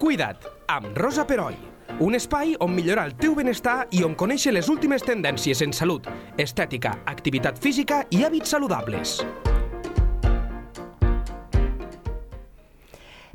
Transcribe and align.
Cuida't, 0.00 0.46
amb 0.72 0.96
Rosa 0.96 1.26
Peroi. 1.28 1.58
Un 2.00 2.14
espai 2.16 2.54
on 2.64 2.70
millorar 2.72 3.02
el 3.10 3.18
teu 3.20 3.34
benestar 3.36 3.82
i 3.92 3.98
on 4.00 4.14
conèixer 4.16 4.54
les 4.54 4.70
últimes 4.72 5.02
tendències 5.04 5.60
en 5.60 5.74
salut, 5.76 6.06
estètica, 6.40 6.94
activitat 7.10 7.58
física 7.60 7.98
i 8.08 8.22
hàbits 8.24 8.48
saludables. 8.54 9.18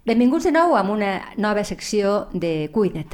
Benvinguts 0.09 0.47
de 0.49 0.53
nou 0.55 0.73
a 0.73 0.81
una 0.89 1.11
nova 1.37 1.61
secció 1.69 2.31
de 2.33 2.71
Cuida't. 2.73 3.13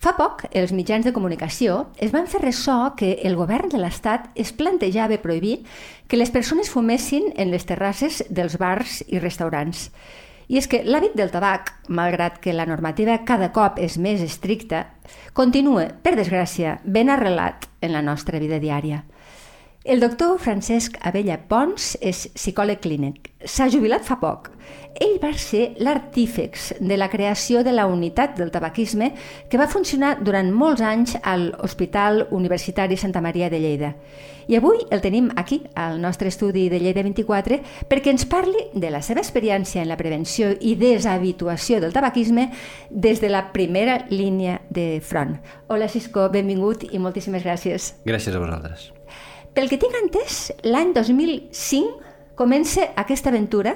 Fa 0.00 0.14
poc, 0.16 0.46
els 0.56 0.72
mitjans 0.72 1.04
de 1.04 1.12
comunicació 1.12 1.90
es 2.00 2.14
van 2.14 2.24
fer 2.24 2.40
ressò 2.40 2.94
que 2.96 3.18
el 3.20 3.36
govern 3.36 3.68
de 3.68 3.82
l'Estat 3.82 4.30
es 4.32 4.54
plantejava 4.56 5.20
prohibir 5.20 5.58
que 6.08 6.16
les 6.16 6.32
persones 6.32 6.72
fumessin 6.72 7.34
en 7.36 7.52
les 7.52 7.68
terrasses 7.68 8.22
dels 8.30 8.56
bars 8.56 9.02
i 9.08 9.20
restaurants. 9.20 9.90
I 10.48 10.56
és 10.56 10.66
que 10.68 10.80
l'hàbit 10.80 11.12
del 11.16 11.28
tabac, 11.28 11.74
malgrat 11.92 12.38
que 12.40 12.54
la 12.56 12.64
normativa 12.64 13.18
cada 13.28 13.50
cop 13.52 13.76
és 13.84 13.98
més 14.00 14.22
estricta, 14.24 14.86
continua, 15.36 15.84
per 16.02 16.14
desgràcia, 16.16 16.78
ben 16.84 17.12
arrelat 17.12 17.68
en 17.84 17.92
la 17.92 18.00
nostra 18.02 18.40
vida 18.40 18.56
diària. 18.62 19.02
El 19.88 20.00
doctor 20.00 20.36
Francesc 20.36 20.98
Abella 21.00 21.38
Pons 21.48 21.94
és 22.04 22.26
psicòleg 22.34 22.82
clínic. 22.84 23.30
S'ha 23.40 23.70
jubilat 23.72 24.02
fa 24.04 24.18
poc. 24.20 24.50
Ell 25.00 25.14
va 25.22 25.30
ser 25.40 25.78
l'artífex 25.80 26.74
de 26.84 26.98
la 27.00 27.06
creació 27.08 27.62
de 27.64 27.72
la 27.72 27.86
unitat 27.88 28.34
del 28.36 28.50
tabaquisme 28.52 29.14
que 29.48 29.56
va 29.56 29.68
funcionar 29.72 30.18
durant 30.20 30.50
molts 30.52 30.84
anys 30.84 31.14
a 31.22 31.38
l'Hospital 31.40 32.26
Universitari 32.36 32.98
Santa 33.00 33.22
Maria 33.24 33.48
de 33.48 33.62
Lleida. 33.62 33.94
I 34.48 34.58
avui 34.60 34.82
el 34.92 35.00
tenim 35.00 35.30
aquí, 35.40 35.62
al 35.72 35.96
nostre 36.02 36.28
estudi 36.28 36.66
de 36.68 36.82
Lleida 36.84 37.06
24, 37.06 37.62
perquè 37.88 38.12
ens 38.12 38.28
parli 38.28 38.66
de 38.74 38.92
la 38.92 39.00
seva 39.00 39.24
experiència 39.24 39.80
en 39.80 39.88
la 39.88 39.96
prevenció 39.96 40.50
i 40.60 40.74
deshabituació 40.76 41.80
del 41.80 41.96
tabaquisme 41.96 42.50
des 42.90 43.24
de 43.24 43.32
la 43.32 43.46
primera 43.56 44.02
línia 44.12 44.60
de 44.68 45.00
front. 45.00 45.38
Hola, 45.68 45.88
Cisco, 45.88 46.28
benvingut 46.28 46.84
i 46.92 47.00
moltíssimes 47.00 47.40
gràcies. 47.40 47.94
Gràcies 48.04 48.36
a 48.36 48.44
vosaltres. 48.44 48.90
Pel 49.58 49.66
que 49.66 49.74
tinc 49.82 49.96
entès, 49.98 50.34
l'any 50.62 50.92
2005 50.94 52.36
comença 52.38 52.84
aquesta 53.02 53.32
aventura 53.32 53.72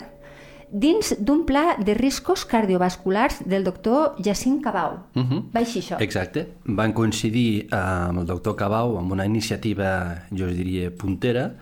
dins 0.71 1.09
d'un 1.19 1.41
pla 1.43 1.73
de 1.75 1.97
riscos 1.99 2.45
cardiovasculars 2.47 3.41
del 3.51 3.67
doctor 3.67 4.15
Jacint 4.23 4.61
Cabau. 4.63 5.01
Uh 5.17 5.23
-huh. 5.23 5.41
Va 5.51 5.59
així 5.59 5.81
això? 5.81 5.97
Exacte. 5.99 6.47
Van 6.67 6.93
coincidir 6.93 7.67
amb 7.73 8.21
el 8.21 8.27
doctor 8.27 8.55
Cabau 8.55 8.97
amb 8.97 9.11
una 9.11 9.27
iniciativa, 9.27 10.23
jo 10.31 10.47
diria, 10.47 10.93
puntera. 10.93 11.55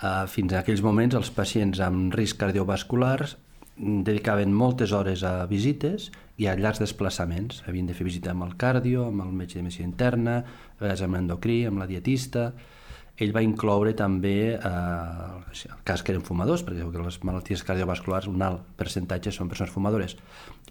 Uh, 0.00 0.28
fins 0.28 0.52
a 0.52 0.60
aquells 0.60 0.82
moments 0.82 1.16
els 1.16 1.30
pacients 1.30 1.80
amb 1.80 2.14
risc 2.14 2.36
cardiovasculars 2.36 3.36
dedicaven 3.76 4.52
moltes 4.52 4.92
hores 4.92 5.24
a 5.24 5.44
visites 5.46 6.12
i 6.36 6.46
a 6.46 6.54
llargs 6.54 6.78
desplaçaments. 6.78 7.64
Havien 7.66 7.86
de 7.86 7.94
fer 7.94 8.04
visita 8.04 8.30
amb 8.30 8.44
el 8.44 8.56
cardio, 8.56 9.06
amb 9.06 9.22
el 9.22 9.32
metge 9.32 9.58
de 9.58 9.62
medicina 9.62 9.88
interna, 9.88 10.38
a 10.38 10.44
vegades 10.78 11.02
amb 11.02 11.14
l'endocrí, 11.14 11.66
amb 11.66 11.78
la 11.78 11.86
dietista 11.86 12.52
ell 13.16 13.32
va 13.32 13.42
incloure 13.44 13.94
també 13.96 14.36
eh, 14.54 15.68
el 15.70 15.82
cas 15.88 16.02
que 16.04 16.12
eren 16.12 16.24
fumadors, 16.24 16.64
perquè 16.66 16.84
les 16.84 17.18
malalties 17.24 17.62
cardiovasculars, 17.64 18.28
un 18.28 18.42
alt 18.44 18.66
percentatge 18.76 19.32
són 19.32 19.48
persones 19.48 19.72
fumadores. 19.72 20.16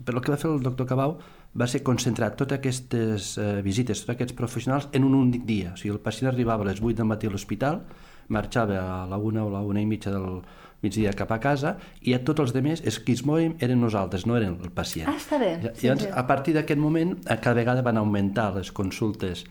Però 0.03 0.19
el 0.19 0.23
que 0.25 0.33
va 0.33 0.37
fer 0.37 0.51
el 0.51 0.61
doctor 0.65 0.89
Cabau 0.89 1.17
va 1.57 1.67
ser 1.71 1.81
concentrar 1.87 2.33
totes 2.37 2.59
aquestes 2.59 3.31
eh, 3.39 3.61
visites, 3.65 4.03
tots 4.03 4.13
aquests 4.13 4.37
professionals, 4.37 4.89
en 4.93 5.07
un 5.07 5.15
únic 5.17 5.47
dia. 5.47 5.73
O 5.73 5.79
sigui, 5.79 5.95
el 5.95 6.03
pacient 6.03 6.29
arribava 6.33 6.67
a 6.67 6.69
les 6.69 6.83
8 6.83 6.99
del 6.99 7.09
matí 7.09 7.31
a 7.31 7.33
l'hospital, 7.33 7.81
marxava 8.29 8.77
a 8.81 9.01
la 9.09 9.17
una 9.17 9.45
o 9.45 9.49
la 9.49 9.63
una 9.65 9.81
i 9.81 9.89
mitja 9.89 10.13
del 10.13 10.43
migdia 10.85 11.13
cap 11.17 11.31
a 11.33 11.39
casa 11.41 11.75
i 12.05 12.13
a 12.13 12.21
tots 12.25 12.43
els 12.43 12.53
demés 12.53 12.83
els 12.85 12.99
que 13.01 13.15
es 13.15 13.23
movem 13.25 13.55
eren 13.63 13.81
nosaltres, 13.81 14.25
no 14.29 14.37
eren 14.37 14.59
el 14.61 14.73
pacient. 14.75 15.09
Ah, 15.09 15.17
està 15.17 15.39
bé. 15.41 15.55
Llavors, 15.81 16.05
a 16.11 16.25
partir 16.29 16.53
d'aquest 16.57 16.81
moment, 16.81 17.15
cada 17.25 17.55
vegada 17.57 17.85
van 17.85 17.97
augmentar 18.01 18.51
les 18.57 18.71
consultes 18.75 19.45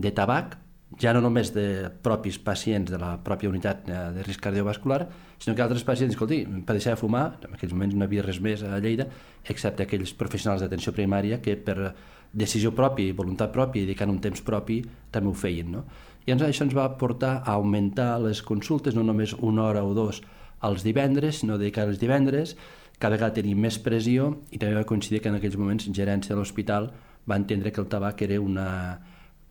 de 0.00 0.12
tabac 0.16 0.56
ja 0.98 1.12
no 1.14 1.20
només 1.22 1.52
de 1.54 1.90
propis 2.02 2.38
pacients 2.42 2.90
de 2.90 2.98
la 2.98 3.12
pròpia 3.22 3.50
unitat 3.50 3.88
eh, 3.88 3.98
de 4.16 4.24
risc 4.26 4.42
cardiovascular, 4.42 5.04
sinó 5.38 5.54
que 5.54 5.62
altres 5.62 5.84
pacients, 5.86 6.14
escolti, 6.16 6.42
per 6.66 6.74
deixar 6.74 6.96
de 6.96 7.00
fumar, 7.00 7.26
en 7.46 7.54
aquells 7.54 7.74
moments 7.76 7.94
no 7.94 8.06
havia 8.08 8.24
res 8.26 8.40
més 8.42 8.64
a 8.66 8.80
Lleida, 8.82 9.06
excepte 9.44 9.86
aquells 9.86 10.12
professionals 10.18 10.64
d'atenció 10.64 10.92
primària 10.96 11.38
que 11.40 11.54
per 11.56 11.94
decisió 12.32 12.74
pròpia 12.74 13.10
i 13.10 13.16
voluntat 13.16 13.52
pròpia 13.54 13.82
i 13.82 13.86
dedicant 13.86 14.10
un 14.10 14.20
temps 14.22 14.42
propi 14.42 14.80
també 15.10 15.30
ho 15.30 15.34
feien. 15.34 15.70
No? 15.76 15.84
I 16.26 16.32
llavors 16.32 16.50
això 16.50 16.66
ens 16.66 16.76
va 16.76 16.90
portar 16.98 17.38
a 17.40 17.56
augmentar 17.56 18.12
les 18.22 18.42
consultes, 18.42 18.94
no 18.94 19.06
només 19.06 19.34
una 19.38 19.64
hora 19.70 19.84
o 19.86 19.94
dos 19.94 20.20
els 20.66 20.84
divendres, 20.84 21.40
sinó 21.40 21.56
dedicar 21.58 21.86
els 21.88 21.98
divendres, 21.98 22.56
cada 23.00 23.16
vegada 23.16 23.38
tenim 23.38 23.62
més 23.62 23.78
pressió 23.80 24.34
i 24.52 24.58
també 24.60 24.76
va 24.76 24.84
coincidir 24.84 25.22
que 25.24 25.30
en 25.32 25.38
aquells 25.38 25.56
moments 25.56 25.88
gerència 25.96 26.34
de 26.34 26.40
l'hospital 26.42 26.90
va 27.30 27.38
entendre 27.40 27.72
que 27.72 27.80
el 27.80 27.88
tabac 27.88 28.20
era 28.26 28.36
una, 28.44 28.66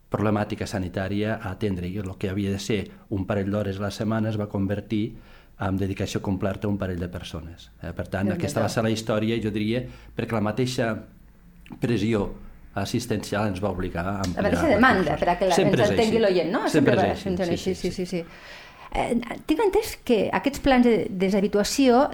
problemàtica 0.10 0.66
sanitària 0.68 1.38
a 1.38 1.54
atendre 1.54 1.88
i 1.88 2.00
el 2.02 2.12
que 2.18 2.30
havia 2.32 2.52
de 2.52 2.60
ser 2.60 2.80
un 3.14 3.26
parell 3.30 3.52
d'hores 3.54 3.78
a 3.78 3.88
la 3.88 3.92
setmana 3.94 4.32
es 4.32 4.40
va 4.42 4.50
convertir 4.50 5.04
en 5.60 5.78
dedicació 5.78 6.22
completa 6.24 6.68
a 6.68 6.72
un 6.72 6.78
parell 6.82 7.00
de 7.00 7.10
persones. 7.12 7.70
Eh, 7.84 7.92
per 7.94 8.08
tant, 8.08 8.32
aquesta 8.34 8.64
va 8.64 8.70
ser 8.72 8.84
la 8.86 8.94
història, 8.94 9.38
jo 9.44 9.52
diria, 9.52 9.84
perquè 10.16 10.38
la 10.38 10.46
mateixa 10.46 10.94
pressió 11.82 12.30
assistencial 12.80 13.50
ens 13.52 13.60
va 13.62 13.74
obligar 13.76 14.06
a 14.06 14.16
ampliar... 14.24 14.44
La 14.44 14.48
mateixa 14.48 14.72
demanda, 14.72 15.18
perquè 15.20 15.50
la, 15.50 15.60
ens 15.66 15.84
entengui 15.90 16.24
l'oient, 16.24 16.52
no? 16.54 16.64
Sempre, 16.72 16.96
Sempre 17.20 17.50
és 17.50 17.54
així. 17.58 17.76
Sí, 17.76 17.92
sí, 17.92 17.92
sí. 17.92 18.06
sí, 18.06 18.24
sí. 18.24 18.58
Eh, 18.90 19.14
tinc 19.46 19.60
entès 19.62 19.94
que 20.06 20.18
aquests 20.34 20.62
plans 20.66 20.88
de 20.88 20.94
deshabituació 21.22 22.06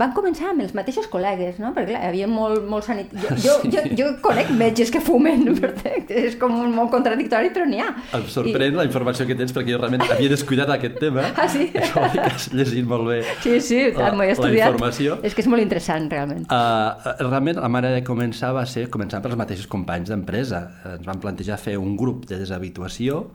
van 0.00 0.14
començar 0.16 0.50
amb 0.50 0.64
els 0.64 0.74
mateixos 0.74 1.06
col·legues, 1.10 1.60
no? 1.62 1.70
Perquè 1.76 1.92
clar, 1.92 2.00
hi 2.02 2.10
havia 2.10 2.28
molt, 2.30 2.64
molt 2.70 2.86
sanit... 2.86 3.12
Jo, 3.14 3.36
jo, 3.38 3.54
sí. 3.62 3.70
jo, 3.74 3.84
jo 4.00 4.08
conec 4.24 4.50
metges 4.58 4.90
que 4.94 5.02
fumen, 5.04 5.46
perfecte. 5.60 6.18
és 6.26 6.34
com 6.40 6.56
un 6.58 6.74
molt 6.74 6.90
contradictori, 6.94 7.52
però 7.54 7.68
n'hi 7.70 7.82
ha. 7.84 7.92
Em 8.18 8.26
sorprèn 8.30 8.74
I... 8.74 8.80
la 8.82 8.88
informació 8.88 9.28
que 9.28 9.38
tens, 9.38 9.54
perquè 9.54 9.76
jo 9.76 9.80
realment 9.82 10.02
havia 10.08 10.32
descuidat 10.32 10.74
aquest 10.74 11.00
tema. 11.02 11.28
Ah, 11.44 11.48
sí? 11.50 11.66
Això 11.76 11.98
vol 12.00 12.12
dir 12.14 12.22
que 12.22 12.30
has 12.30 12.44
llegit 12.54 12.86
molt 12.88 13.08
bé 13.08 13.16
sí, 13.42 13.60
sí, 13.60 13.78
la, 13.92 14.10
estudiat. 14.24 14.68
la 14.68 14.72
informació. 14.72 15.18
És 15.26 15.34
que 15.36 15.42
és 15.44 15.48
molt 15.50 15.62
interessant, 15.62 16.06
realment. 16.10 16.46
Uh, 16.48 17.14
realment, 17.20 17.58
la 17.60 17.70
manera 17.72 17.98
de 17.98 18.04
començar 18.06 18.54
va 18.56 18.64
ser 18.70 18.86
començar 18.92 19.20
pels 19.24 19.36
mateixos 19.38 19.68
companys 19.70 20.12
d'empresa. 20.12 20.62
Ens 20.94 21.06
van 21.06 21.20
plantejar 21.22 21.58
fer 21.60 21.76
un 21.80 21.96
grup 22.00 22.24
de 22.30 22.38
deshabituació 22.40 23.26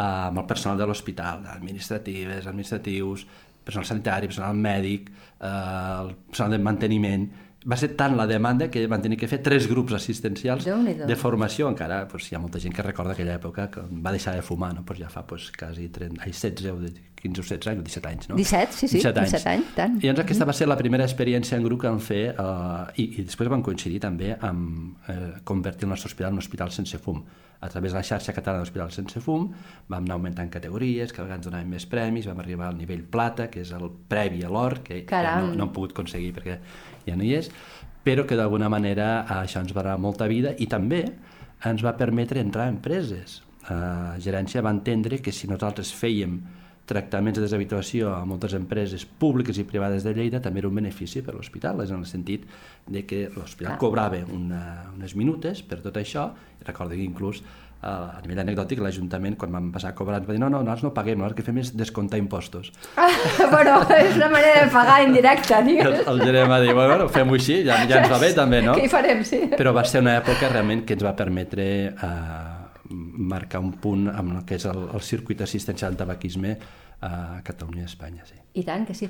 amb 0.00 0.38
el 0.38 0.46
personal 0.48 0.78
de 0.78 0.86
l'hospital, 0.88 1.46
administratives, 1.52 2.46
administratius, 2.46 3.26
personal 3.64 3.86
sanitari, 3.86 4.30
personal 4.30 4.56
mèdic, 4.56 5.10
eh, 5.40 5.48
el 5.48 6.14
personal 6.30 6.56
de 6.56 6.62
manteniment, 6.64 7.26
va 7.68 7.76
ser 7.78 7.92
tant 7.98 8.16
la 8.18 8.26
demanda 8.26 8.68
que 8.70 8.82
van 8.90 9.02
tenir 9.02 9.18
que 9.20 9.28
fer 9.30 9.38
tres 9.44 9.68
grups 9.70 9.94
assistencials 9.98 10.66
de 10.66 11.16
formació, 11.16 11.68
encara 11.70 12.02
pues, 12.10 12.26
hi 12.30 12.36
ha 12.36 12.42
molta 12.42 12.60
gent 12.62 12.74
que 12.74 12.82
recorda 12.82 13.14
aquella 13.14 13.36
època 13.38 13.68
que 13.70 13.84
va 13.92 14.14
deixar 14.14 14.34
de 14.34 14.42
fumar, 14.42 14.72
no? 14.74 14.84
pues 14.86 14.98
ja 14.98 15.10
fa 15.12 15.24
pues, 15.26 15.50
quasi 15.58 15.88
30, 15.88 16.22
ai, 16.22 16.32
16 16.32 16.72
o 16.72 16.80
15 17.22 17.38
o 17.38 17.44
16 17.44 17.70
anys, 17.70 17.84
17 17.86 18.08
anys, 18.08 18.28
no? 18.30 18.36
17, 18.36 18.72
sí, 18.72 18.88
sí, 18.88 18.98
17 18.98 19.20
anys. 19.20 19.36
17 19.36 19.52
anys 19.52 19.76
tant. 19.76 20.00
I 20.02 20.08
llavors 20.08 20.24
aquesta 20.24 20.48
va 20.48 20.56
ser 20.58 20.66
la 20.66 20.78
primera 20.80 21.06
experiència 21.06 21.58
en 21.58 21.68
grup 21.68 21.84
que 21.84 21.92
vam 21.92 22.02
fer 22.02 22.24
uh, 22.34 22.90
i, 22.98 23.06
i 23.22 23.26
després 23.28 23.52
van 23.52 23.62
coincidir 23.62 24.02
també 24.02 24.32
amb 24.34 25.06
eh, 25.06 25.38
convertir 25.46 25.86
el 25.86 25.94
nostre 25.94 26.10
hospital 26.10 26.32
en 26.32 26.40
un 26.40 26.42
hospital 26.42 26.74
sense 26.74 26.98
fum 26.98 27.22
a 27.62 27.68
través 27.68 27.92
de 27.92 27.98
la 27.98 28.02
xarxa 28.02 28.32
catalana 28.34 28.64
d'hospitals 28.64 28.96
sense 28.98 29.20
fum, 29.22 29.44
vam 29.86 30.02
anar 30.02 30.16
augmentant 30.16 30.50
categories, 30.50 31.12
cada 31.14 31.28
vegada 31.28 31.38
ens 31.38 31.46
donaven 31.46 31.68
més 31.70 31.84
premis, 31.86 32.26
vam 32.26 32.40
arribar 32.42 32.66
al 32.72 32.74
nivell 32.74 33.04
plata, 33.06 33.46
que 33.52 33.62
és 33.62 33.70
el 33.76 33.86
previ 34.10 34.42
a 34.42 34.50
l'or, 34.50 34.80
que 34.82 35.04
Caram. 35.06 35.52
no, 35.52 35.60
no 35.60 35.68
hem 35.68 35.70
pogut 35.76 35.94
aconseguir 35.94 36.32
perquè 36.34 36.56
ja 37.06 37.16
no 37.16 37.26
hi 37.26 37.34
és, 37.38 37.50
però 38.02 38.26
que 38.26 38.38
d'alguna 38.38 38.70
manera 38.72 39.24
això 39.40 39.62
ens 39.62 39.74
va 39.74 39.84
donar 39.84 40.00
molta 40.02 40.26
vida 40.30 40.56
i 40.58 40.66
també 40.66 41.04
ens 41.64 41.84
va 41.84 41.94
permetre 41.98 42.42
entrar 42.42 42.66
a 42.66 42.74
empreses. 42.74 43.40
La 43.68 44.18
gerència 44.18 44.62
va 44.64 44.74
entendre 44.74 45.20
que 45.22 45.32
si 45.32 45.46
nosaltres 45.46 45.92
fèiem 45.94 46.40
tractaments 46.86 47.38
de 47.38 47.44
deshabituació 47.44 48.10
a 48.10 48.24
moltes 48.26 48.56
empreses 48.58 49.04
públiques 49.06 49.58
i 49.58 49.64
privades 49.64 50.02
de 50.02 50.12
Lleida 50.16 50.40
també 50.42 50.60
era 50.60 50.68
un 50.68 50.80
benefici 50.80 51.22
per 51.22 51.36
l'hospital, 51.36 51.84
és 51.84 51.92
en 51.94 52.02
el 52.02 52.08
sentit 52.10 52.46
de 52.90 53.04
que 53.06 53.28
l'hospital 53.36 53.78
cobrava 53.80 54.18
una, 54.34 54.62
unes 54.96 55.14
minutes 55.14 55.62
per 55.62 55.78
tot 55.84 56.00
això, 56.00 56.32
recordo 56.66 56.98
que 56.98 57.06
inclús 57.06 57.38
eh, 57.38 57.61
a 57.82 58.20
nivell 58.22 58.42
anecdòtic 58.44 58.78
l'Ajuntament 58.78 59.34
quan 59.38 59.50
vam 59.54 59.70
passar 59.74 59.90
a 59.90 59.96
cobrar 59.98 60.20
ens 60.20 60.28
va 60.28 60.36
dir 60.36 60.40
no, 60.42 60.48
no, 60.52 60.60
nosaltres 60.62 60.86
no 60.86 60.92
paguem, 60.94 61.18
nosaltres 61.18 61.34
el 61.34 61.40
que 61.40 61.46
fem 61.48 61.58
és 61.62 61.72
descomptar 61.74 62.20
impostos. 62.22 62.70
Ah, 62.94 63.08
bueno, 63.54 63.80
és 63.96 64.14
una 64.20 64.28
manera 64.30 64.64
de 64.64 64.70
pagar 64.70 65.00
indirecta, 65.06 65.62
digues. 65.66 66.02
El, 66.04 66.12
el 66.14 66.22
gerent 66.22 66.50
va 66.52 66.60
dir, 66.62 66.74
bueno, 66.78 67.08
fem-ho 67.12 67.38
així, 67.38 67.58
ja, 67.66 67.80
ja 67.90 68.02
ens 68.04 68.12
va 68.12 68.20
bé 68.22 68.30
també, 68.38 68.62
no? 68.62 68.76
Què 68.78 68.86
hi 68.86 68.92
farem, 68.92 69.24
sí. 69.26 69.42
Però 69.56 69.74
va 69.74 69.82
ser 69.88 70.04
una 70.04 70.14
època 70.20 70.52
realment 70.52 70.86
que 70.86 70.94
ens 70.98 71.02
va 71.06 71.14
permetre 71.18 71.66
eh, 71.90 72.52
marcar 73.32 73.62
un 73.64 73.74
punt 73.82 74.06
amb 74.12 74.36
el 74.36 74.46
que 74.46 74.60
és 74.60 74.68
el, 74.70 74.86
el 74.94 75.02
circuit 75.02 75.42
assistencial 75.42 75.96
de 75.96 76.04
tabaquisme 76.04 76.54
a 77.02 77.42
Catalunya 77.42 77.82
i 77.82 77.90
Espanya, 77.90 78.22
sí. 78.28 78.38
I 78.60 78.62
tant 78.66 78.86
que 78.86 78.94
sí. 78.94 79.08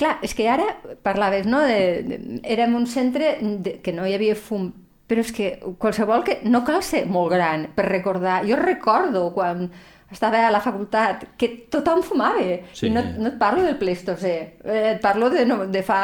Clar, 0.00 0.16
és 0.24 0.32
que 0.36 0.48
ara 0.48 0.70
parlaves, 1.04 1.44
no?, 1.48 1.60
de, 1.68 2.02
de, 2.06 2.18
érem 2.48 2.74
un 2.76 2.86
centre 2.88 3.36
de, 3.42 3.78
que 3.84 3.92
no 3.96 4.08
hi 4.08 4.16
havia 4.16 4.36
fum, 4.36 4.70
però 5.06 5.22
és 5.22 5.32
que 5.32 5.50
qualsevol 5.78 6.24
que... 6.26 6.40
No 6.44 6.64
cal 6.66 6.82
ser 6.82 7.04
molt 7.06 7.32
gran 7.34 7.68
per 7.76 7.86
recordar. 7.88 8.40
Jo 8.48 8.58
recordo 8.58 9.28
quan 9.34 9.68
estava 10.10 10.44
a 10.46 10.52
la 10.54 10.60
facultat, 10.62 11.24
que 11.38 11.48
tothom 11.70 12.02
fumava. 12.06 12.44
Sí. 12.72 12.86
I 12.88 12.92
no, 12.94 13.02
no 13.18 13.32
et 13.32 13.40
parlo 13.40 13.64
del 13.66 13.78
Pleistocè, 13.78 14.36
eh, 14.62 14.84
et 14.94 15.00
parlo 15.02 15.30
de, 15.30 15.42
no, 15.48 15.64
de 15.66 15.82
fa 15.86 15.98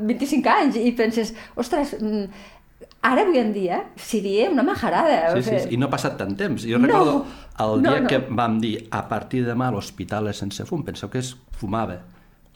25 0.00 0.52
anys 0.52 0.76
i 0.80 0.92
penses, 0.96 1.32
ostres, 1.56 1.96
mm, 2.00 2.52
Ara, 3.06 3.22
avui 3.22 3.38
en 3.38 3.52
dia, 3.54 3.76
seria 3.94 4.48
una 4.50 4.64
majarada. 4.66 5.30
Sí, 5.30 5.38
o 5.38 5.42
sí, 5.42 5.48
sigui, 5.50 5.60
sí, 5.62 5.74
i 5.76 5.78
no 5.78 5.86
ha 5.86 5.92
passat 5.92 6.16
tant 6.18 6.32
temps. 6.34 6.64
Jo 6.66 6.80
No, 6.80 6.88
recordo 6.88 7.12
el 7.62 7.82
no, 7.84 7.92
dia 7.92 8.00
no. 8.02 8.08
que 8.10 8.18
vam 8.40 8.56
dir 8.58 8.88
a 8.90 9.04
partir 9.06 9.44
de 9.44 9.52
demà 9.52 9.68
l'hospital 9.70 10.26
és 10.32 10.40
sense 10.42 10.66
fum, 10.66 10.82
penseu 10.82 11.08
que 11.12 11.22
es 11.22 11.36
fumava. 11.60 12.00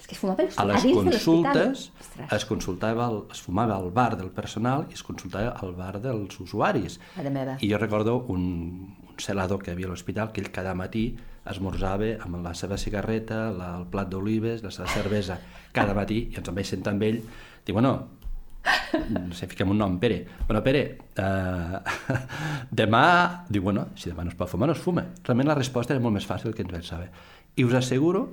És 0.01 0.09
que 0.09 0.17
es 0.17 0.21
fumava 0.21 0.47
A 0.57 0.65
les 0.71 0.85
de 0.87 0.93
consultes 0.97 1.91
es 2.33 2.45
consultava, 2.49 3.09
el, 3.13 3.19
es 3.35 3.43
fumava 3.45 3.77
al 3.77 3.91
bar 3.93 4.15
del 4.17 4.31
personal 4.33 4.87
i 4.89 4.97
es 4.97 5.05
consultava 5.05 5.53
al 5.61 5.75
bar 5.77 5.99
dels 6.01 6.39
usuaris. 6.41 6.99
I 7.61 7.69
jo 7.69 7.81
recordo 7.81 8.17
un, 8.33 8.45
un 9.05 9.19
celador 9.21 9.61
que 9.63 9.71
hi 9.71 9.77
havia 9.77 9.91
a 9.91 9.93
l'hospital 9.93 10.33
que 10.33 10.41
ell 10.45 10.51
cada 10.55 10.73
matí 10.75 11.11
esmorzava 11.51 12.15
amb 12.25 12.41
la 12.45 12.55
seva 12.57 12.79
cigarreta, 12.81 13.49
la, 13.53 13.75
el 13.81 13.87
plat 13.93 14.09
d'olives, 14.09 14.65
la 14.65 14.73
seva 14.73 14.89
cervesa, 14.93 15.39
cada 15.77 15.97
matí, 15.97 16.27
i 16.31 16.41
ens 16.41 16.49
en 16.49 16.57
vaig 16.57 16.69
sentar 16.69 16.95
amb 16.95 17.05
ell, 17.07 17.21
diu, 17.67 17.77
bueno, 17.77 17.95
no 19.09 19.35
sé, 19.37 19.49
fiquem 19.49 19.73
un 19.73 19.81
nom, 19.81 19.97
Pere. 20.01 20.21
Bueno, 20.47 20.63
Pere, 20.65 20.83
eh, 21.17 21.79
demà... 22.83 23.05
Diu, 23.49 23.65
bueno, 23.65 23.89
si 23.97 24.13
demà 24.13 24.27
no 24.27 24.33
es 24.33 24.39
pot 24.39 24.53
fumar, 24.53 24.69
no 24.71 24.77
es 24.77 24.83
fuma. 24.85 25.07
Realment 25.25 25.49
la 25.49 25.57
resposta 25.59 25.97
era 25.97 26.03
molt 26.05 26.19
més 26.19 26.29
fàcil 26.29 26.55
que 26.57 26.65
ens 26.67 26.73
pensava. 26.73 27.09
I 27.57 27.67
us 27.67 27.77
asseguro 27.79 28.27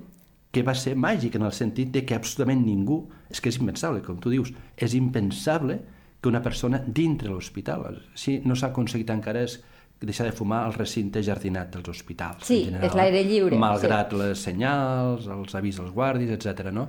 que 0.52 0.64
va 0.64 0.76
ser 0.76 0.96
màgic 0.96 1.36
en 1.38 1.46
el 1.48 1.54
sentit 1.54 1.92
de 1.94 2.04
que 2.08 2.18
absolutament 2.18 2.64
ningú... 2.66 3.04
És 3.28 3.42
que 3.44 3.52
és 3.52 3.58
impensable, 3.60 4.02
com 4.06 4.20
tu 4.24 4.32
dius, 4.32 4.54
és 4.80 4.94
impensable 4.96 5.82
que 6.22 6.30
una 6.30 6.42
persona 6.42 6.80
dintre 6.82 7.30
l'hospital... 7.30 7.90
Si 8.16 8.40
no 8.46 8.56
s'ha 8.56 8.72
aconseguit 8.72 9.12
encara 9.14 9.44
és 9.46 9.60
deixar 10.00 10.28
de 10.28 10.34
fumar 10.36 10.64
al 10.66 10.76
recinte 10.78 11.24
jardinat 11.26 11.72
dels 11.74 11.90
hospitals. 11.90 12.46
Sí, 12.46 12.62
en 12.62 12.78
general, 12.78 12.90
és 12.90 12.98
l'aire 13.00 13.24
lliure, 13.26 13.60
Malgrat 13.60 14.14
les 14.18 14.44
senyals, 14.46 15.26
els 15.34 15.58
avis 15.58 15.80
als 15.82 15.94
guàrdies, 15.96 16.36
etc. 16.38 16.70
no? 16.74 16.88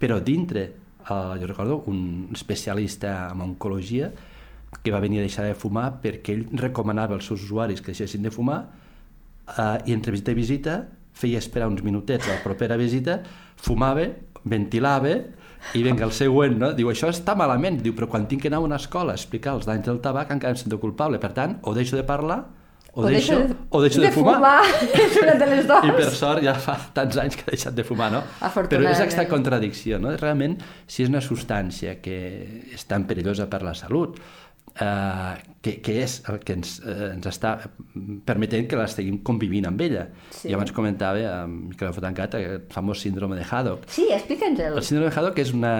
Però 0.00 0.18
dintre, 0.24 0.64
eh, 1.04 1.34
jo 1.40 1.46
recordo 1.46 1.82
un 1.92 2.30
especialista 2.32 3.28
en 3.32 3.44
oncologia 3.44 4.10
que 4.82 4.92
va 4.92 5.00
venir 5.00 5.20
a 5.20 5.26
deixar 5.26 5.46
de 5.46 5.54
fumar 5.54 6.00
perquè 6.02 6.34
ell 6.34 6.46
recomanava 6.58 7.16
als 7.16 7.28
seus 7.28 7.44
usuaris 7.44 7.80
que 7.80 7.92
deixessin 7.92 8.24
de 8.26 8.32
fumar 8.32 8.60
eh, 9.56 9.78
i 9.86 9.92
entre 9.92 10.12
visita 10.12 10.32
i 10.32 10.38
visita 10.38 10.76
feia 11.16 11.40
esperar 11.40 11.70
uns 11.72 11.82
minutets 11.84 12.28
a 12.28 12.36
la 12.36 12.42
propera 12.44 12.76
visita, 12.80 13.20
fumava, 13.56 14.04
ventilava 14.44 15.14
i 15.74 15.82
vinga, 15.82 16.04
el 16.06 16.12
següent, 16.14 16.58
no? 16.60 16.70
Diu, 16.76 16.90
això 16.92 17.08
està 17.10 17.34
malament. 17.38 17.80
Diu, 17.82 17.96
però 17.96 18.10
quan 18.12 18.28
tinc 18.30 18.44
que 18.44 18.52
anar 18.52 18.60
a 18.60 18.66
una 18.66 18.78
escola 18.78 19.16
a 19.16 19.18
explicar 19.18 19.56
els 19.56 19.66
danys 19.66 19.88
del 19.88 19.98
tabac 20.04 20.30
encara 20.34 20.54
em 20.54 20.60
sento 20.60 20.78
culpable. 20.82 21.18
Per 21.22 21.32
tant, 21.34 21.58
o 21.66 21.74
deixo 21.74 21.98
de 21.98 22.04
parlar 22.06 22.44
o, 22.96 23.02
deixo, 23.04 23.34
o 23.68 23.80
deixo 23.82 24.00
de, 24.00 24.08
fumar. 24.08 24.38
és 25.04 25.16
una 25.20 25.34
de 25.36 25.46
les 25.50 25.66
dues. 25.68 25.84
I 25.84 25.92
per 25.98 26.06
sort 26.16 26.40
ja 26.40 26.54
fa 26.56 26.78
tants 26.96 27.18
anys 27.20 27.36
que 27.36 27.44
he 27.44 27.52
deixat 27.52 27.76
de 27.76 27.84
fumar, 27.84 28.08
no? 28.14 28.22
Però 28.40 28.80
és 28.88 29.02
aquesta 29.04 29.26
contradicció, 29.28 29.98
no? 30.00 30.14
Realment, 30.16 30.56
si 30.88 31.04
és 31.04 31.12
una 31.12 31.20
substància 31.20 31.98
que 32.00 32.16
és 32.72 32.86
tan 32.88 33.04
perillosa 33.10 33.50
per 33.52 33.60
la 33.66 33.74
salut, 33.76 34.16
eh, 34.74 35.34
que, 35.62 35.76
que 35.82 35.96
és 36.02 36.18
el 36.30 36.40
que 36.46 36.56
ens, 36.58 36.76
eh, 36.84 37.12
ens 37.14 37.28
està 37.30 37.54
permetent 38.28 38.68
que 38.70 38.78
l'estiguem 38.80 39.20
convivint 39.26 39.68
amb 39.70 39.80
ella. 39.86 40.06
Sí. 40.30 40.50
Jo 40.50 40.58
abans 40.58 40.74
comentava, 40.76 41.24
amb 41.42 41.72
micròfon 41.72 42.08
tancat, 42.08 42.36
el 42.40 42.60
famós 42.72 43.02
síndrome 43.06 43.38
de 43.38 43.46
Haddock. 43.46 43.88
Sí, 43.92 44.08
explica'ns-el. 44.14 44.76
El 44.76 44.86
síndrome 44.86 45.10
de 45.10 45.16
Haddock 45.16 45.42
és 45.42 45.52
una 45.56 45.74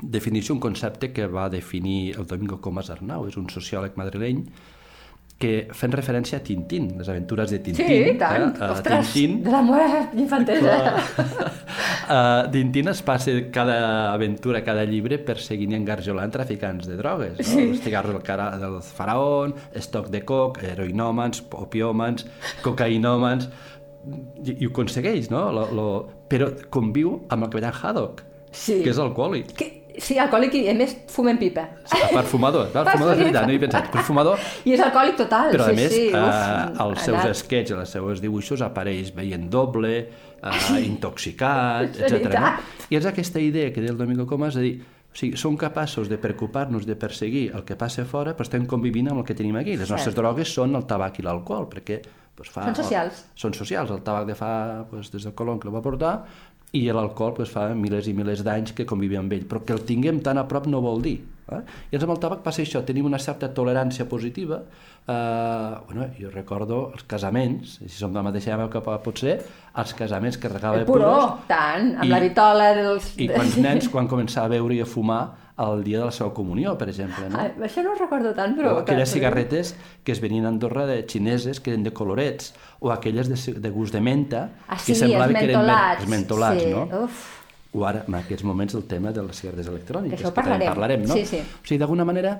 definició, 0.00 0.54
un 0.54 0.62
concepte 0.62 1.12
que 1.12 1.26
va 1.26 1.48
definir 1.50 2.14
el 2.16 2.26
Domingo 2.26 2.60
Comas 2.62 2.90
Arnau, 2.94 3.26
és 3.26 3.36
un 3.40 3.48
sociòleg 3.50 3.96
madrileny 3.98 4.44
que 5.38 5.68
fent 5.70 5.92
referència 5.94 6.40
a 6.40 6.42
Tintín, 6.42 6.88
les 6.98 7.08
aventures 7.08 7.52
de 7.52 7.60
Tintín. 7.62 7.86
Sí, 7.86 7.98
i 8.10 8.14
tant. 8.18 8.48
Eh? 8.58 8.70
Ostres, 8.74 9.12
Tintín, 9.14 9.36
de 9.44 9.52
la 9.54 9.60
meva 9.62 10.00
infantesa. 10.18 10.72
uh, 12.10 12.50
Tintín 12.52 12.88
es 12.90 13.02
passa 13.06 13.30
cada 13.54 14.12
aventura, 14.12 14.64
cada 14.66 14.82
llibre, 14.84 15.18
perseguint 15.22 15.72
i 15.72 15.78
engarjolant 15.78 16.32
traficants 16.34 16.88
de 16.90 16.98
drogues. 16.98 17.38
No? 17.38 17.46
Sí. 17.52 17.68
Els 17.68 17.82
cigarros 17.84 18.16
del, 18.16 18.22
cara, 18.26 18.50
del 18.58 18.80
faraón, 18.82 19.54
estoc 19.78 20.10
de 20.10 20.24
coc, 20.26 20.58
heroinòmans, 20.72 21.44
opiòmans, 21.50 22.26
cocaïnòmans... 22.66 23.48
I, 24.08 24.54
i 24.62 24.66
ho 24.66 24.70
aconsegueix, 24.70 25.26
no? 25.30 25.48
Lo, 25.52 25.66
lo... 25.74 25.86
Però 26.30 26.46
conviu 26.72 27.18
amb 27.28 27.44
el 27.44 27.50
cavallant 27.52 27.76
Haddock, 27.82 28.24
Sí. 28.50 28.78
que 28.82 28.90
és 28.94 28.98
alcohòlic. 29.02 29.50
Que, 29.58 29.66
sí, 30.02 30.16
alcohòlic 30.20 30.54
i 30.58 30.62
a 30.70 30.74
més 30.78 30.94
fumen 31.12 31.38
pipa. 31.40 31.64
A 31.84 32.10
part 32.12 32.28
fumador, 32.30 32.68
clar, 32.72 32.84
fumador 32.94 33.14
és 33.14 33.22
veritat, 33.22 33.46
no 33.48 33.54
hi 33.54 33.58
he 33.58 33.62
pensat, 33.62 33.88
però 33.92 34.04
fumador 34.06 34.44
I 34.68 34.74
és 34.76 34.84
alcohòlic 34.84 35.18
total, 35.20 35.52
però 35.54 35.66
a 35.66 35.72
sí, 35.72 35.78
més, 35.78 35.94
sí. 35.94 36.04
eh, 36.08 36.20
uf, 36.20 36.82
als 36.84 37.02
seus 37.06 37.18
anat. 37.20 37.32
esquets, 37.36 37.74
als 37.76 37.96
seus 37.96 38.22
dibuixos, 38.24 38.64
apareix 38.66 39.10
veient 39.16 39.48
doble, 39.52 39.94
eh, 40.38 40.78
intoxicat, 40.84 41.96
És 41.96 42.12
etc. 42.12 42.30
No? 42.34 42.54
I 42.88 43.00
és 43.00 43.10
aquesta 43.10 43.42
idea 43.42 43.72
que 43.72 43.84
deia 43.84 43.94
el 43.94 44.00
Domingo 44.00 44.26
Comas 44.28 44.58
de 44.58 44.64
dir, 44.66 44.76
o 45.08 45.16
sigui, 45.16 45.38
som 45.40 45.56
capaços 45.56 46.08
de 46.08 46.18
preocupar-nos 46.20 46.86
de 46.86 46.94
perseguir 46.96 47.48
el 47.56 47.64
que 47.64 47.76
passa 47.80 48.04
fora, 48.06 48.34
però 48.36 48.46
estem 48.46 48.66
convivint 48.68 49.08
amb 49.10 49.22
el 49.22 49.26
que 49.26 49.34
tenim 49.34 49.56
aquí. 49.56 49.74
Les 49.74 49.88
nostres 49.88 50.12
Cert. 50.12 50.20
drogues 50.20 50.52
són 50.52 50.76
el 50.78 50.84
tabac 50.86 51.18
i 51.18 51.24
l'alcohol, 51.26 51.66
perquè 51.72 52.02
doncs, 52.36 52.52
fa... 52.52 52.68
Són 52.68 52.78
socials. 52.82 53.24
Són 53.34 53.56
socials. 53.56 53.90
El 53.94 54.04
tabac 54.06 54.28
de 54.28 54.36
fa, 54.38 54.52
doncs, 54.90 55.10
des 55.14 55.26
del 55.26 55.34
colon 55.34 55.58
que 55.58 55.70
el 55.70 55.74
va 55.74 55.82
portar, 55.82 56.12
i 56.76 56.82
l'alcohol 56.92 57.34
doncs, 57.38 57.50
fa 57.54 57.68
milers 57.74 58.08
i 58.10 58.12
milers 58.12 58.42
d'anys 58.44 58.74
que 58.76 58.84
convivim 58.86 59.22
amb 59.22 59.32
ell, 59.32 59.46
però 59.48 59.62
que 59.64 59.72
el 59.72 59.84
tinguem 59.88 60.20
tan 60.20 60.36
a 60.38 60.44
prop 60.48 60.66
no 60.68 60.82
vol 60.84 61.00
dir. 61.02 61.16
Eh? 61.48 61.62
I 61.90 61.96
ens 61.96 62.04
amb 62.04 62.12
el 62.12 62.18
tabac 62.20 62.42
passa 62.44 62.60
això, 62.60 62.82
tenim 62.84 63.06
una 63.08 63.18
certa 63.18 63.48
tolerància 63.56 64.04
positiva. 64.08 64.58
Eh, 65.08 65.74
bueno, 65.88 66.10
jo 66.20 66.28
recordo 66.30 66.90
els 66.92 67.06
casaments, 67.08 67.78
si 67.80 67.88
som 67.96 68.12
de 68.12 68.20
la 68.20 68.26
mateixa 68.26 68.52
època 68.58 68.82
potser, 69.00 69.38
els 69.80 69.94
casaments 69.96 70.36
que 70.36 70.50
regava 70.52 70.82
El 70.82 70.84
puró, 70.84 71.08
puros, 71.14 71.46
tant, 71.48 71.94
amb 71.96 72.04
I- 72.04 72.12
la 72.12 72.20
vitola 72.20 72.72
dels... 72.76 73.14
i 73.16 73.30
quants 73.32 73.56
nens 73.64 73.88
quan 73.88 74.06
començava 74.10 74.50
a 74.52 74.56
beure 74.58 74.76
i 74.76 74.82
a 74.84 74.88
fumar 74.88 75.22
el 75.58 75.82
dia 75.82 75.98
de 75.98 76.04
la 76.06 76.12
seva 76.14 76.30
comunió, 76.34 76.76
per 76.78 76.88
exemple. 76.92 77.28
No? 77.32 77.38
Ai, 77.42 77.50
això 77.66 77.82
no 77.82 77.92
ho 77.92 77.98
recordo 77.98 78.30
tant, 78.36 78.54
però... 78.58 78.76
o 78.76 78.82
aquelles 78.84 79.10
cigarretes 79.10 79.74
que 80.06 80.12
es 80.14 80.20
venien 80.22 80.46
a 80.46 80.52
Andorra 80.52 80.86
de 80.86 81.00
xineses 81.10 81.58
que 81.60 81.72
eren 81.74 81.82
de 81.82 81.90
colorets, 81.92 82.52
o 82.78 82.92
aquelles 82.94 83.26
de, 83.28 83.38
de 83.58 83.70
gust 83.74 83.92
de 83.96 84.00
menta, 84.00 84.44
Ah, 84.68 84.76
que 84.78 84.94
sí, 84.94 85.00
semblava 85.00 85.32
els 85.32 85.38
que 85.40 85.44
eren 85.48 85.58
mentolats. 85.58 86.00
els 86.04 86.10
mentolats, 86.14 86.62
sí. 86.62 86.70
no? 86.70 86.86
Uf. 87.04 87.26
O 87.74 87.82
ara, 87.84 88.04
en 88.08 88.14
aquests 88.16 88.46
moments, 88.48 88.72
el 88.78 88.86
tema 88.88 89.10
de 89.12 89.22
les 89.26 89.36
cigarretes 89.42 89.66
electròniques, 89.68 90.22
D'això 90.22 90.30
que 90.32 90.40
també 90.40 90.64
parlarem. 90.64 91.02
parlarem, 91.02 91.02
no? 91.10 91.18
Sí, 91.18 91.26
sí. 91.28 91.42
O 91.42 91.66
sigui, 91.68 91.78
d'alguna 91.82 92.06
manera, 92.08 92.38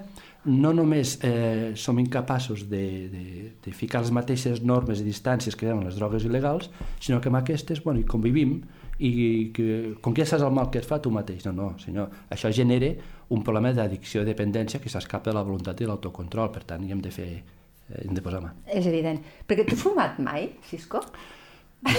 no 0.48 0.70
només 0.72 1.18
eh, 1.26 1.72
som 1.76 1.98
incapaços 2.00 2.62
de, 2.70 2.84
de, 3.12 3.24
de 3.66 3.72
ficar 3.76 4.00
les 4.00 4.10
mateixes 4.14 4.62
normes 4.64 5.02
i 5.02 5.04
distàncies 5.04 5.54
que 5.58 5.66
hi 5.68 5.74
les 5.84 5.98
drogues 6.00 6.24
il·legals, 6.24 6.70
sinó 7.02 7.20
que 7.20 7.28
amb 7.28 7.42
aquestes, 7.42 7.82
bueno, 7.84 8.00
hi 8.00 8.06
convivim 8.08 8.62
i 8.98 9.50
que, 9.54 9.94
com 10.02 10.14
que 10.14 10.24
ja 10.24 10.32
saps 10.32 10.42
el 10.42 10.54
mal 10.54 10.72
que 10.74 10.80
et 10.82 10.86
fa 10.86 10.98
tu 11.02 11.12
mateix. 11.14 11.44
No, 11.46 11.54
no, 11.54 11.68
senyor, 11.82 12.10
això 12.34 12.50
genera 12.54 12.90
un 13.34 13.44
problema 13.46 13.70
d'addicció 13.76 14.24
i 14.24 14.28
dependència 14.28 14.80
que 14.82 14.90
s'escapa 14.90 15.30
de 15.30 15.36
la 15.36 15.44
voluntat 15.46 15.78
i 15.78 15.86
de 15.86 15.90
l'autocontrol, 15.92 16.50
per 16.54 16.64
tant, 16.66 16.84
hi 16.84 16.94
hem 16.94 17.02
de 17.04 17.12
fer 17.14 17.28
eh, 17.36 18.02
hem 18.04 18.14
de 18.16 18.24
posar 18.24 18.42
mà. 18.42 18.54
És 18.66 18.88
evident. 18.90 19.20
Perquè 19.46 19.68
tu 19.68 19.76
has 19.76 19.84
fumat 19.84 20.18
mai, 20.24 20.50
Cisco? 20.66 21.04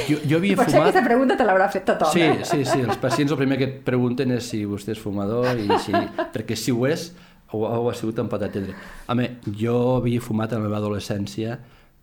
Jo, 0.09 0.17
jo 0.27 0.41
havia 0.41 0.57
Potser 0.59 0.75
fumat... 0.75 0.89
aquesta 0.89 1.05
pregunta 1.07 1.39
te 1.39 1.47
l'haurà 1.47 1.69
fet 1.71 1.87
tothom. 1.87 2.11
Sí, 2.11 2.25
eh? 2.25 2.43
sí, 2.43 2.61
sí, 2.67 2.83
els 2.83 2.99
pacients 2.99 3.31
el 3.31 3.39
primer 3.39 3.59
que 3.61 3.69
et 3.69 3.81
pregunten 3.87 4.35
és 4.35 4.51
si 4.51 4.65
vostè 4.67 4.95
és 4.97 5.01
fumador 5.01 5.53
i 5.55 5.69
si... 5.85 5.95
perquè 6.35 6.57
si 6.59 6.75
ho 6.75 6.83
és, 6.89 7.09
ho, 7.53 7.63
ho 7.63 7.87
ha 7.89 7.95
sigut 7.95 8.19
em 8.19 8.31
pot 8.31 8.43
atendre. 8.43 8.75
Home, 9.07 9.31
jo 9.55 9.77
havia 10.01 10.23
fumat 10.23 10.51
a 10.51 10.59
la 10.59 10.67
meva 10.67 10.81
adolescència 10.83 11.55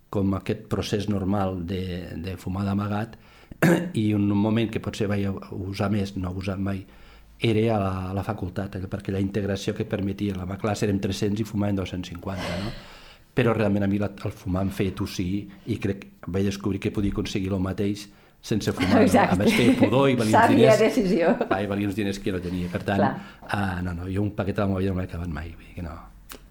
com 0.08 0.32
aquest 0.38 0.68
procés 0.70 1.10
normal 1.10 1.60
de, 1.68 1.82
de 2.22 2.36
fumar 2.40 2.64
d'amagat 2.64 3.18
i 4.00 4.12
un 4.14 4.28
moment 4.36 4.70
que 4.70 4.80
potser 4.84 5.08
vaig 5.10 5.26
usar 5.56 5.90
més, 5.92 6.14
no 6.16 6.30
he 6.32 6.42
usat 6.42 6.60
mai, 6.60 6.82
era 7.38 7.64
a 7.76 7.78
la, 7.80 7.94
a 8.10 8.12
la 8.16 8.24
facultat, 8.24 8.76
eh, 8.76 8.88
perquè 8.90 9.12
la 9.12 9.20
integració 9.20 9.74
que 9.76 9.84
permetia, 9.88 10.36
la 10.36 10.46
meva 10.48 10.60
classe 10.60 10.86
érem 10.86 11.00
300 11.00 11.40
i 11.40 11.48
fumaven 11.48 11.76
250, 11.76 12.60
no? 12.64 12.70
Però 13.36 13.52
realment 13.52 13.84
a 13.84 13.88
mi 13.90 13.98
la, 14.00 14.08
el 14.24 14.32
fumar 14.32 14.62
em 14.64 14.70
feia 14.72 14.94
tossir 14.96 15.46
i 15.68 15.76
crec 15.76 16.06
que 16.24 16.30
vaig 16.32 16.46
descobrir 16.48 16.80
que 16.80 16.90
podia 16.90 17.12
aconseguir 17.12 17.52
el 17.52 17.60
mateix 17.60 18.06
sense 18.40 18.72
fumar. 18.72 18.94
No? 18.94 19.02
Exacte. 19.04 19.36
A 19.36 19.38
més 19.42 19.52
feia 19.52 19.74
pudor 19.76 20.08
i 20.08 20.16
valia 20.16 20.40
uns 20.40 20.54
diners. 20.54 20.80
decisió. 20.80 21.34
Ah, 21.50 21.60
i 21.60 21.68
valia 21.68 21.90
uns 21.90 21.98
diners 21.98 22.20
que 22.22 22.32
no 22.32 22.40
tenia. 22.40 22.70
Per 22.72 22.80
tant, 22.86 23.02
Clar. 23.02 23.14
ah, 23.52 23.82
no, 23.84 23.92
no, 23.92 24.08
jo 24.08 24.24
un 24.24 24.32
paquet 24.38 24.56
de 24.56 24.64
la 24.64 24.70
meva 24.72 24.80
vida 24.80 24.94
no 24.94 25.02
l'he 25.02 25.08
acabat 25.10 25.28
mai. 25.28 25.50
Vull 25.52 25.68
dir 25.68 25.74
que 25.76 25.84
no. 25.84 25.96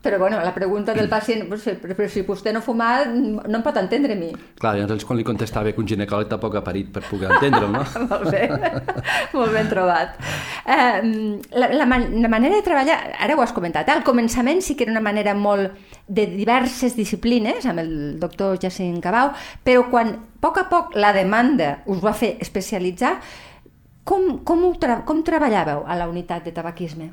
Però 0.05 0.19
bueno, 0.21 0.37
la 0.45 0.51
pregunta 0.53 0.93
del 0.93 1.07
pacient, 1.09 1.47
però, 1.49 1.57
si- 1.57 1.73
però 1.81 2.07
si 2.07 2.21
vostè 2.21 2.51
no 2.53 2.61
fuma, 2.61 3.03
no 3.09 3.41
em 3.57 3.63
pot 3.65 3.77
entendre 3.81 4.13
a 4.13 4.19
mi. 4.19 4.27
Clar, 4.61 4.75
llavors 4.77 5.03
quan 5.09 5.17
li 5.17 5.23
contestava 5.25 5.71
que 5.73 5.81
un 5.81 5.87
ginecòleg 5.89 6.29
tampoc 6.29 6.59
ha 6.59 6.61
parit 6.61 6.91
per 6.93 7.01
poder 7.09 7.31
entendre'l, 7.33 7.71
no? 7.73 7.81
Molt 8.11 8.29
bé, 8.29 8.43
molt 9.33 9.51
ben 9.55 9.67
trobat. 9.71 10.13
Eh, 10.69 11.01
la, 11.57 11.71
la, 11.73 11.87
man 11.89 12.05
la 12.21 12.29
manera 12.29 12.59
de 12.59 12.61
treballar, 12.67 12.99
ara 13.25 13.33
ho 13.35 13.41
has 13.41 13.53
comentat, 13.55 13.89
eh? 13.89 13.95
al 13.97 14.03
començament 14.05 14.61
sí 14.61 14.75
que 14.77 14.85
era 14.85 14.93
una 14.93 15.01
manera 15.01 15.33
molt 15.33 15.73
de 16.07 16.27
diverses 16.35 16.93
disciplines, 16.95 17.65
amb 17.65 17.81
el 17.81 17.91
doctor 18.21 18.59
Jacint 18.61 19.01
Cabau, 19.01 19.33
però 19.65 19.87
quan 19.89 20.13
a 20.13 20.21
poc 20.45 20.61
a 20.61 20.67
poc 20.69 20.93
la 21.01 21.09
demanda 21.17 21.79
us 21.89 21.97
va 22.05 22.13
fer 22.13 22.35
especialitzar, 22.45 23.15
com, 24.05 24.43
com, 24.45 24.67
ho 24.69 24.75
tra 24.77 24.99
com 25.01 25.23
treballàveu 25.25 25.81
a 25.89 25.95
la 25.97 26.05
unitat 26.11 26.45
de 26.45 26.51
tabaquisme? 26.53 27.09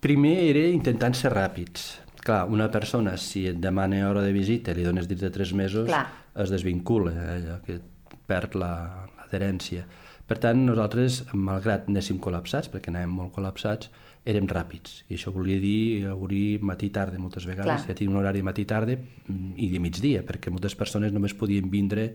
Primer 0.00 0.36
era 0.50 0.62
intentant 0.68 1.14
ser 1.16 1.32
ràpids. 1.34 1.98
Clar, 2.20 2.44
una 2.52 2.68
persona, 2.72 3.16
si 3.16 3.46
et 3.48 3.56
demana 3.60 4.02
hora 4.10 4.22
de 4.22 4.32
visita 4.32 4.72
i 4.72 4.78
li 4.78 4.84
dones 4.84 5.06
dins 5.08 5.20
de 5.20 5.30
tres 5.32 5.52
mesos, 5.56 5.86
Clar. 5.88 6.06
es 6.36 6.50
desvincula, 6.52 7.12
eh, 7.12 7.38
allò 7.38 7.60
que 7.64 7.80
perd 8.26 8.54
la- 8.60 9.06
l'adherència. 9.18 9.84
Per 10.26 10.38
tant, 10.38 10.60
nosaltres, 10.64 11.24
malgrat 11.34 11.88
anéssim 11.88 12.20
col·lapsats, 12.20 12.70
perquè 12.70 12.88
anàvem 12.92 13.10
molt 13.10 13.32
col·lapsats, 13.34 13.88
érem 14.24 14.46
ràpids. 14.46 15.02
I 15.08 15.14
això 15.16 15.32
volia 15.32 15.58
dir 15.58 16.06
obrir 16.12 16.60
matí-tarda 16.60 17.18
moltes 17.18 17.46
vegades. 17.46 17.82
Clar. 17.84 17.86
Ja 17.88 17.94
tinc 17.94 18.10
un 18.10 18.16
horari 18.16 18.42
matí-tarda 18.42 18.96
mm, 18.96 19.52
i 19.56 19.68
de 19.70 19.80
migdia, 19.80 20.22
perquè 20.22 20.50
moltes 20.52 20.74
persones 20.76 21.12
només 21.12 21.34
podien 21.34 21.68
vindre 21.70 22.14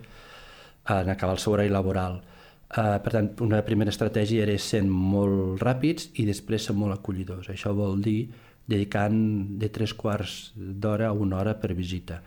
en 0.88 1.10
acabar 1.10 1.34
el 1.34 1.40
seu 1.40 1.54
horari 1.54 1.70
laboral. 1.70 2.22
Uh, 2.66 2.98
per 3.04 3.12
tant, 3.14 3.28
una 3.46 3.62
primera 3.64 3.92
estratègia 3.94 4.44
era 4.44 4.56
sent 4.58 4.88
molt 4.90 5.62
ràpids 5.62 6.10
i 6.18 6.26
després 6.26 6.66
ser 6.66 6.74
molt 6.76 6.96
acollidors. 6.98 7.52
Això 7.54 7.76
vol 7.78 8.02
dir 8.02 8.26
dedicant 8.66 9.18
de 9.62 9.70
tres 9.70 9.94
quarts 9.94 10.52
d'hora 10.56 11.12
a 11.12 11.14
una 11.14 11.38
hora 11.38 11.54
per 11.62 11.76
visita. 11.78 12.22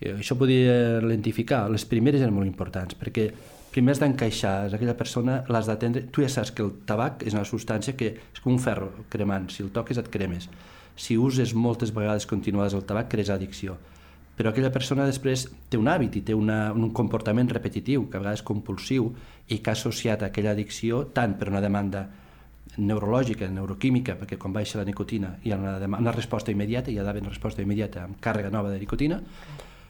I 0.00 0.14
això 0.14 0.36
podia 0.38 1.00
lentificar. 1.02 1.66
Les 1.68 1.84
primeres 1.84 2.22
eren 2.22 2.36
molt 2.36 2.48
importants, 2.48 2.94
perquè 2.96 3.26
primer 3.74 3.92
has 3.92 4.00
d'encaixar, 4.00 4.70
aquella 4.72 4.96
persona, 4.96 5.42
l'has 5.50 5.68
d'atendre... 5.68 6.06
Tu 6.14 6.24
ja 6.24 6.30
saps 6.32 6.54
que 6.54 6.64
el 6.64 6.72
tabac 6.86 7.26
és 7.26 7.36
una 7.36 7.44
substància 7.44 7.96
que 7.98 8.14
és 8.14 8.40
com 8.40 8.54
un 8.54 8.62
ferro 8.62 8.92
cremant, 9.12 9.50
si 9.50 9.64
el 9.66 9.74
toques 9.74 9.98
et 10.00 10.08
cremes. 10.10 10.48
Si 10.96 11.18
uses 11.18 11.52
moltes 11.54 11.92
vegades 11.96 12.26
continuades 12.30 12.78
el 12.78 12.86
tabac, 12.86 13.10
crees 13.12 13.30
addicció. 13.30 13.76
Però 14.40 14.54
aquella 14.54 14.70
persona 14.72 15.04
després 15.04 15.42
té 15.68 15.76
un 15.76 15.88
hàbit 15.92 16.14
i 16.16 16.20
té 16.24 16.32
una, 16.32 16.70
un 16.72 16.86
comportament 16.96 17.50
repetitiu, 17.52 18.06
que 18.08 18.16
a 18.16 18.22
vegades 18.22 18.40
compulsiu, 18.40 19.10
i 19.52 19.58
que 19.60 19.68
ha 19.68 19.74
associat 19.76 20.22
aquella 20.24 20.54
addicció 20.56 21.02
tant 21.12 21.34
per 21.36 21.50
una 21.50 21.60
demanda 21.60 22.06
neurològica, 22.78 23.50
neuroquímica, 23.52 24.14
perquè 24.16 24.38
quan 24.40 24.54
baixa 24.56 24.80
la 24.80 24.86
nicotina 24.88 25.34
hi 25.44 25.52
ha 25.52 25.58
una, 25.60 25.74
una 25.98 26.16
resposta 26.16 26.54
immediata, 26.54 26.88
hi 26.88 26.96
ha 26.96 27.04
d'haver 27.04 27.20
una 27.26 27.34
resposta 27.34 27.60
immediata 27.60 28.06
amb 28.06 28.16
càrrega 28.24 28.48
nova 28.54 28.72
de 28.72 28.80
nicotina, 28.80 29.20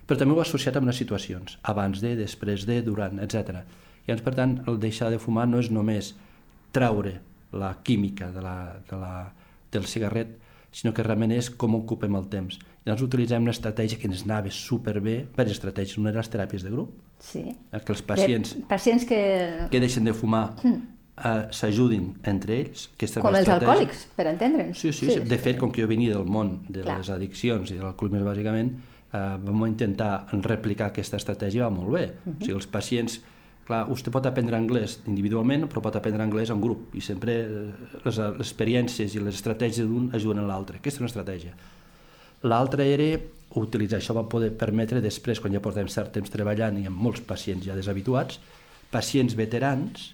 però 0.03 0.19
també 0.19 0.35
ho 0.35 0.43
ha 0.43 0.49
associat 0.49 0.81
amb 0.81 0.91
unes 0.91 0.99
situacions, 0.99 1.61
abans 1.71 2.03
de, 2.03 2.17
després 2.19 2.67
de, 2.67 2.81
durant, 2.83 3.23
etc. 3.23 3.63
I 4.03 4.11
doncs, 4.11 4.27
per 4.27 4.35
tant, 4.35 4.59
el 4.67 4.83
deixar 4.83 5.15
de 5.15 5.23
fumar 5.23 5.47
no 5.47 5.63
és 5.63 5.71
només 5.71 6.17
traure 6.75 7.21
la 7.55 7.77
química 7.87 8.33
de 8.35 8.43
la, 8.43 8.57
de 8.91 8.99
la, 8.99 9.15
del 9.71 9.87
cigarret, 9.87 10.35
sinó 10.73 10.93
que 10.95 11.03
realment 11.03 11.33
és 11.35 11.51
com 11.51 11.75
ocupem 11.75 12.15
el 12.17 12.29
temps. 12.31 12.59
I 12.85 12.89
llavors 12.89 13.03
utilitzem 13.03 13.43
una 13.43 13.51
estratègia 13.55 13.99
que 13.99 14.07
ens 14.09 14.23
anava 14.25 14.51
superbé, 14.55 15.27
per 15.37 15.47
estratègies, 15.51 15.99
una 15.99 16.13
de 16.13 16.21
les 16.21 16.31
teràpies 16.31 16.63
de 16.65 16.71
grup, 16.71 16.95
Sí. 17.21 17.43
que 17.71 17.93
els 17.93 18.03
pacients 18.03 18.55
De 18.57 18.63
pacients 18.69 19.05
que... 19.05 19.19
que 19.71 19.81
deixen 19.81 20.05
de 20.05 20.15
fumar 20.15 20.55
eh, 20.65 21.49
s'ajudin 21.51 22.15
entre 22.25 22.57
ells. 22.61 22.87
Com 23.21 23.35
els 23.35 23.49
alcohòlics, 23.49 24.07
per 24.17 24.27
entendre'ns. 24.31 24.79
Sí, 24.79 24.93
sí, 24.93 25.11
sí, 25.11 25.21
de 25.21 25.39
fet, 25.39 25.59
com 25.59 25.71
que 25.73 25.83
jo 25.83 25.89
venia 25.91 26.15
del 26.15 26.25
món 26.25 26.63
de 26.69 26.81
Clar. 26.87 26.99
les 27.03 27.11
addiccions 27.11 27.71
i 27.71 27.77
de 27.77 27.83
l'alcoholisme, 27.83 28.23
bàsicament, 28.25 28.73
eh, 29.13 29.37
vam 29.45 29.67
intentar 29.67 30.27
replicar 30.41 30.87
aquesta 30.95 31.17
estratègia 31.21 31.67
va 31.67 31.71
molt 31.75 31.93
bé. 31.93 32.07
Mhm. 32.25 32.37
O 32.41 32.45
sigui, 32.45 32.55
els 32.57 32.67
pacients... 32.67 33.21
Clar, 33.71 33.85
vostè 33.87 34.11
pot 34.11 34.25
aprendre 34.27 34.57
anglès 34.59 34.97
individualment, 35.07 35.69
però 35.71 35.79
pot 35.85 35.95
aprendre 35.95 36.25
anglès 36.25 36.51
en 36.51 36.59
grup, 36.59 36.89
i 36.99 37.03
sempre 37.07 37.37
eh, 37.45 37.91
les, 38.03 38.17
experiències 38.43 39.15
i 39.15 39.23
les 39.23 39.37
estratègies 39.39 39.87
d'un 39.87 40.09
ajuden 40.17 40.43
a 40.43 40.47
l'altre. 40.49 40.81
Aquesta 40.81 40.99
és 40.99 41.05
una 41.05 41.11
estratègia. 41.13 41.55
L'altra 42.51 42.83
era 42.83 43.07
utilitzar, 43.61 44.01
això 44.01 44.17
va 44.17 44.27
poder 44.33 44.51
permetre 44.59 44.99
després, 45.05 45.39
quan 45.39 45.55
ja 45.55 45.63
portem 45.63 45.87
cert 45.87 46.11
temps 46.17 46.35
treballant 46.35 46.83
i 46.83 46.89
amb 46.91 46.99
molts 46.99 47.23
pacients 47.31 47.69
ja 47.69 47.79
deshabituats, 47.79 48.43
pacients 48.91 49.39
veterans 49.39 50.09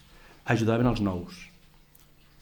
ajudaven 0.52 0.92
els 0.92 1.00
nous. 1.00 1.45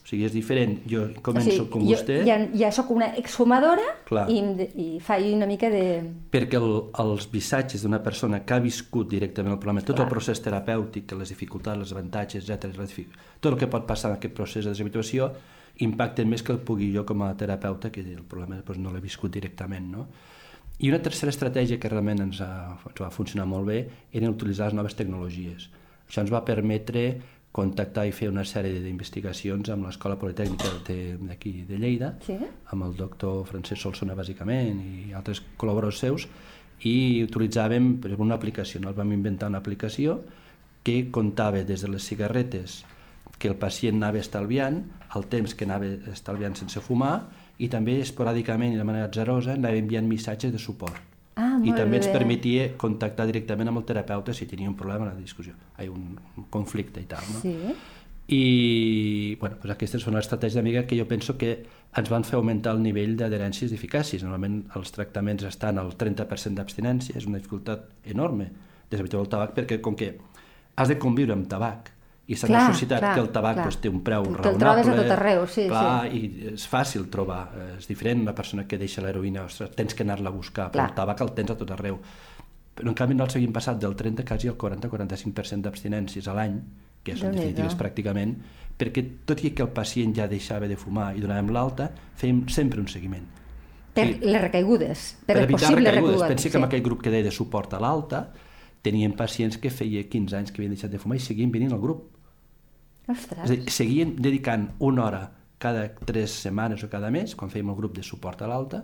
O 0.05 0.07
sigui, 0.07 0.27
és 0.29 0.35
diferent. 0.37 0.75
Jo 0.85 1.07
començo 1.25 1.65
com 1.73 1.81
jo 1.81 1.95
vostè... 1.95 2.19
ja, 2.29 2.37
ja 2.53 2.69
sóc 2.77 2.91
una 2.93 3.07
exfumadora 3.17 3.87
Clar. 4.05 4.27
i, 4.29 4.43
i 4.77 4.89
faig 5.01 5.31
una 5.33 5.49
mica 5.49 5.71
de... 5.73 5.85
perquè 6.35 6.61
el, 6.61 6.75
els 7.01 7.31
missatges 7.33 7.87
d'una 7.87 8.03
persona 8.05 8.43
que 8.45 8.53
ha 8.53 8.61
viscut 8.61 9.09
directament 9.09 9.55
el 9.57 9.61
problema, 9.63 9.81
tot 9.81 9.97
Clar. 9.97 10.05
el 10.05 10.13
procés 10.13 10.45
terapèutic, 10.45 11.17
les 11.17 11.33
dificultats, 11.33 11.81
els 11.87 11.95
avantatges, 11.97 12.53
etc, 12.53 12.85
tot 13.41 13.55
el 13.55 13.59
que 13.63 13.71
pot 13.73 13.89
passar 13.89 14.13
en 14.13 14.19
aquest 14.19 14.37
procés 14.37 14.69
de 14.69 14.75
deshabituació 14.75 15.31
impacten 15.89 16.29
més 16.29 16.45
que 16.45 16.53
el 16.53 16.61
pugui 16.61 16.91
jo 16.93 17.07
com 17.09 17.25
a 17.25 17.33
terapeuta, 17.41 17.91
que 17.91 18.05
el 18.05 18.27
problema 18.29 18.61
doncs, 18.61 18.81
no 18.85 18.93
l'he 18.93 19.03
viscut 19.03 19.33
directament. 19.33 19.89
No? 19.91 20.05
I 20.85 20.91
una 20.91 21.01
tercera 21.03 21.33
estratègia 21.33 21.79
que 21.81 21.89
realment 21.89 22.27
ens, 22.27 22.43
ha, 22.45 22.77
ens 22.91 23.01
va 23.01 23.11
funcionar 23.15 23.47
molt 23.49 23.71
bé 23.71 23.81
era 24.13 24.31
utilitzar 24.31 24.69
les 24.69 24.77
noves 24.77 24.97
tecnologies. 24.99 25.71
Això 26.05 26.23
ens 26.23 26.33
va 26.35 26.45
permetre 26.45 27.05
contactar 27.55 28.03
i 28.09 28.13
fer 28.13 28.27
una 28.33 28.43
sèrie 28.43 28.81
d'investigacions 28.83 29.69
amb 29.71 29.87
l'Escola 29.87 30.17
Politècnica 30.19 30.73
de- 30.89 31.17
d'aquí 31.23 31.63
de 31.69 31.79
Lleida, 31.79 32.17
Sí. 32.27 32.35
amb 32.73 32.83
el 32.89 32.97
doctor 32.99 33.45
Francesc 33.47 33.81
Solsona 33.83 34.15
bàsicament 34.19 34.81
i 34.83 35.13
altres 35.15 35.41
col·laboradors 35.57 35.99
seus 36.03 36.27
i 36.83 37.23
utilitzàvem 37.23 38.01
per 38.01 38.11
exemple, 38.11 38.25
una 38.27 38.35
aplicació, 38.35 38.81
no? 38.81 38.93
vam 38.93 39.13
inventar 39.13 39.49
una 39.49 39.59
aplicació 39.63 40.23
que 40.83 41.11
comptava 41.11 41.63
des 41.65 41.81
de 41.83 41.89
les 41.89 42.03
cigarretes 42.03 42.85
que 43.39 43.49
el 43.49 43.55
pacient 43.57 43.97
anava 44.03 44.19
estalviant, 44.19 44.83
el 45.15 45.25
temps 45.27 45.55
que 45.55 45.65
anava 45.65 45.87
estalviant 46.13 46.57
sense 46.57 46.81
fumar 46.81 47.29
i 47.59 47.69
també 47.69 48.01
esporàdicament 48.03 48.75
i 48.75 48.77
de 48.77 48.85
manera 48.85 49.09
zerosa 49.15 49.55
anava 49.55 49.77
enviant 49.77 50.07
missatges 50.09 50.53
de 50.53 50.59
suport. 50.59 50.99
Ah, 51.35 51.59
I 51.59 51.73
també 51.75 51.99
ens 51.99 52.07
bé. 52.07 52.12
permetia 52.14 52.67
contactar 52.79 53.26
directament 53.26 53.71
amb 53.71 53.81
el 53.81 53.87
terapeuta 53.88 54.35
si 54.35 54.47
tenia 54.47 54.71
un 54.71 54.76
problema, 54.79 55.09
una 55.09 55.19
discussió, 55.19 55.55
ai, 55.76 55.88
un, 55.91 56.14
conflicte 56.50 57.03
i 57.03 57.09
tal. 57.11 57.25
No? 57.33 57.41
Sí. 57.43 57.55
I 58.35 59.37
bueno, 59.41 59.59
doncs 59.61 59.75
aquesta 59.75 59.99
és 59.99 60.07
una 60.09 60.23
estratègia 60.23 60.62
d'amiga 60.62 60.85
que 60.88 60.97
jo 60.97 61.09
penso 61.11 61.37
que 61.37 61.57
ens 61.95 62.11
van 62.11 62.25
fer 62.25 62.38
augmentar 62.38 62.73
el 62.73 62.81
nivell 62.83 63.19
d'adherències 63.19 63.73
i 63.73 63.76
eficàcies. 63.76 64.23
Normalment 64.25 64.62
els 64.79 64.95
tractaments 64.95 65.45
estan 65.45 65.79
al 65.83 65.93
30% 65.99 66.57
d'abstinència, 66.61 67.19
és 67.19 67.26
una 67.26 67.43
dificultat 67.43 67.91
enorme 68.14 68.49
deshabitar 68.91 69.21
el 69.21 69.29
tabac 69.29 69.55
perquè 69.59 69.81
com 69.83 69.99
que 69.99 70.14
has 70.76 70.91
de 70.91 70.99
conviure 71.03 71.35
amb 71.35 71.50
tabac 71.50 71.91
i 72.26 72.37
s'ha 72.37 72.49
societat 72.73 73.00
clar, 73.00 73.14
que 73.14 73.21
el 73.21 73.28
tabac 73.31 73.54
clar. 73.59 73.64
doncs, 73.66 73.76
té 73.83 73.88
un 73.93 74.00
preu 74.02 74.23
Te'l 74.25 74.35
raonable. 74.37 74.59
trobes 74.62 74.88
a 74.88 74.95
tot 75.02 75.11
arreu, 75.12 75.47
sí, 75.47 75.66
clar, 75.69 76.07
I 76.14 76.52
és 76.54 76.69
fàcil 76.69 77.11
trobar. 77.12 77.50
És 77.78 77.87
diferent 77.87 78.23
una 78.23 78.35
persona 78.35 78.64
que 78.66 78.78
deixa 78.78 79.02
l'heroïna, 79.04 79.45
ostres, 79.45 79.75
tens 79.76 79.93
que 79.95 80.02
anar-la 80.07 80.31
a 80.31 80.33
buscar, 80.33 80.71
però 80.71 80.81
Clar. 80.85 80.88
el 80.88 80.95
tabac 80.95 81.21
el 81.21 81.33
tens 81.37 81.50
a 81.50 81.57
tot 81.57 81.71
arreu. 81.71 81.99
Però 82.75 82.88
en 82.88 82.95
canvi 82.95 83.14
nosaltres 83.14 83.37
havíem 83.37 83.52
passat 83.52 83.78
del 83.78 83.95
30 83.95 84.25
quasi 84.25 84.49
al 84.49 84.57
40-45% 84.57 85.61
d'abstinències 85.62 86.26
a 86.26 86.35
l'any, 86.35 86.57
que 87.04 87.12
és 87.12 87.23
en 87.23 87.35
és 87.37 87.76
pràcticament, 87.76 88.35
perquè 88.78 89.04
tot 89.26 89.45
i 89.45 89.50
que 89.50 89.62
el 89.62 89.69
pacient 89.69 90.14
ja 90.16 90.26
deixava 90.26 90.66
de 90.66 90.76
fumar 90.76 91.12
i 91.14 91.21
donàvem 91.21 91.52
l'alta, 91.52 91.90
fèiem 92.16 92.49
sempre 92.49 92.81
un 92.81 92.88
seguiment. 92.88 93.26
Per 93.95 94.07
Sí. 94.09 94.19
les 94.23 94.40
recaigudes, 94.43 95.19
per, 95.26 95.37
per 95.37 95.43
evitar 95.45 95.69
recaigudes. 95.71 95.95
recaigudes. 95.95 96.28
Pensi 96.28 96.50
que 96.50 96.57
en 96.59 96.64
aquell 96.64 96.83
grup 96.83 97.02
que 97.02 97.11
deia 97.11 97.23
de 97.23 97.31
suport 97.31 97.75
a 97.75 97.78
l'alta 97.78 98.33
tenien 98.83 99.12
pacients 99.12 99.57
que 99.59 99.71
feia 99.71 100.02
15 100.09 100.37
anys 100.37 100.50
que 100.50 100.59
havien 100.61 100.73
deixat 100.75 100.90
de 100.90 100.99
fumar 100.99 101.16
i 101.16 101.21
seguien 101.21 101.52
venint 101.52 101.73
al 101.73 101.81
grup. 101.81 102.13
Ostres. 103.09 103.45
És 103.45 103.51
dir, 103.53 103.73
seguien 103.73 104.15
dedicant 104.17 104.71
una 104.85 105.05
hora 105.05 105.25
cada 105.59 105.87
tres 105.95 106.35
setmanes 106.45 106.85
o 106.85 106.91
cada 106.93 107.11
mes, 107.13 107.35
quan 107.37 107.53
fèiem 107.53 107.71
el 107.73 107.79
grup 107.79 107.97
de 107.97 108.05
suport 108.05 108.43
a 108.43 108.49
l'alta, 108.51 108.83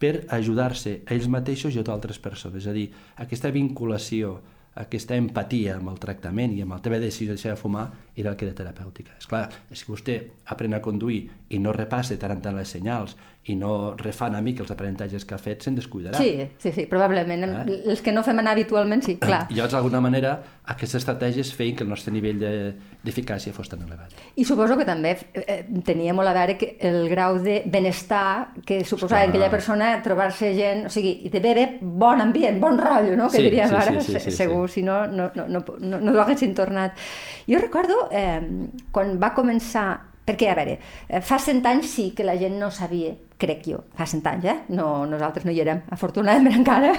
per 0.00 0.24
ajudar-se 0.32 1.02
ells 1.12 1.28
mateixos 1.28 1.76
i 1.76 1.80
a 1.80 1.84
altres 1.92 2.18
persones. 2.18 2.64
És 2.64 2.70
a 2.70 2.72
dir, 2.76 2.86
aquesta 3.20 3.50
vinculació, 3.52 4.38
aquesta 4.80 5.16
empatia 5.18 5.74
amb 5.76 5.90
el 5.92 5.98
tractament 6.00 6.54
i 6.56 6.62
amb 6.64 6.72
la 6.76 6.80
teva 6.80 7.00
decisió 7.02 7.28
de 7.28 7.36
deixar 7.36 7.52
de 7.52 7.60
fumar 7.60 7.88
era 8.16 8.30
el 8.30 8.38
que 8.38 8.46
era 8.46 8.56
terapèutica. 8.56 9.18
És 9.18 9.28
clar, 9.28 9.48
si 9.72 9.84
vostè 9.88 10.16
aprèn 10.54 10.76
a 10.76 10.80
conduir 10.80 11.24
i 11.50 11.60
no 11.60 11.74
repassa 11.76 12.16
tant 12.16 12.36
en 12.36 12.40
tant 12.44 12.56
les 12.56 12.72
senyals 12.76 13.16
i 13.48 13.54
no 13.56 13.94
refà 13.96 14.26
una 14.28 14.42
mica 14.44 14.60
els 14.62 14.70
aprenentatges 14.70 15.24
que 15.24 15.34
ha 15.34 15.38
fet, 15.40 15.62
se'n 15.64 15.74
descuidarà. 15.74 16.18
Sí, 16.20 16.44
sí, 16.60 16.70
sí, 16.76 16.84
probablement. 16.86 17.42
Eh? 17.48 17.78
Els 17.88 18.02
que 18.04 18.12
no 18.12 18.20
fem 18.22 18.38
anar 18.38 18.52
habitualment, 18.52 19.00
sí, 19.02 19.14
clar. 19.16 19.46
I 19.50 19.54
llavors, 19.56 19.72
d'alguna 19.72 20.00
manera, 20.04 20.34
aquestes 20.68 21.00
estratègies 21.00 21.54
feien 21.56 21.74
que 21.74 21.82
el 21.82 21.88
nostre 21.88 22.12
nivell 22.12 22.38
de- 22.38 22.74
d'eficàcia 23.02 23.54
fos 23.56 23.70
tan 23.72 23.80
elevat. 23.86 24.12
I 24.36 24.44
suposo 24.44 24.76
que 24.76 24.84
també 24.84 25.14
eh, 25.32 25.64
tenia 25.88 26.12
molt 26.12 26.28
a 26.28 26.34
veure 26.36 26.58
que 26.60 26.76
el 26.84 27.08
grau 27.08 27.38
de 27.40 27.62
benestar 27.64 28.52
que 28.66 28.84
suposava 28.84 29.22
Esclar. 29.24 29.30
aquella 29.30 29.50
persona 29.50 29.88
trobar-se 30.04 30.52
gent, 30.54 30.84
o 30.86 30.92
sigui, 30.92 31.30
de 31.32 31.40
veure 31.40 31.64
bon 31.80 32.20
ambient, 32.20 32.60
bon 32.60 32.76
rotllo, 32.78 33.16
no? 33.16 33.30
Que 33.32 33.38
Sí, 33.40 33.42
diríem 33.48 33.72
sí, 33.72 33.74
ara, 33.80 34.00
sí, 34.02 34.12
sí, 34.12 34.20
sí, 34.20 34.30
segur, 34.36 34.68
si 34.68 34.82
no, 34.84 35.06
no, 35.08 35.30
no, 35.34 35.48
no, 35.48 35.64
no, 35.80 35.98
no 35.98 36.12
ho 36.12 36.20
haguessin 36.20 36.52
tornat. 36.54 36.92
Jo 37.48 37.58
recordo 37.58 38.04
eh, 38.12 38.36
quan 38.92 39.16
va 39.18 39.32
començar 39.34 39.88
perquè, 40.30 40.48
a 40.50 40.56
veure, 40.58 40.78
eh, 41.08 41.20
fa 41.20 41.38
cent 41.42 41.60
anys 41.66 41.90
sí 41.90 42.06
que 42.16 42.24
la 42.24 42.38
gent 42.40 42.56
no 42.60 42.70
sabia, 42.70 43.12
crec 43.40 43.66
jo, 43.66 43.82
fa 43.96 44.06
cent 44.06 44.24
anys, 44.30 44.46
eh? 44.46 44.56
No, 44.76 45.04
nosaltres 45.10 45.44
no 45.44 45.52
hi 45.52 45.60
érem, 45.64 45.82
afortunadament 45.90 46.56
encara, 46.62 46.94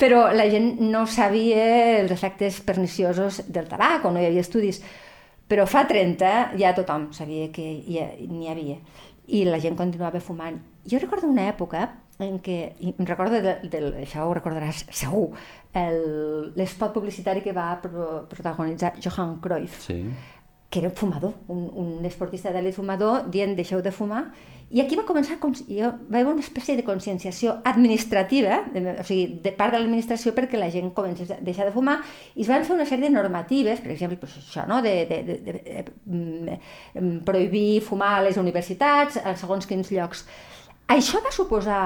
però 0.00 0.26
la 0.34 0.48
gent 0.50 0.80
no 0.82 1.06
sabia 1.06 1.64
els 2.02 2.12
efectes 2.14 2.60
perniciosos 2.66 3.44
del 3.48 3.70
tabac 3.70 4.04
o 4.04 4.12
no 4.12 4.20
hi 4.22 4.28
havia 4.28 4.44
estudis. 4.44 4.82
Però 5.44 5.66
fa 5.68 5.82
30 5.84 6.56
ja 6.56 6.70
tothom 6.72 7.10
sabia 7.12 7.50
que 7.52 7.64
n'hi 7.84 8.48
havia 8.48 8.78
i 9.28 9.44
la 9.44 9.60
gent 9.60 9.76
continuava 9.76 10.20
fumant. 10.20 10.56
Jo 10.88 11.00
recordo 11.00 11.28
una 11.28 11.44
època 11.50 11.84
en 12.22 12.38
què, 12.38 12.56
i 12.80 12.94
em 12.94 13.06
recordo, 13.08 13.40
de, 13.42 13.56
de, 13.68 13.80
això 14.04 14.24
ho 14.28 14.34
recordaràs 14.36 14.84
segur, 14.94 15.32
l'espot 16.54 16.94
publicitari 16.94 17.42
que 17.42 17.54
va 17.56 17.72
pro, 17.82 18.24
protagonitzar 18.30 18.94
Johan 19.02 19.38
Cruyff, 19.42 19.80
Sí. 19.88 19.98
Que 20.74 20.80
era 20.80 20.88
un 20.88 20.96
fumador, 20.96 21.34
un, 21.46 21.70
un 21.78 22.04
esportista 22.04 22.50
d'elit 22.50 22.74
fumador, 22.74 23.28
dient 23.30 23.52
deixeu 23.54 23.78
de 23.78 23.92
fumar, 23.94 24.24
i 24.74 24.80
aquí 24.82 24.96
va 24.98 25.04
començar, 25.06 25.36
jo, 25.38 25.90
va 26.10 26.18
haver 26.18 26.32
una 26.32 26.42
espècie 26.42 26.74
de 26.74 26.82
conscienciació 26.82 27.52
administrativa, 27.70 28.56
de, 28.74 28.82
o 28.98 29.04
sigui, 29.06 29.36
de 29.44 29.52
part 29.54 29.76
de 29.76 29.78
l'administració 29.78 30.32
perquè 30.34 30.58
la 30.58 30.72
gent 30.74 30.90
comencés 30.96 31.30
a 31.30 31.36
deixar 31.46 31.68
de 31.68 31.74
fumar, 31.76 32.00
i 32.34 32.42
es 32.42 32.50
van 32.50 32.66
fer 32.66 32.74
una 32.74 32.86
sèrie 32.90 33.06
de 33.06 33.12
normatives, 33.14 33.84
per 33.84 33.92
exemple, 33.94 34.18
pues 34.18 34.34
això, 34.40 34.64
no? 34.66 34.80
de, 34.82 34.96
de, 35.06 35.20
de, 35.28 35.36
de, 35.44 35.54
de, 35.60 35.84
de, 36.48 36.58
de 36.96 37.12
prohibir 37.28 37.84
fumar 37.86 38.16
a 38.16 38.24
les 38.26 38.40
universitats, 38.42 39.20
a 39.22 39.36
segons 39.38 39.70
quins 39.70 39.94
llocs. 39.94 40.24
Això 40.90 41.22
va 41.22 41.30
suposar, 41.30 41.84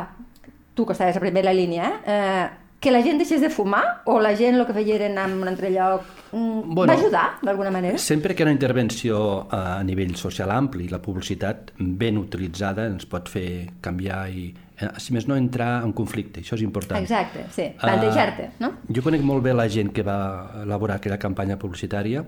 tu 0.73 0.89
que 0.89 0.97
estaves 0.97 1.21
a 1.21 1.27
primera 1.27 1.53
línia, 1.53 1.93
eh, 2.09 2.49
que 2.81 2.93
la 2.95 3.03
gent 3.03 3.19
deixés 3.19 3.41
de 3.43 3.51
fumar 3.51 4.03
o 4.07 4.21
la 4.23 4.37
gent 4.39 4.55
el 4.55 4.65
que 4.67 4.75
feia 4.77 4.95
era 4.95 5.09
anar 5.11 5.27
a 5.27 5.35
un 5.35 5.49
altre 5.51 5.71
lloc? 5.75 6.05
Mm, 6.31 6.75
bueno, 6.77 6.93
va 6.93 6.99
ajudar, 6.99 7.27
d'alguna 7.43 7.73
manera? 7.75 7.99
Sempre 7.99 8.35
que 8.35 8.43
hi 8.43 8.45
ha 8.45 8.49
una 8.49 8.55
intervenció 8.55 9.49
a 9.51 9.83
nivell 9.83 10.15
social 10.17 10.53
ampli, 10.55 10.87
la 10.93 11.01
publicitat 11.03 11.73
ben 11.79 12.21
utilitzada 12.21 12.87
ens 12.87 13.09
pot 13.11 13.31
fer 13.33 13.49
canviar 13.83 14.21
i, 14.31 14.45
eh, 14.79 14.91
si 15.03 15.17
més 15.17 15.27
no, 15.27 15.39
entrar 15.41 15.83
en 15.83 15.95
conflicte. 15.97 16.45
Això 16.45 16.55
és 16.55 16.63
important. 16.63 17.03
Exacte, 17.03 17.49
sí. 17.55 17.71
Plantejar-te, 17.81 18.53
uh, 18.53 18.61
no? 18.63 18.73
Jo 18.95 19.03
conec 19.03 19.27
molt 19.27 19.43
bé 19.43 19.57
la 19.57 19.67
gent 19.73 19.91
que 19.95 20.07
va 20.07 20.21
elaborar 20.63 21.01
aquella 21.01 21.19
campanya 21.19 21.59
publicitària 21.59 22.23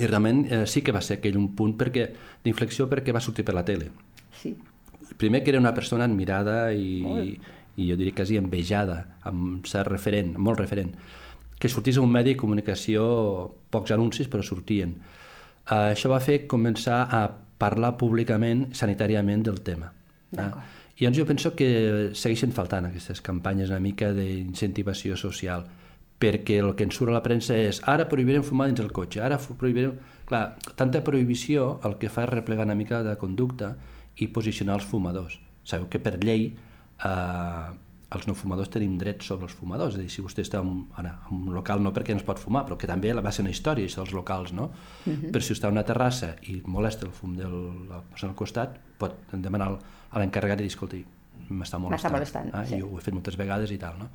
i 0.00 0.06
realment 0.08 0.46
eh, 0.48 0.64
sí 0.66 0.82
que 0.82 0.96
va 0.96 1.04
ser 1.04 1.20
aquell 1.20 1.38
un 1.38 1.52
punt 1.54 1.76
perquè 1.78 2.08
d'inflexió 2.42 2.88
perquè 2.90 3.14
va 3.14 3.22
sortir 3.22 3.46
per 3.46 3.54
la 3.54 3.64
tele. 3.68 3.92
Sí. 4.40 4.56
Primer 5.20 5.44
que 5.44 5.54
era 5.54 5.62
una 5.62 5.74
persona 5.76 6.10
admirada 6.10 6.72
i... 6.72 7.00
Molt 7.06 7.56
i 7.80 7.88
jo 7.88 7.96
diria 7.96 8.14
quasi 8.16 8.36
envejada, 8.40 9.00
amb 9.28 9.66
cert 9.68 9.88
referent, 9.88 10.34
molt 10.38 10.60
referent, 10.60 10.92
que 11.60 11.68
sortís 11.68 11.98
a 11.98 12.04
un 12.04 12.12
medi 12.12 12.34
de 12.34 12.40
comunicació, 12.40 13.04
pocs 13.72 13.92
anuncis, 13.96 14.28
però 14.32 14.44
sortien. 14.44 14.94
Uh, 15.66 15.90
això 15.92 16.10
va 16.12 16.20
fer 16.24 16.44
començar 16.50 17.02
a 17.12 17.24
parlar 17.60 17.96
públicament, 18.00 18.70
sanitàriament, 18.76 19.44
del 19.44 19.60
tema. 19.64 19.90
Uh, 20.32 20.48
I 20.96 21.04
llavors 21.04 21.18
jo 21.18 21.26
penso 21.28 21.52
que 21.56 21.68
segueixen 22.16 22.54
faltant 22.56 22.88
aquestes 22.88 23.20
campanyes 23.24 23.70
una 23.72 23.80
mica 23.80 24.10
d'incentivació 24.16 25.16
social, 25.20 25.66
perquè 26.20 26.58
el 26.60 26.74
que 26.76 26.84
ens 26.84 26.96
surt 26.96 27.12
a 27.12 27.16
la 27.16 27.22
premsa 27.24 27.56
és 27.56 27.80
ara 27.88 28.08
prohibirem 28.08 28.44
fumar 28.44 28.68
dins 28.68 28.82
el 28.84 28.92
cotxe, 28.96 29.22
ara 29.24 29.40
prohibirem... 29.40 29.96
Clar, 30.30 30.54
tanta 30.78 31.00
prohibició 31.02 31.80
el 31.88 31.96
que 31.98 32.08
fa 32.12 32.22
és 32.22 32.30
replegar 32.30 32.68
una 32.68 32.76
mica 32.78 33.00
de 33.02 33.16
conducta 33.18 33.72
i 34.22 34.28
posicionar 34.30 34.76
els 34.78 34.86
fumadors. 34.86 35.40
Sabeu 35.66 35.88
que 35.90 35.98
per 35.98 36.20
llei 36.22 36.52
eh, 37.04 37.70
els 38.10 38.26
no 38.26 38.34
fumadors 38.34 38.70
tenim 38.74 38.96
drets 38.98 39.28
sobre 39.30 39.46
els 39.46 39.54
fumadors, 39.54 39.94
és 39.94 40.00
a 40.00 40.02
dir, 40.02 40.10
si 40.10 40.22
vostè 40.24 40.42
està 40.42 40.58
en, 40.64 40.82
ara, 40.98 41.12
en 41.30 41.44
un 41.44 41.54
local 41.54 41.82
no 41.82 41.92
perquè 41.94 42.16
es 42.16 42.26
pot 42.26 42.40
fumar, 42.42 42.64
però 42.66 42.78
que 42.78 42.88
també 42.90 43.12
va 43.14 43.32
ser 43.32 43.44
una 43.44 43.52
història, 43.54 43.86
això 43.86 44.02
dels 44.02 44.14
locals, 44.16 44.52
no? 44.52 44.70
Uh 44.70 45.10
mhm. 45.10 45.16
-huh. 45.16 45.30
Però 45.30 45.42
si 45.42 45.54
està 45.54 45.68
a 45.68 45.70
una 45.70 45.84
terrassa 45.84 46.34
i 46.42 46.60
molesta 46.66 47.06
el 47.06 47.12
fum 47.12 47.36
de 47.36 47.44
la 47.44 48.02
persona 48.02 48.32
al 48.32 48.36
costat, 48.36 48.78
pot 48.98 49.14
demanar 49.32 49.78
a 50.10 50.18
l'encarregat 50.18 50.58
i 50.58 50.62
dir, 50.62 50.68
escolti, 50.68 51.04
m'està 51.50 51.78
molestant. 51.78 52.12
molestant 52.12 52.48
eh? 52.54 52.66
sí. 52.66 52.76
I 52.76 52.82
ho 52.82 52.98
he 52.98 53.00
fet 53.00 53.14
moltes 53.14 53.36
vegades 53.36 53.70
i 53.70 53.78
tal, 53.78 53.98
no? 53.98 54.10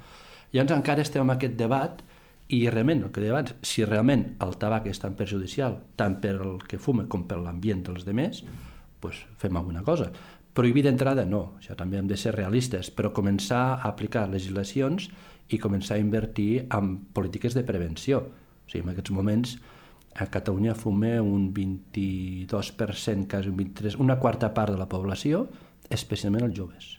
Llavors 0.54 0.72
encara 0.72 1.02
estem 1.02 1.24
en 1.24 1.30
aquest 1.30 1.56
debat 1.56 2.04
i 2.48 2.70
realment, 2.70 3.04
el 3.04 3.12
que 3.12 3.22
deia 3.22 3.32
abans, 3.34 3.56
si 3.66 3.86
realment 3.86 4.36
el 4.46 4.56
tabac 4.62 4.86
és 4.86 5.00
tan 5.00 5.16
perjudicial, 5.18 5.80
tant 5.96 6.20
per 6.22 6.36
el 6.36 6.60
que 6.70 6.78
fuma 6.78 7.08
com 7.10 7.24
per 7.28 7.40
l'ambient 7.42 7.84
dels 7.88 8.06
demés, 8.06 8.44
doncs 9.02 9.26
fem 9.42 9.58
alguna 9.58 9.82
cosa. 9.86 10.12
Prohibir 10.56 10.86
d'entrada 10.86 11.26
no, 11.28 11.58
això 11.60 11.76
també 11.76 12.00
hem 12.00 12.08
de 12.08 12.16
ser 12.16 12.32
realistes, 12.36 12.88
però 12.96 13.12
començar 13.12 13.64
a 13.76 13.90
aplicar 13.90 14.30
legislacions 14.32 15.10
i 15.52 15.60
començar 15.60 15.98
a 15.98 16.04
invertir 16.04 16.66
en 16.74 16.96
polítiques 17.14 17.58
de 17.58 17.66
prevenció. 17.68 18.22
O 18.66 18.70
sigui, 18.72 18.86
en 18.86 18.94
aquests 18.94 19.12
moments 19.12 19.58
a 20.16 20.30
Catalunya 20.32 20.74
fuma 20.80 21.18
un 21.22 21.50
22%, 21.54 23.28
quasi 23.28 23.52
un 23.52 23.58
23%, 23.60 24.00
una 24.00 24.16
quarta 24.18 24.54
part 24.54 24.72
de 24.72 24.80
la 24.80 24.88
població, 24.88 25.50
especialment 25.92 26.48
els 26.48 26.56
joves. 26.56 26.94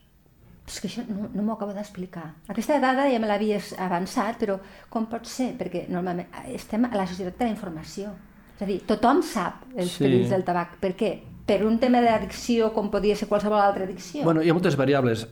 És 0.66 0.80
que 0.82 0.90
això 0.90 1.04
no, 1.08 1.30
no 1.32 1.44
m'ho 1.46 1.54
acabo 1.54 1.72
d'explicar. 1.72 2.26
Aquesta 2.52 2.76
dada 2.82 3.06
ja 3.08 3.20
me 3.22 3.30
l'havies 3.30 3.70
avançat, 3.80 4.36
però 4.42 4.58
com 4.92 5.06
pot 5.08 5.24
ser? 5.30 5.54
Perquè 5.56 5.86
normalment 5.88 6.28
estem 6.52 6.84
a 6.84 6.92
la 6.92 7.06
societat 7.06 7.38
de 7.38 7.48
la 7.48 7.54
informació. 7.54 8.12
És 8.56 8.66
a 8.66 8.68
dir, 8.68 8.80
tothom 8.88 9.22
sap 9.24 9.64
els 9.76 9.94
sí. 9.94 10.04
perills 10.04 10.32
del 10.34 10.44
tabac. 10.44 10.76
Per 10.82 10.92
què? 10.98 11.12
Per 11.46 11.62
un 11.64 11.78
tema 11.82 12.02
d'addicció 12.02 12.72
com 12.74 12.90
podia 12.90 13.16
ser 13.16 13.28
qualsevol 13.30 13.62
altra 13.62 13.86
addicció? 13.86 14.24
Bueno, 14.26 14.42
hi 14.42 14.50
ha 14.50 14.56
moltes 14.56 14.76
variables. 14.76 15.26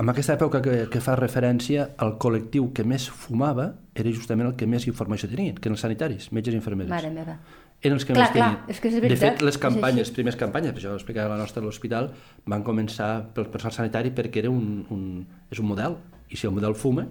En 0.00 0.08
aquesta 0.08 0.34
època 0.38 0.62
que, 0.64 0.76
que 0.88 1.00
fa 1.04 1.14
referència, 1.18 1.90
el 2.04 2.14
col·lectiu 2.20 2.70
que 2.76 2.84
més 2.88 3.06
fumava 3.12 3.68
era 3.94 4.12
justament 4.12 4.48
el 4.48 4.56
que 4.56 4.66
més 4.66 4.86
informació 4.88 5.28
tenien, 5.28 5.58
que 5.58 5.68
eren 5.68 5.76
els 5.76 5.84
sanitaris, 5.84 6.30
metges 6.32 6.56
i 6.56 6.58
infermeres. 6.58 6.90
Mare 6.92 7.10
meva. 7.12 7.36
Eren 7.82 7.98
els 7.98 8.06
que 8.06 8.14
clar, 8.14 8.28
més 8.28 8.34
tenien. 8.36 8.56
Clar, 8.56 8.72
és 8.72 8.80
que 8.80 8.88
és 8.88 8.96
veritat. 9.02 9.12
De 9.12 9.26
fet, 9.26 9.44
les 9.44 9.58
campanyes, 9.60 10.06
les 10.06 10.14
primeres 10.16 10.38
campanyes, 10.40 10.72
per 10.72 10.80
això 10.80 10.94
ho 10.94 11.00
explicava 11.00 11.34
la 11.34 11.42
nostra 11.42 11.60
a 11.60 11.66
l'hospital, 11.66 12.08
van 12.48 12.64
començar 12.64 13.10
pel 13.36 13.50
personal 13.52 13.76
sanitari 13.76 14.14
perquè 14.16 14.44
era 14.44 14.52
un, 14.54 14.86
un, 14.94 15.04
és 15.52 15.60
un 15.60 15.68
model, 15.68 15.98
i 16.32 16.40
si 16.40 16.48
el 16.48 16.54
model 16.56 16.78
fuma, 16.78 17.04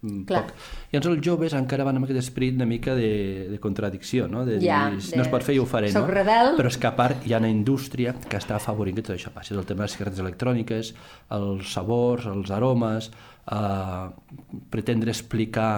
Clar. 0.00 0.46
poc. 0.46 0.52
I 0.88 0.96
llavors 0.96 1.10
els 1.10 1.24
joves 1.24 1.54
encara 1.56 1.84
van 1.84 1.98
amb 1.98 2.06
aquest 2.06 2.22
esperit 2.22 2.56
una 2.56 2.66
mica 2.68 2.94
de, 2.96 3.48
de 3.50 3.58
contradicció, 3.60 4.28
no? 4.32 4.46
De 4.48 4.56
ja, 4.62 4.82
dir, 4.88 5.02
de... 5.04 5.18
no 5.18 5.26
es 5.26 5.30
pot 5.32 5.44
fer 5.44 5.58
i 5.58 5.60
ho 5.60 5.66
faré, 5.68 5.90
Soc 5.92 6.08
no? 6.08 6.14
rebel. 6.16 6.54
Però 6.56 6.72
és 6.72 6.78
que 6.80 6.88
a 6.88 6.94
part 6.96 7.26
hi 7.28 7.34
ha 7.36 7.42
una 7.42 7.50
indústria 7.52 8.14
que 8.24 8.40
està 8.40 8.56
afavorint 8.56 8.96
que 8.96 9.04
tot 9.04 9.16
això 9.16 9.32
passi. 9.34 9.52
El 9.54 9.68
tema 9.68 9.84
de 9.84 9.90
les 9.90 9.96
cigarretes 9.98 10.24
electròniques, 10.24 10.94
els 11.36 11.74
sabors, 11.76 12.26
els 12.30 12.52
aromes, 12.56 13.10
eh, 13.44 14.56
pretendre 14.72 15.12
explicar 15.12 15.72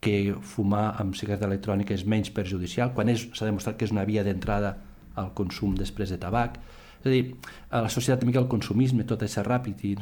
que 0.00 0.34
fumar 0.40 0.94
amb 1.02 1.16
cigarreta 1.18 1.48
electrònica 1.50 1.94
és 1.94 2.06
menys 2.06 2.30
perjudicial, 2.30 2.92
quan 2.94 3.10
s'ha 3.18 3.48
demostrat 3.48 3.76
que 3.76 3.88
és 3.88 3.92
una 3.92 4.06
via 4.08 4.22
d'entrada 4.24 4.76
al 5.18 5.32
consum 5.34 5.74
després 5.76 6.14
de 6.14 6.20
tabac. 6.22 6.60
És 6.98 7.06
a 7.06 7.12
dir, 7.12 7.22
a 7.70 7.82
la 7.84 7.90
societat 7.92 8.24
mica 8.26 8.40
el 8.40 8.48
consumisme, 8.50 9.04
tot 9.06 9.22
és 9.26 9.36
ràpid. 9.44 9.84
I, 9.86 9.94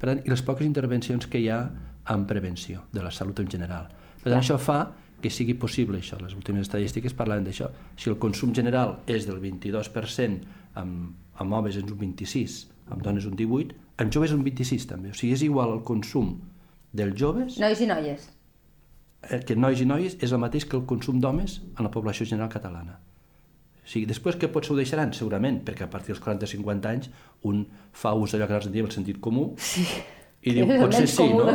per 0.00 0.08
tant, 0.08 0.22
i 0.24 0.32
les 0.32 0.42
poques 0.44 0.66
intervencions 0.66 1.28
que 1.28 1.40
hi 1.40 1.48
ha 1.52 1.62
en 2.08 2.26
prevenció 2.26 2.84
de 2.92 3.02
la 3.02 3.10
salut 3.10 3.38
en 3.40 3.50
general. 3.50 3.88
Per 4.22 4.30
tant, 4.30 4.40
això 4.40 4.58
fa 4.58 4.80
que 5.22 5.30
sigui 5.30 5.54
possible 5.54 6.00
això. 6.02 6.18
Les 6.20 6.34
últimes 6.34 6.66
estadístiques 6.66 7.14
parlaven 7.14 7.46
d'això. 7.46 7.70
Si 7.96 8.10
el 8.10 8.18
consum 8.22 8.52
general 8.54 8.98
és 9.06 9.26
del 9.28 9.38
22%, 9.42 10.42
amb, 10.82 11.12
amb 11.38 11.58
homes 11.58 11.78
és 11.78 11.86
un 11.86 11.94
26%, 11.94 12.70
amb 12.92 13.04
dones 13.06 13.26
un 13.28 13.36
18%, 13.38 13.78
amb 14.02 14.14
joves 14.14 14.34
un 14.34 14.42
26% 14.44 14.90
també. 14.90 15.12
O 15.12 15.16
sigui, 15.16 15.36
és 15.36 15.46
igual 15.46 15.76
el 15.76 15.84
consum 15.86 16.34
dels 16.92 17.18
joves... 17.18 17.60
Nois 17.62 17.80
i 17.80 17.88
noies. 17.88 18.26
Eh, 19.30 19.38
que 19.46 19.54
nois 19.54 19.80
i 19.80 19.86
noies 19.86 20.18
és 20.18 20.34
el 20.34 20.42
mateix 20.42 20.66
que 20.66 20.76
el 20.76 20.84
consum 20.90 21.22
d'homes 21.22 21.60
en 21.76 21.86
la 21.86 21.92
població 21.94 22.26
general 22.26 22.50
catalana. 22.50 22.98
O 23.82 23.86
sigui, 23.86 24.06
després 24.10 24.38
que 24.38 24.50
potser 24.50 24.74
ho 24.74 24.78
deixaran? 24.78 25.14
Segurament, 25.14 25.62
perquè 25.66 25.86
a 25.86 25.90
partir 25.90 26.14
dels 26.14 26.24
40-50 26.24 26.90
anys 26.90 27.12
un 27.46 27.62
fa 27.94 28.14
ús 28.14 28.34
d'allò 28.34 28.48
que 28.48 28.54
nosaltres 28.54 28.70
en 28.70 28.74
diem 28.74 28.90
el 28.90 28.94
sentit 28.94 29.22
comú, 29.22 29.52
sí 29.58 29.86
i 30.42 30.54
diu, 30.56 30.66
potser 30.66 31.06
sí, 31.06 31.28
no? 31.30 31.52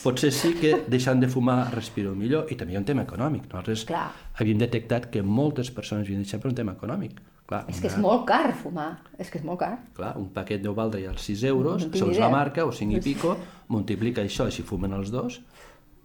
Potser 0.00 0.30
sí 0.32 0.54
que 0.56 0.72
deixant 0.88 1.20
de 1.20 1.28
fumar 1.28 1.66
respiro 1.74 2.14
millor. 2.16 2.48
I 2.48 2.56
també 2.56 2.72
hi 2.72 2.78
ha 2.78 2.80
un 2.80 2.86
tema 2.88 3.04
econòmic. 3.04 3.44
Nosaltres 3.50 3.84
Clar. 3.90 4.06
havíem 4.40 4.62
detectat 4.62 5.10
que 5.12 5.20
moltes 5.22 5.68
persones 5.74 6.06
havien 6.06 6.24
deixat 6.24 6.40
per 6.40 6.48
un 6.48 6.56
tema 6.56 6.72
econòmic. 6.78 7.20
Clar, 7.50 7.66
és 7.68 7.82
que 7.82 7.90
és 7.90 7.98
molt 8.00 8.24
car 8.28 8.54
fumar, 8.56 9.02
és 9.20 9.28
que 9.28 9.36
és 9.40 9.44
molt 9.44 9.60
car. 9.60 9.74
Clar, 9.98 10.14
un 10.16 10.30
paquet 10.32 10.62
deu 10.64 10.72
valdre 10.78 11.02
ja 11.02 11.10
els 11.12 11.26
6 11.28 11.44
euros, 11.50 11.84
no 11.84 11.98
segons 11.98 12.20
la 12.22 12.30
marca, 12.32 12.64
o 12.64 12.72
5 12.72 12.96
i 12.96 13.02
pico, 13.04 13.34
multiplica 13.74 14.24
això, 14.24 14.46
i 14.48 14.54
si 14.54 14.64
fumen 14.64 14.94
els 14.96 15.12
dos, 15.12 15.42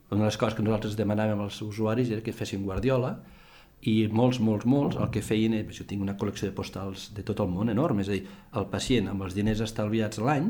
una 0.10 0.26
de 0.26 0.28
les 0.28 0.38
coses 0.40 0.58
que 0.58 0.66
nosaltres 0.66 0.98
demanàvem 1.00 1.40
als 1.46 1.62
usuaris 1.64 2.12
era 2.12 2.26
que 2.26 2.36
fessin 2.36 2.66
guardiola, 2.66 3.14
i 3.88 4.08
molts, 4.10 4.42
molts, 4.44 4.66
molts, 4.66 4.98
el 4.98 5.12
que 5.14 5.22
feien, 5.22 5.56
jo 5.72 5.86
tinc 5.88 6.02
una 6.04 6.18
col·lecció 6.18 6.50
de 6.50 6.56
postals 6.58 7.12
de 7.16 7.24
tot 7.24 7.40
el 7.44 7.52
món 7.54 7.70
enorme, 7.70 8.04
és 8.04 8.10
a 8.10 8.16
dir, 8.18 8.24
el 8.58 8.68
pacient 8.72 9.12
amb 9.12 9.24
els 9.28 9.38
diners 9.38 9.62
estalviats 9.64 10.20
l'any 10.20 10.50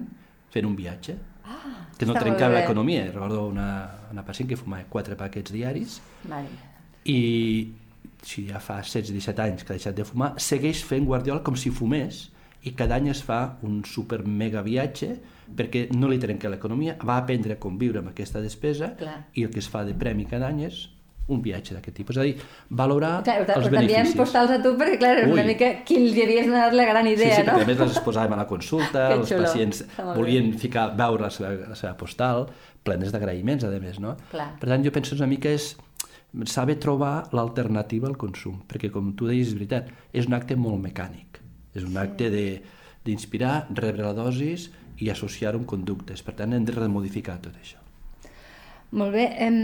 fent 0.53 0.65
un 0.65 0.77
viatge, 0.77 1.17
Ah, 1.47 1.87
que 1.97 2.05
no 2.05 2.15
trencava 2.17 2.59
l'economia. 2.59 3.07
Recordo 3.11 3.47
una, 3.47 3.67
una 4.11 4.23
pacient 4.27 4.49
que 4.49 4.59
fumava 4.59 4.85
quatre 4.91 5.15
paquets 5.19 5.53
diaris 5.55 5.99
vale. 6.27 6.51
i 7.07 7.19
si 8.27 8.47
ja 8.49 8.59
fa 8.59 8.81
16-17 8.81 9.43
anys 9.45 9.63
que 9.63 9.73
ha 9.73 9.77
deixat 9.77 9.95
de 9.95 10.05
fumar, 10.07 10.33
segueix 10.41 10.83
fent 10.85 11.05
guardiola 11.07 11.43
com 11.45 11.55
si 11.55 11.71
fumés 11.71 12.27
i 12.67 12.73
cada 12.75 12.97
any 12.97 13.11
es 13.13 13.21
fa 13.23 13.57
un 13.63 13.83
super 13.87 14.23
mega 14.25 14.63
viatge 14.65 15.13
perquè 15.57 15.85
no 15.95 16.09
li 16.11 16.19
trenca 16.19 16.49
l'economia, 16.51 16.97
va 17.05 17.19
aprendre 17.21 17.55
a 17.55 17.61
conviure 17.61 18.01
amb 18.01 18.11
aquesta 18.11 18.41
despesa 18.43 18.91
Clar. 18.99 19.19
i 19.33 19.45
el 19.47 19.53
que 19.53 19.61
es 19.63 19.69
fa 19.71 19.85
de 19.87 19.95
premi 19.95 20.25
cada 20.27 20.49
any 20.51 20.65
és 20.67 20.81
un 21.33 21.41
viatge 21.43 21.75
d'aquest 21.75 21.97
tipus. 21.99 22.17
És 22.17 22.21
a 22.21 22.25
dir, 22.27 22.35
valorar 22.81 23.13
clar, 23.25 23.41
els 23.57 23.69
beneficis. 23.71 24.15
postals 24.17 24.53
a 24.55 24.59
tu 24.63 24.73
perquè, 24.79 24.99
clar, 25.01 25.15
és 25.23 25.33
una 25.33 25.43
mica 25.47 25.71
qui 25.87 25.99
els 26.01 26.19
havies 26.23 26.47
donat 26.47 26.75
la 26.77 26.85
gran 26.87 27.09
idea, 27.09 27.35
sí, 27.35 27.41
sí, 27.41 27.47
no? 27.47 27.57
Sí, 27.57 27.65
a 27.65 27.71
més 27.71 27.81
les 27.83 27.99
posàvem 28.05 28.35
a 28.35 28.39
la 28.39 28.47
consulta, 28.49 29.07
els 29.17 29.33
pacients 29.33 29.83
volien 30.15 30.53
ficar, 30.59 30.89
veure 30.99 31.27
la 31.27 31.31
seva, 31.33 31.51
la 31.73 31.79
seva 31.79 31.95
postal, 31.99 32.47
plenes 32.87 33.11
d'agraïments, 33.11 33.67
a 33.67 33.73
més, 33.83 33.99
no? 34.03 34.15
Clar. 34.31 34.53
Per 34.61 34.71
tant, 34.71 34.85
jo 34.85 34.93
penso 34.95 35.17
una 35.19 35.27
mica 35.29 35.51
és 35.51 35.73
saber 36.47 36.77
trobar 36.79 37.27
l'alternativa 37.35 38.07
al 38.07 38.17
consum, 38.19 38.61
perquè 38.69 38.91
com 38.93 39.11
tu 39.17 39.27
deies, 39.27 39.51
és 39.51 39.57
veritat, 39.57 39.91
és 40.13 40.27
un 40.29 40.37
acte 40.37 40.55
molt 40.59 40.79
mecànic. 40.83 41.41
És 41.77 41.85
un 41.85 41.97
acte 41.99 42.31
de 42.33 42.47
d'inspirar, 43.07 43.69
rebre 43.71 44.03
la 44.03 44.11
dosis 44.11 44.67
i 44.99 45.07
associar-ho 45.13 45.61
amb 45.61 45.67
conductes. 45.69 46.19
Per 46.25 46.33
tant, 46.35 46.51
hem 46.51 46.65
de 46.67 46.73
remodificar 46.75 47.37
tot 47.39 47.55
això. 47.55 47.79
Molt 48.99 49.15
bé. 49.15 49.29
Em 49.45 49.59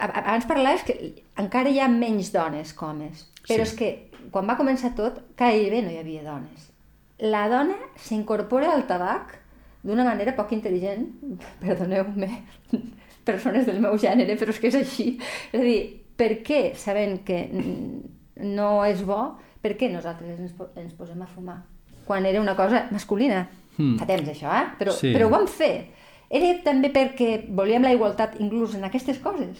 abans 0.00 0.46
parlaves 0.48 0.84
que 0.86 0.96
encara 1.40 1.70
hi 1.70 1.80
ha 1.80 1.88
menys 1.88 2.32
dones 2.34 2.72
que 2.76 2.86
homes, 2.86 3.26
però 3.46 3.64
sí. 3.64 3.68
és 3.68 3.74
que 3.78 3.90
quan 4.30 4.48
va 4.48 4.58
començar 4.58 4.92
tot, 4.98 5.20
gairebé 5.38 5.82
no 5.84 5.92
hi 5.92 6.00
havia 6.00 6.24
dones. 6.26 6.70
La 7.20 7.46
dona 7.52 7.76
s'incorpora 8.00 8.72
al 8.72 8.86
tabac 8.88 9.36
d'una 9.84 10.04
manera 10.04 10.34
poc 10.36 10.52
intel·ligent, 10.56 11.06
perdoneu-me, 11.62 12.30
persones 13.28 13.66
del 13.68 13.80
meu 13.82 13.98
gènere, 14.00 14.36
però 14.40 14.54
és 14.54 14.60
que 14.60 14.70
és 14.72 14.80
així. 14.80 15.10
És 15.52 15.60
a 15.60 15.64
dir, 15.64 15.80
per 16.20 16.32
què, 16.46 16.62
sabent 16.76 17.20
que 17.26 17.44
no 18.40 18.72
és 18.88 19.04
bo, 19.06 19.22
per 19.60 19.76
què 19.80 19.90
nosaltres 19.92 20.40
ens, 20.40 20.52
ens 20.80 20.96
posem 20.96 21.20
a 21.22 21.28
fumar? 21.28 21.60
Quan 22.08 22.26
era 22.26 22.40
una 22.42 22.56
cosa 22.58 22.86
masculina. 22.90 23.46
Mm. 23.76 23.96
Fa 24.00 24.06
temps, 24.08 24.28
això, 24.28 24.50
eh? 24.52 24.66
Però, 24.80 24.92
sí. 24.96 25.12
però 25.14 25.28
ho 25.28 25.32
vam 25.32 25.46
fer. 25.48 25.74
Era 26.30 26.50
també 26.62 26.92
perquè 26.94 27.30
volíem 27.50 27.82
la 27.82 27.92
igualtat 27.96 28.38
inclús 28.38 28.76
en 28.78 28.86
aquestes 28.86 29.18
coses. 29.22 29.58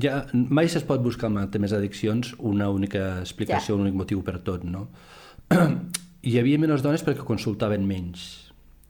Ja, 0.00 0.24
mai 0.32 0.66
es 0.66 0.84
pot 0.88 1.02
buscar 1.04 1.28
en 1.30 1.50
temes 1.52 1.74
d'addiccions 1.74 2.32
una 2.38 2.70
única 2.72 3.20
explicació, 3.20 3.74
ja. 3.74 3.78
un 3.78 3.86
únic 3.86 3.98
motiu 3.98 4.22
per 4.26 4.38
tot, 4.46 4.64
no? 4.64 4.88
Hi 6.26 6.38
havia 6.40 6.60
menys 6.60 6.82
dones 6.84 7.04
perquè 7.04 7.24
consultaven 7.24 7.84
menys, 7.86 8.24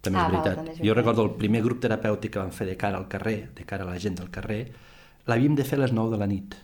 també 0.00 0.22
ah, 0.22 0.24
és 0.28 0.32
veritat. 0.32 0.56
Val, 0.56 0.62
també 0.62 0.72
és 0.72 0.78
veritat. 0.78 0.86
Jo 0.86 0.96
recordo 0.96 1.26
el 1.26 1.34
primer 1.42 1.60
grup 1.66 1.82
terapèutic 1.82 2.34
que 2.34 2.42
vam 2.42 2.54
fer 2.54 2.70
de 2.70 2.78
cara 2.80 2.98
al 2.98 3.06
carrer, 3.10 3.38
de 3.58 3.66
cara 3.68 3.86
a 3.86 3.90
la 3.90 3.98
gent 4.02 4.16
del 4.18 4.30
carrer, 4.34 4.62
l'havíem 5.28 5.58
de 5.58 5.66
fer 5.66 5.78
a 5.78 5.84
les 5.84 5.94
9 5.94 6.14
de 6.14 6.20
la 6.22 6.30
nit, 6.30 6.56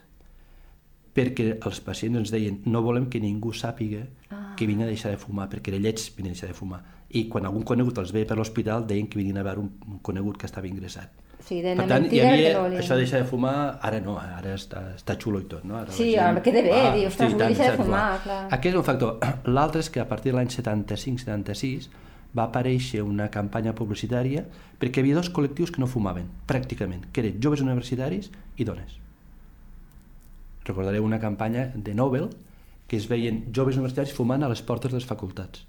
perquè 1.16 1.48
els 1.58 1.80
pacients 1.84 2.22
ens 2.22 2.32
deien 2.34 2.62
no 2.70 2.82
volem 2.86 3.10
que 3.12 3.20
ningú 3.22 3.52
sàpiga 3.56 4.04
ah. 4.30 4.54
que 4.56 4.68
vinc 4.68 4.84
a 4.84 4.90
deixar 4.90 5.12
de 5.12 5.20
fumar, 5.20 5.50
perquè 5.52 5.74
era 5.74 5.82
lleig 5.82 6.02
venir 6.16 6.32
a 6.32 6.36
deixar 6.36 6.50
de 6.52 6.58
fumar. 6.58 6.82
I 7.14 7.28
quan 7.30 7.46
algun 7.46 7.62
conegut 7.62 7.98
els 8.02 8.10
veia 8.14 8.26
per 8.26 8.36
l'hospital 8.38 8.86
deien 8.88 9.06
que 9.06 9.20
venien 9.20 9.38
a 9.38 9.44
veure 9.46 9.62
un, 9.62 10.00
conegut 10.02 10.40
que 10.40 10.48
estava 10.48 10.66
ingressat. 10.66 11.22
Sí, 11.46 11.60
de 11.62 11.76
per 11.78 11.84
tant, 11.86 12.08
hi 12.10 12.18
havia 12.24 12.54
no 12.56 12.64
això 12.80 12.96
de 12.96 13.04
deixar 13.04 13.20
de 13.22 13.28
fumar, 13.30 13.78
ara 13.86 14.00
no, 14.02 14.16
ara 14.18 14.56
està, 14.56 14.80
està 14.96 15.14
xulo 15.20 15.38
i 15.44 15.46
tot. 15.46 15.62
No? 15.68 15.76
Ara 15.78 15.94
sí, 15.94 16.08
gent... 16.16 16.40
queda 16.42 16.64
bé, 16.64 16.72
ah, 16.74 16.90
dir, 16.96 17.04
ostres, 17.06 17.30
sí, 17.30 17.36
vull 17.36 17.52
deixar 17.52 17.76
de 17.76 17.84
fumar, 17.84 18.06
clar. 18.24 18.40
Aquest 18.56 18.72
és 18.72 18.80
un 18.80 18.86
factor. 18.88 19.20
L'altre 19.58 19.84
és 19.84 19.92
que 19.94 20.02
a 20.02 20.08
partir 20.10 20.32
de 20.32 20.40
l'any 20.40 20.50
75-76 20.50 21.86
va 22.36 22.48
aparèixer 22.48 23.04
una 23.06 23.28
campanya 23.32 23.76
publicitària 23.78 24.42
perquè 24.80 25.00
hi 25.00 25.06
havia 25.06 25.20
dos 25.20 25.30
col·lectius 25.32 25.70
que 25.72 25.80
no 25.80 25.88
fumaven, 25.90 26.26
pràcticament, 26.50 27.06
que 27.12 27.22
eren 27.22 27.38
joves 27.42 27.62
universitaris 27.64 28.32
i 28.56 28.66
dones. 28.66 28.98
Recordareu 30.66 31.06
una 31.06 31.22
campanya 31.22 31.68
de 31.74 31.94
Nobel 31.94 32.28
que 32.90 32.98
es 32.98 33.06
veien 33.10 33.44
joves 33.54 33.78
universitaris 33.78 34.14
fumant 34.14 34.42
a 34.42 34.50
les 34.50 34.62
portes 34.66 34.92
de 34.92 34.98
les 34.98 35.06
facultats. 35.06 35.62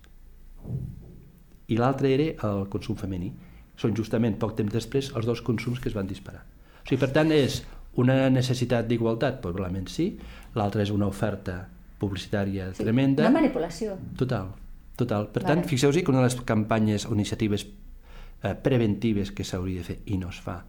I 1.67 1.77
l'altre 1.80 2.12
era 2.13 2.27
el 2.47 2.67
consum 2.71 2.97
femení 2.99 3.32
són 3.77 3.95
justament 3.97 4.38
poc 4.41 4.56
temps 4.58 4.73
després 4.73 5.12
els 5.15 5.27
dos 5.27 5.41
consums 5.45 5.82
que 5.82 5.89
es 5.91 5.95
van 5.97 6.08
disparar. 6.10 6.43
O 6.82 6.88
sigui, 6.88 6.99
per 7.01 7.12
tant, 7.13 7.34
és 7.34 7.62
una 8.01 8.30
necessitat 8.34 8.88
d'igualtat? 8.89 9.41
Probablement 9.43 9.89
sí. 9.91 10.12
L'altra 10.58 10.86
és 10.86 10.93
una 10.93 11.10
oferta 11.10 11.60
publicitària 12.01 12.71
sí, 12.73 12.86
tremenda. 12.86 13.25
Una 13.25 13.39
manipulació. 13.39 13.97
Total, 14.17 14.49
total. 14.97 15.30
Per 15.34 15.43
tant, 15.45 15.65
fixeu-vos 15.67 16.01
que 16.01 16.13
una 16.13 16.23
de 16.23 16.30
les 16.30 16.39
campanyes 16.47 17.06
o 17.10 17.13
iniciatives 17.17 17.67
eh, 17.67 18.56
preventives 18.63 19.34
que 19.34 19.45
s'hauria 19.45 19.84
de 19.84 19.91
fer 19.91 19.99
i 20.13 20.17
no 20.21 20.32
es 20.34 20.41
fa 20.41 20.62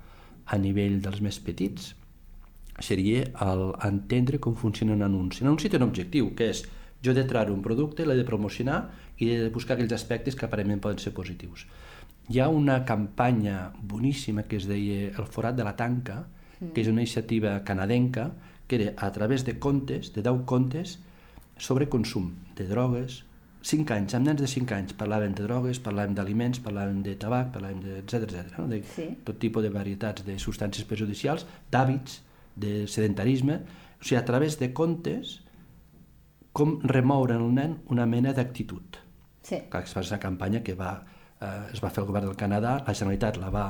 a 0.49 0.59
nivell 0.61 1.01
dels 1.05 1.21
més 1.25 1.39
petits 1.45 1.93
seria 2.81 3.25
el 3.45 3.65
entendre 3.85 4.39
com 4.41 4.55
funciona 4.57 4.95
un 4.95 5.03
anunci. 5.03 5.43
Un 5.43 5.53
anunci 5.53 5.69
té 5.69 5.81
un 5.81 5.89
objectiu, 5.89 6.31
que 6.39 6.53
és 6.55 6.63
jo 7.05 7.13
he 7.13 7.15
de 7.15 7.27
treure 7.29 7.53
un 7.55 7.63
producte, 7.63 8.07
l'he 8.07 8.17
de 8.19 8.27
promocionar 8.27 8.81
i 9.19 9.31
he 9.31 9.39
de 9.45 9.53
buscar 9.55 9.77
aquells 9.77 9.95
aspectes 9.95 10.35
que 10.35 10.47
aparentment 10.47 10.83
poden 10.83 10.99
ser 11.03 11.15
positius 11.15 11.67
hi 12.29 12.41
ha 12.41 12.49
una 12.49 12.85
campanya 12.85 13.73
boníssima 13.81 14.45
que 14.45 14.57
es 14.57 14.67
deia 14.69 15.13
El 15.17 15.27
forat 15.33 15.57
de 15.57 15.65
la 15.65 15.75
tanca, 15.77 16.27
mm. 16.61 16.73
que 16.75 16.83
és 16.83 16.91
una 16.91 17.01
iniciativa 17.01 17.57
canadenca, 17.65 18.31
que 18.69 18.77
era 18.77 18.93
a 18.97 19.11
través 19.13 19.45
de 19.47 19.59
contes, 19.59 20.13
de 20.13 20.23
10 20.23 20.45
contes, 20.45 20.99
sobre 21.57 21.89
consum 21.89 22.35
de 22.57 22.69
drogues, 22.69 23.25
5 23.65 23.95
anys, 23.95 24.15
amb 24.15 24.29
nens 24.29 24.41
de 24.41 24.47
5 24.47 24.75
anys 24.77 24.95
parlaven 24.95 25.33
de 25.35 25.43
drogues, 25.43 25.81
parlaven 25.83 26.15
d'aliments, 26.15 26.61
parlaven 26.63 27.01
de 27.03 27.17
tabac, 27.19 27.51
parlaven 27.53 27.81
de 27.83 27.97
etc 28.05 28.29
etc, 28.29 28.53
no? 28.59 28.69
de 28.69 28.83
sí. 28.87 29.09
tot 29.25 29.41
tipus 29.41 29.65
de 29.65 29.73
varietats 29.73 30.25
de 30.29 30.37
substàncies 30.39 30.87
perjudicials, 30.87 31.47
d'hàbits, 31.73 32.21
de 32.55 32.87
sedentarisme, 32.87 33.59
o 33.99 34.05
sigui, 34.05 34.21
a 34.21 34.25
través 34.29 34.61
de 34.61 34.71
contes, 34.77 35.41
com 36.59 36.79
remoure 36.83 37.37
en 37.39 37.45
el 37.47 37.55
nen 37.55 37.79
una 37.95 38.07
mena 38.07 38.35
d'actitud. 38.35 38.99
Sí. 39.47 39.63
Que 39.71 39.85
es 39.85 39.95
fa 39.95 40.03
una 40.05 40.19
campanya 40.21 40.63
que 40.67 40.75
va 40.77 40.93
eh, 41.41 41.73
es 41.73 41.83
va 41.83 41.91
fer 41.91 42.03
el 42.03 42.09
govern 42.11 42.29
del 42.29 42.39
Canadà, 42.39 42.79
la 42.87 42.95
Generalitat 42.95 43.39
la 43.41 43.51
va, 43.55 43.67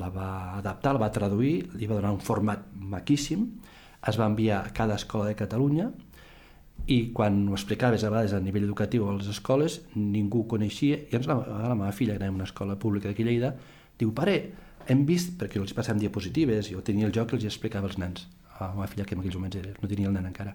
la 0.00 0.10
va 0.14 0.30
adaptar, 0.58 0.94
la 0.94 1.04
va 1.04 1.12
traduir, 1.12 1.54
li 1.74 1.88
va 1.90 1.98
donar 1.98 2.14
un 2.14 2.22
format 2.22 2.66
maquíssim, 2.74 3.46
es 4.04 4.18
va 4.20 4.28
enviar 4.30 4.62
a 4.62 4.74
cada 4.76 4.98
escola 5.00 5.26
de 5.30 5.36
Catalunya 5.38 5.90
i 6.90 6.98
quan 7.16 7.46
ho 7.48 7.54
explicaves 7.56 8.04
a 8.04 8.10
vegades 8.12 8.34
a 8.36 8.42
nivell 8.44 8.66
educatiu 8.66 9.06
a 9.08 9.14
les 9.16 9.30
escoles, 9.32 9.80
ningú 9.94 10.42
ho 10.42 10.48
coneixia, 10.50 10.98
i 11.08 11.16
ens 11.16 11.28
la, 11.30 11.38
la 11.40 11.78
meva 11.78 11.92
filla, 11.96 12.16
que 12.18 12.20
anava 12.20 12.34
a 12.34 12.40
una 12.42 12.48
escola 12.50 12.76
pública 12.80 13.08
d'aquí 13.08 13.24
Lleida, 13.24 13.54
diu, 13.98 14.12
pare, 14.12 14.36
hem 14.90 15.06
vist, 15.08 15.38
perquè 15.40 15.60
els 15.62 15.72
passàvem 15.72 16.02
diapositives, 16.02 16.68
jo 16.74 16.82
tenia 16.84 17.08
el 17.08 17.14
joc 17.14 17.32
i 17.32 17.38
els 17.38 17.46
explicava 17.48 17.88
als 17.88 17.96
nens, 18.02 18.26
a 18.58 18.66
la 18.66 18.74
meva 18.74 18.90
filla 18.90 19.06
que 19.08 19.16
en 19.16 19.22
aquells 19.22 19.38
moments 19.38 19.56
era, 19.62 19.72
no 19.80 19.88
tenia 19.88 20.10
el 20.10 20.18
nen 20.18 20.28
encara, 20.28 20.52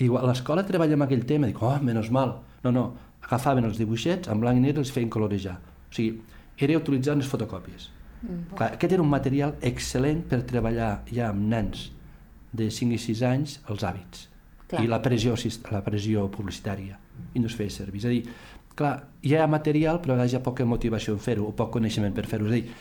i 0.00 0.08
a 0.08 0.26
l'escola 0.26 0.64
treballa 0.64 0.96
amb 0.96 1.06
aquell 1.06 1.24
tema, 1.28 1.48
dic, 1.50 1.60
oh, 1.62 1.74
menys 1.84 2.10
mal, 2.14 2.38
no, 2.64 2.72
no, 2.72 2.84
agafaven 3.22 3.66
els 3.68 3.80
dibuixets 3.80 4.30
en 4.32 4.40
blanc 4.40 4.58
i 4.58 4.64
negre 4.64 4.80
i 4.80 4.86
els 4.86 4.92
feien 4.94 5.10
colorejar. 5.12 5.58
O 5.60 5.94
sigui, 5.94 6.22
era 6.62 6.78
utilitzant 6.78 7.20
les 7.20 7.28
fotocòpies. 7.28 7.88
Mm. 8.22 8.54
Clar, 8.56 8.70
aquest 8.76 8.94
era 8.94 9.02
un 9.02 9.10
material 9.10 9.56
excel·lent 9.60 10.22
per 10.30 10.42
treballar 10.48 10.92
ja 11.10 11.30
amb 11.32 11.48
nens 11.52 11.90
de 12.52 12.68
5 12.70 12.94
i 12.96 13.00
6 13.02 13.22
anys 13.26 13.56
els 13.72 13.84
hàbits 13.88 14.26
clar. 14.70 14.82
i 14.84 14.90
la 14.90 15.00
pressió, 15.02 15.34
la 15.72 15.82
pressió 15.84 16.28
publicitària 16.32 16.98
i 17.34 17.42
no 17.42 17.50
es 17.50 17.56
feia 17.58 17.72
servir. 17.72 18.02
És 18.02 18.06
a 18.06 18.12
dir, 18.12 18.22
clar, 18.78 18.92
hi 19.24 19.34
ha 19.36 19.48
material 19.50 20.00
però 20.04 20.16
hi 20.20 20.36
ha 20.36 20.42
poca 20.44 20.66
motivació 20.68 21.16
en 21.16 21.22
fer-ho 21.24 21.48
o 21.50 21.56
poc 21.56 21.72
coneixement 21.78 22.14
per 22.14 22.26
fer-ho. 22.30 22.46
És 22.46 22.52
a 22.52 22.60
dir, 22.60 22.76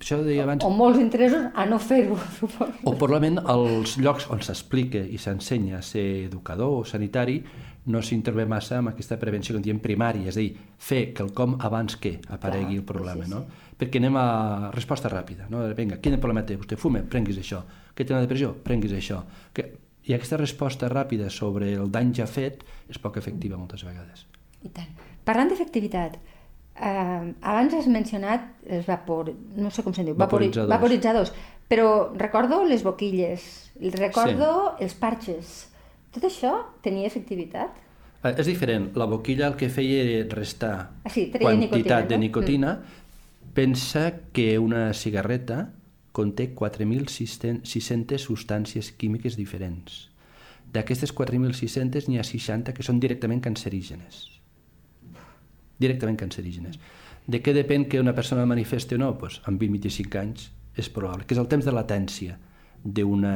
això 0.00 0.20
deia 0.24 0.44
abans... 0.46 0.64
O 0.64 0.70
molts 0.74 1.00
interessos 1.00 1.48
a 1.54 1.64
no 1.68 1.78
fer-ho, 1.82 2.16
suposo. 2.38 2.74
O 2.84 2.94
probablement 2.94 3.40
els 3.44 3.96
llocs 4.00 4.28
on 4.32 4.42
s'explica 4.44 5.00
i 5.00 5.18
s'ensenya 5.20 5.78
a 5.78 5.82
ser 5.84 6.06
educador 6.28 6.80
o 6.80 6.84
sanitari 6.88 7.40
no 7.88 8.02
s'intervé 8.04 8.44
massa 8.48 8.78
amb 8.78 8.92
aquesta 8.92 9.16
prevenció 9.20 9.54
que 9.54 9.62
en 9.62 9.64
diem 9.64 9.80
primària, 9.80 10.28
és 10.28 10.36
a 10.36 10.42
dir, 10.42 10.52
fer 10.76 11.02
que 11.16 11.24
el 11.24 11.32
com 11.36 11.56
abans 11.64 11.96
que 11.96 12.18
aparegui 12.28 12.76
Clar, 12.76 12.82
el 12.82 12.86
problema, 12.90 13.24
sí, 13.24 13.30
sí. 13.30 13.34
no? 13.34 13.68
Perquè 13.78 14.00
anem 14.02 14.16
a 14.20 14.28
resposta 14.74 15.10
ràpida, 15.12 15.48
no? 15.52 15.62
Vinga, 15.78 16.00
quin 16.02 16.18
problema 16.20 16.44
té? 16.44 16.58
Vostè 16.60 16.76
fuma? 16.76 17.04
Prenguis 17.08 17.38
això. 17.40 17.62
Que 17.94 18.04
té 18.04 18.14
una 18.14 18.24
depressió? 18.24 18.54
Prenguis 18.64 18.96
això. 18.96 19.22
Que... 19.54 19.70
I 20.08 20.14
aquesta 20.16 20.38
resposta 20.40 20.88
ràpida 20.88 21.26
sobre 21.28 21.74
el 21.76 21.90
dany 21.92 22.14
ja 22.16 22.24
fet 22.24 22.62
és 22.88 22.96
poc 22.96 23.18
efectiva 23.20 23.58
moltes 23.60 23.82
vegades. 23.84 24.22
I 24.64 24.70
tant. 24.72 24.94
Parlant 25.28 25.50
d'efectivitat, 25.52 26.16
eh, 26.80 27.34
abans 27.42 27.74
has 27.74 27.88
mencionat 27.90 28.46
els 28.66 28.86
vapor... 28.86 29.32
no 29.56 29.70
sé 29.70 29.82
com 29.82 29.94
se'n 29.94 30.10
diu, 30.10 30.16
vaporitzadors. 30.18 30.70
vaporitzadors, 30.70 31.32
però 31.68 31.88
recordo 32.16 32.62
les 32.64 32.84
boquilles, 32.86 33.44
recordo 33.98 34.52
sí. 34.76 34.84
els 34.86 34.94
parxes. 34.98 35.58
Tot 36.14 36.24
això 36.24 36.54
tenia 36.82 37.06
efectivitat? 37.06 37.76
Eh, 38.22 38.32
és 38.34 38.46
diferent. 38.48 38.90
La 38.98 39.06
boquilla 39.06 39.50
el 39.50 39.58
que 39.60 39.68
feia 39.70 40.02
era 40.04 40.36
restar 40.36 40.74
ah, 41.04 41.12
sí, 41.12 41.28
quantitat 41.34 41.60
nicotina, 41.60 42.00
no? 42.00 42.08
de 42.08 42.18
nicotina. 42.18 42.72
Mm. 42.78 43.52
Pensa 43.58 44.04
que 44.32 44.58
una 44.58 44.92
cigarreta 44.94 45.72
conté 46.12 46.52
4.600 46.54 48.18
substàncies 48.18 48.90
químiques 48.98 49.36
diferents. 49.38 50.08
D'aquestes 50.72 51.14
4.600 51.14 52.08
n'hi 52.08 52.18
ha 52.18 52.26
60 52.26 52.74
que 52.76 52.84
són 52.84 52.98
directament 53.00 53.40
cancerígenes. 53.44 54.37
Directament 55.78 56.18
cancerígenes. 56.18 56.78
De 57.28 57.42
què 57.44 57.52
depèn 57.54 57.86
que 57.90 58.00
una 58.00 58.14
persona 58.16 58.46
manifesti 58.48 58.96
o 58.96 59.00
no? 59.02 59.12
Pues, 59.20 59.40
amb 59.46 59.60
20-25 59.60 60.20
anys 60.20 60.48
és 60.78 60.88
probable, 60.94 61.26
que 61.26 61.36
és 61.36 61.40
el 61.42 61.48
temps 61.50 61.66
de 61.66 61.74
latència 61.74 62.38
d'una 62.84 63.34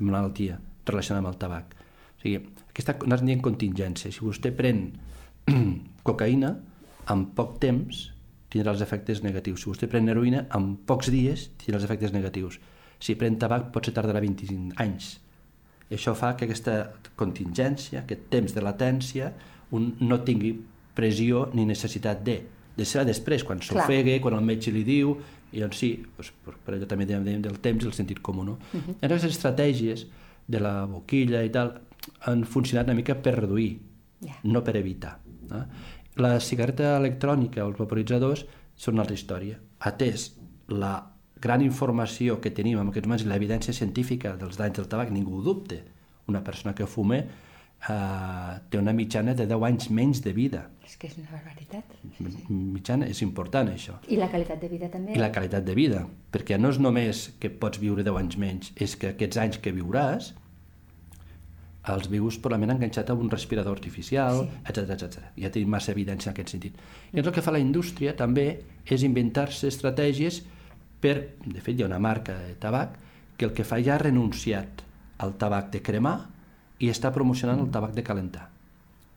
malaltia 0.00 0.58
relacionada 0.88 1.22
amb 1.24 1.30
el 1.32 1.38
tabac. 1.40 1.76
O 2.16 2.22
sigui, 2.22 2.40
aquesta, 2.70 2.96
nosaltres 3.02 3.28
diem 3.28 3.44
contingència. 3.44 4.12
Si 4.12 4.24
vostè 4.24 4.52
pren 4.56 4.88
cocaïna, 6.08 6.54
en 7.12 7.24
poc 7.36 7.58
temps 7.62 8.08
tindrà 8.50 8.74
els 8.74 8.82
efectes 8.84 9.22
negatius. 9.22 9.62
Si 9.62 9.70
vostè 9.70 9.88
pren 9.90 10.10
heroïna, 10.10 10.44
en 10.56 10.74
pocs 10.88 11.10
dies 11.14 11.48
tindrà 11.62 11.78
els 11.78 11.86
efectes 11.86 12.14
negatius. 12.16 12.58
Si 13.00 13.16
pren 13.16 13.38
tabac, 13.40 13.70
potser 13.72 13.94
tardarà 13.96 14.20
25 14.20 14.76
anys. 14.82 15.14
I 15.90 15.96
això 15.96 16.14
fa 16.18 16.34
que 16.38 16.46
aquesta 16.46 16.74
contingència, 17.18 18.02
aquest 18.02 18.28
temps 18.32 18.54
de 18.54 18.62
latència, 18.62 19.32
un 19.74 19.94
no 20.02 20.20
tingui 20.26 20.52
pressió 20.94 21.48
ni 21.54 21.66
necessitat 21.68 22.24
de. 22.26 22.40
De 22.76 22.86
ser 22.86 23.04
després, 23.04 23.44
quan 23.44 23.60
s'ofegue, 23.62 24.20
quan 24.22 24.36
el 24.38 24.46
metge 24.46 24.72
li 24.72 24.84
diu, 24.86 25.16
i 25.52 25.60
doncs 25.60 25.80
sí, 25.82 25.90
doncs, 26.16 26.32
per 26.46 26.76
allò 26.76 26.86
també 26.88 27.06
dèiem 27.08 27.42
del 27.42 27.58
temps 27.62 27.84
i 27.84 27.88
el 27.90 27.94
sentit 27.96 28.20
comú. 28.22 28.44
No? 28.44 28.58
Uh 28.72 28.80
-huh. 28.80 28.94
Aquestes 29.02 29.32
estratègies 29.32 30.06
de 30.46 30.60
la 30.60 30.86
boquilla 30.86 31.42
i 31.42 31.50
tal, 31.50 31.80
han 32.26 32.44
funcionat 32.44 32.86
una 32.86 32.94
mica 32.94 33.14
per 33.14 33.34
reduir, 33.34 33.78
yeah. 34.20 34.36
no 34.42 34.62
per 34.64 34.76
evitar. 34.76 35.18
No? 35.50 35.64
La 36.16 36.40
cigarreta 36.40 36.96
electrònica 36.96 37.64
o 37.64 37.68
els 37.68 37.78
vaporitzadors 37.78 38.46
són 38.76 38.94
una 38.94 39.02
altra 39.02 39.14
història. 39.14 39.58
Atès 39.78 40.32
la 40.68 41.12
gran 41.40 41.62
informació 41.62 42.40
que 42.40 42.50
tenim 42.50 42.78
en 42.78 42.88
aquests 42.88 43.08
moments, 43.08 43.26
l'evidència 43.26 43.72
científica 43.72 44.36
dels 44.36 44.58
danys 44.60 44.76
del 44.76 44.88
tabac, 44.88 45.10
ningú 45.10 45.38
ho 45.38 45.42
dubte. 45.42 45.82
Una 46.28 46.44
persona 46.44 46.74
que 46.74 46.86
fume 46.86 47.24
eh, 47.88 48.58
té 48.70 48.78
una 48.78 48.92
mitjana 48.92 49.34
de 49.34 49.46
10 49.46 49.64
anys 49.70 49.88
menys 49.90 50.20
de 50.24 50.32
vida. 50.36 50.66
És 50.84 50.96
que 50.98 51.06
és 51.06 51.16
una 51.18 51.30
barbaritat. 51.30 51.84
Mitjana 52.50 53.06
és 53.06 53.22
important, 53.22 53.70
això. 53.72 53.96
I 54.08 54.18
la 54.20 54.28
qualitat 54.32 54.60
de 54.60 54.68
vida 54.68 54.90
també. 54.90 55.14
I 55.14 55.22
la 55.22 55.30
qualitat 55.32 55.64
de 55.64 55.74
vida, 55.78 56.04
perquè 56.32 56.58
no 56.58 56.70
és 56.74 56.78
només 56.82 57.30
que 57.40 57.50
pots 57.50 57.80
viure 57.80 58.04
10 58.04 58.18
anys 58.20 58.36
menys, 58.36 58.72
és 58.76 58.96
que 58.96 59.14
aquests 59.14 59.40
anys 59.40 59.58
que 59.62 59.72
viuràs 59.72 60.34
els 61.90 62.10
vius 62.12 62.36
probablement 62.38 62.74
enganxat 62.76 63.08
a 63.08 63.14
un 63.16 63.30
respirador 63.30 63.72
artificial, 63.72 64.42
Sí. 64.44 64.58
etc 64.68 64.90
etc. 64.90 65.22
Ja 65.38 65.50
tenim 65.50 65.70
massa 65.70 65.92
evidència 65.92 66.28
en 66.28 66.34
aquest 66.34 66.50
sentit. 66.50 66.74
I 66.74 67.16
llavors 67.16 67.28
el 67.28 67.34
que 67.34 67.42
fa 67.42 67.52
la 67.52 67.58
indústria 67.58 68.14
també 68.16 68.60
és 68.84 69.02
inventar-se 69.02 69.68
estratègies 69.68 70.42
per... 71.00 71.14
De 71.46 71.60
fet, 71.60 71.78
hi 71.78 71.82
ha 71.82 71.86
una 71.86 71.98
marca 71.98 72.36
de 72.38 72.54
tabac 72.60 72.98
que 73.38 73.46
el 73.46 73.52
que 73.52 73.64
fa 73.64 73.80
ja 73.82 73.94
ha 73.94 73.98
renunciat 73.98 74.82
al 75.18 75.38
tabac 75.38 75.70
de 75.72 75.80
cremar 75.80 76.28
i 76.80 76.88
està 76.90 77.12
promocionant 77.12 77.60
el 77.60 77.70
tabac 77.70 77.92
de 77.96 78.02
calentar 78.06 78.48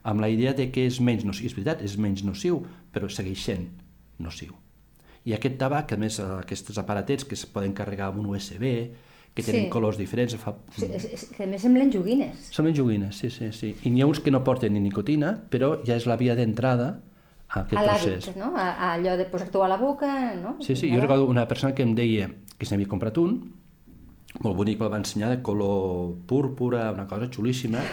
amb 0.04 0.19
la 0.19 0.28
idea 0.28 0.52
de 0.54 0.67
que 0.71 0.84
és 0.86 0.99
menys 0.99 1.23
nociu. 1.23 1.47
És 1.47 1.54
veritat, 1.56 1.82
és 1.82 1.95
menys 1.97 2.26
nociu, 2.28 2.58
però 2.91 3.08
segueix 3.08 3.39
sent 3.39 3.69
nociu. 4.19 4.52
I 5.23 5.32
aquest 5.38 5.56
tabac, 5.62 5.93
a 5.95 5.97
més, 5.97 6.17
aquests 6.19 6.76
aparatets 6.82 7.23
que 7.23 7.38
es 7.39 7.45
poden 7.47 7.71
carregar 7.71 8.10
amb 8.12 8.19
un 8.19 8.26
USB, 8.34 8.65
que 9.34 9.41
tenen 9.41 9.63
Sí. 9.63 9.69
colors 9.71 9.97
diferents, 9.97 10.36
fa... 10.36 10.54
Sí, 10.76 10.86
és, 10.91 11.06
és, 11.06 11.23
que 11.32 11.45
a 11.45 11.47
més 11.47 11.63
semblen 11.63 11.89
joguines. 11.91 12.49
Són 12.52 12.67
ben 12.67 12.76
joguines, 12.76 13.15
sí, 13.17 13.32
sí, 13.32 13.47
sí. 13.56 13.71
I 13.88 13.89
n'hi 13.89 14.04
ha 14.04 14.06
uns 14.12 14.19
que 14.19 14.30
no 14.30 14.43
porten 14.43 14.73
ni 14.76 14.82
nicotina, 14.84 15.32
però 15.49 15.78
ja 15.88 15.95
és 15.95 16.06
la 16.06 16.17
via 16.19 16.36
d'entrada 16.36 16.99
a 17.47 17.62
aquest 17.63 17.80
a 17.82 17.88
procés. 17.88 18.36
no? 18.36 18.52
A, 18.60 18.67
a 18.76 18.93
allò 18.97 19.15
de 19.17 19.26
posar-t'ho 19.32 19.63
a 19.63 19.71
la 19.71 19.78
boca, 19.78 20.36
no? 20.36 20.58
Sí, 20.60 20.76
sí, 20.76 20.91
jo 20.91 20.99
recordo 21.02 21.26
una 21.26 21.47
persona 21.47 21.73
que 21.73 21.82
em 21.88 21.95
deia 21.95 22.28
que 22.60 22.65
se 22.67 22.76
n'havia 22.76 22.91
comprat 22.91 23.17
un, 23.17 23.39
molt 24.41 24.58
bonic, 24.58 24.80
me'l 24.80 24.91
va 24.91 25.00
ensenyar, 25.02 25.30
de 25.36 25.41
color 25.46 26.15
púrpura, 26.28 26.88
una 26.91 27.06
cosa 27.08 27.30
xulíssima, 27.32 27.84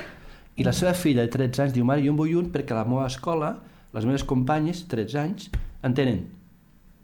i 0.56 0.64
la 0.66 0.72
seva 0.76 0.94
filla 0.96 1.24
de 1.24 1.32
13 1.32 1.66
anys 1.66 1.76
diu, 1.76 1.86
mare, 1.88 2.02
jo 2.04 2.12
en 2.14 2.18
vull 2.18 2.36
un 2.38 2.50
perquè 2.52 2.74
a 2.74 2.80
la 2.80 2.88
meva 2.88 3.06
escola, 3.08 3.54
les 3.96 4.06
meves 4.08 4.24
companyes, 4.28 4.84
13 4.90 5.18
anys, 5.20 5.50
en 5.86 5.96
tenen. 5.96 6.22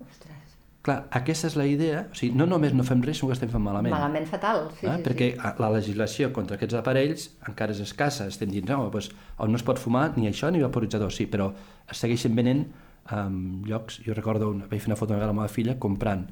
Ostres, 0.05 0.57
Clar, 0.87 0.99
aquesta 1.19 1.51
és 1.51 1.57
la 1.59 1.67
idea, 1.69 2.07
o 2.11 2.19
sigui, 2.19 2.37
no 2.39 2.47
només 2.49 2.75
no 2.77 2.85
fem 2.87 3.03
res, 3.05 3.21
sinó 3.21 3.31
que 3.31 3.37
estem 3.39 3.53
fent 3.53 3.65
malament. 3.65 3.95
malament 3.95 4.29
fatal. 4.31 4.67
Sí, 4.79 4.87
eh? 4.87 4.97
sí, 4.99 5.05
perquè 5.07 5.31
sí. 5.35 5.53
la 5.63 5.71
legislació 5.75 6.33
contra 6.37 6.59
aquests 6.59 6.79
aparells 6.81 7.29
encara 7.49 7.77
és 7.77 7.85
escassa. 7.85 8.29
Estem 8.33 8.53
dient, 8.53 8.69
no, 8.71 8.91
doncs, 8.93 9.13
on 9.43 9.53
no 9.53 9.61
es 9.61 9.67
pot 9.67 9.81
fumar 9.83 10.09
ni 10.17 10.31
això 10.31 10.53
ni 10.53 10.65
vaporitzador, 10.65 11.13
sí, 11.15 11.29
però 11.31 11.53
es 11.91 12.03
segueixen 12.03 12.37
venent 12.39 12.67
en 13.15 13.63
llocs... 13.67 14.01
Jo 14.07 14.15
recordo, 14.15 14.51
una, 14.55 14.67
vaig 14.71 14.83
fer 14.83 14.91
una 14.93 14.99
foto 14.99 15.15
una 15.15 15.21
vegada 15.21 15.33
a 15.33 15.35
la 15.35 15.41
meva 15.41 15.53
filla 15.53 15.79
comprant 15.83 16.27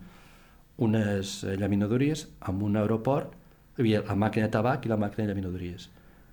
unes 0.76 1.44
eh, 1.44 1.56
llaminadories 1.56 2.28
en 2.48 2.62
un 2.62 2.76
aeroport, 2.76 3.34
hi 3.76 3.82
havia 3.82 4.02
la 4.06 4.14
màquina 4.18 4.46
de 4.48 4.52
tabac 4.54 4.86
i 4.86 4.88
la 4.90 4.96
màquina 4.98 5.26
de 5.26 5.32
llaminadories. 5.32 5.88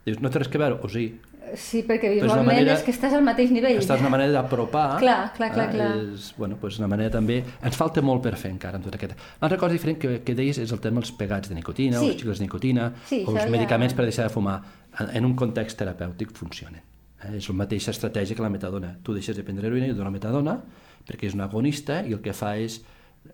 Dius, 0.06 0.20
no 0.22 0.30
té 0.34 0.40
res 0.42 0.50
que 0.50 0.58
veure? 0.62 0.80
O 0.82 0.90
sí, 0.90 1.12
Sí, 1.58 1.82
perquè 1.84 2.06
Però 2.06 2.14
és 2.14 2.22
visualment 2.22 2.48
manera- 2.54 2.74
és 2.78 2.84
que 2.86 2.92
estàs 2.94 3.12
al 3.18 3.24
mateix 3.26 3.50
nivell. 3.52 3.74
aquesta 3.76 3.96
és 3.96 4.02
una 4.02 4.12
manera 4.14 4.32
d'apropar. 4.32 5.00
Clar, 5.04 5.34
clar, 5.34 5.50
clar, 5.52 5.66
eh, 5.66 5.72
clar. 5.74 5.88
És, 6.14 6.28
bueno, 6.38 6.56
doncs 6.62 6.78
una 6.80 6.88
manera 6.88 7.10
també... 7.10 7.40
Ens 7.66 7.76
falta 7.76 8.00
molt 8.02 8.22
per 8.24 8.36
fer 8.38 8.52
encara 8.54 8.78
amb 8.78 8.86
tot 8.86 8.94
aquest... 8.96 9.16
L'altra 9.42 9.58
cosa 9.58 9.74
diferent 9.74 9.98
que, 10.00 10.22
que 10.24 10.36
deies 10.38 10.60
és 10.62 10.72
el 10.72 10.80
tema 10.80 11.02
dels 11.02 11.12
pegats 11.18 11.50
de 11.50 11.56
nicotina, 11.58 11.98
Sí. 11.98 12.06
o 12.06 12.08
els 12.12 12.20
xicles 12.22 12.38
de 12.40 12.46
nicotina, 12.46 12.86
Sí, 13.10 13.24
o 13.26 13.32
els 13.34 13.42
ja- 13.44 13.50
medicaments 13.50 13.94
per 13.98 14.06
deixar 14.06 14.28
de 14.30 14.34
fumar. 14.36 14.62
En, 15.00 15.10
en 15.18 15.26
un 15.26 15.36
context 15.36 15.82
terapèutic 15.82 16.32
funcionen. 16.38 16.80
Eh? 17.26 17.34
És 17.42 17.50
la 17.50 17.56
mateixa 17.56 17.92
estratègia 17.92 18.36
que 18.38 18.44
la 18.46 18.50
metadona. 18.54 18.94
Tu 19.04 19.12
deixes 19.18 19.36
de 19.36 19.44
prendre 19.44 19.68
heroïna 19.68 19.88
i 19.90 19.96
et 19.96 19.98
dona 19.98 20.12
metadona 20.14 20.60
perquè 21.10 21.26
és 21.28 21.34
un 21.34 21.42
agonista 21.42 22.04
i 22.06 22.14
el 22.14 22.22
que 22.22 22.32
fa 22.38 22.54
és 22.56 22.84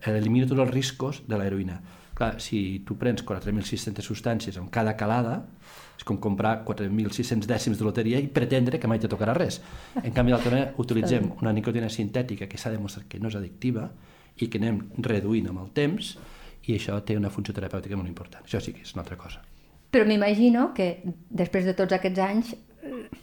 elimina 0.06 0.48
tots 0.48 0.62
els 0.64 0.74
riscos 0.74 1.22
de 1.28 1.40
l'heroïna. 1.40 1.80
Clar, 2.18 2.40
si 2.42 2.82
tu 2.86 2.96
prens 2.98 3.22
4.600 3.22 4.02
substàncies 4.02 4.58
amb 4.58 4.72
cada 4.74 4.96
calada, 4.98 5.44
és 5.98 6.06
com 6.06 6.18
comprar 6.22 6.64
4.600 6.66 7.46
dècims 7.50 7.78
de 7.78 7.86
loteria 7.86 8.22
i 8.22 8.30
pretendre 8.34 8.80
que 8.82 8.90
mai 8.90 9.02
te 9.02 9.10
tocarà 9.10 9.36
res. 9.38 9.60
En 10.02 10.14
canvi, 10.16 10.34
d'altra 10.34 10.54
manera, 10.54 10.72
utilitzem 10.82 11.30
una 11.42 11.54
nicotina 11.54 11.90
sintètica 11.94 12.50
que 12.50 12.58
s'ha 12.58 12.74
demostrat 12.74 13.06
que 13.10 13.22
no 13.22 13.30
és 13.30 13.38
addictiva 13.38 13.86
i 14.38 14.50
que 14.50 14.62
anem 14.62 14.82
reduint 15.06 15.50
amb 15.52 15.62
el 15.62 15.70
temps 15.78 16.16
i 16.68 16.76
això 16.76 16.98
té 17.06 17.16
una 17.18 17.32
funció 17.34 17.54
terapèutica 17.56 17.98
molt 17.98 18.10
important. 18.10 18.44
Això 18.46 18.62
sí 18.62 18.74
que 18.74 18.84
és 18.86 18.94
una 18.98 19.06
altra 19.06 19.18
cosa. 19.18 19.44
Però 19.94 20.06
m'imagino 20.06 20.72
que 20.76 20.98
després 21.30 21.66
de 21.66 21.74
tots 21.78 21.96
aquests 21.96 22.20
anys 22.20 22.56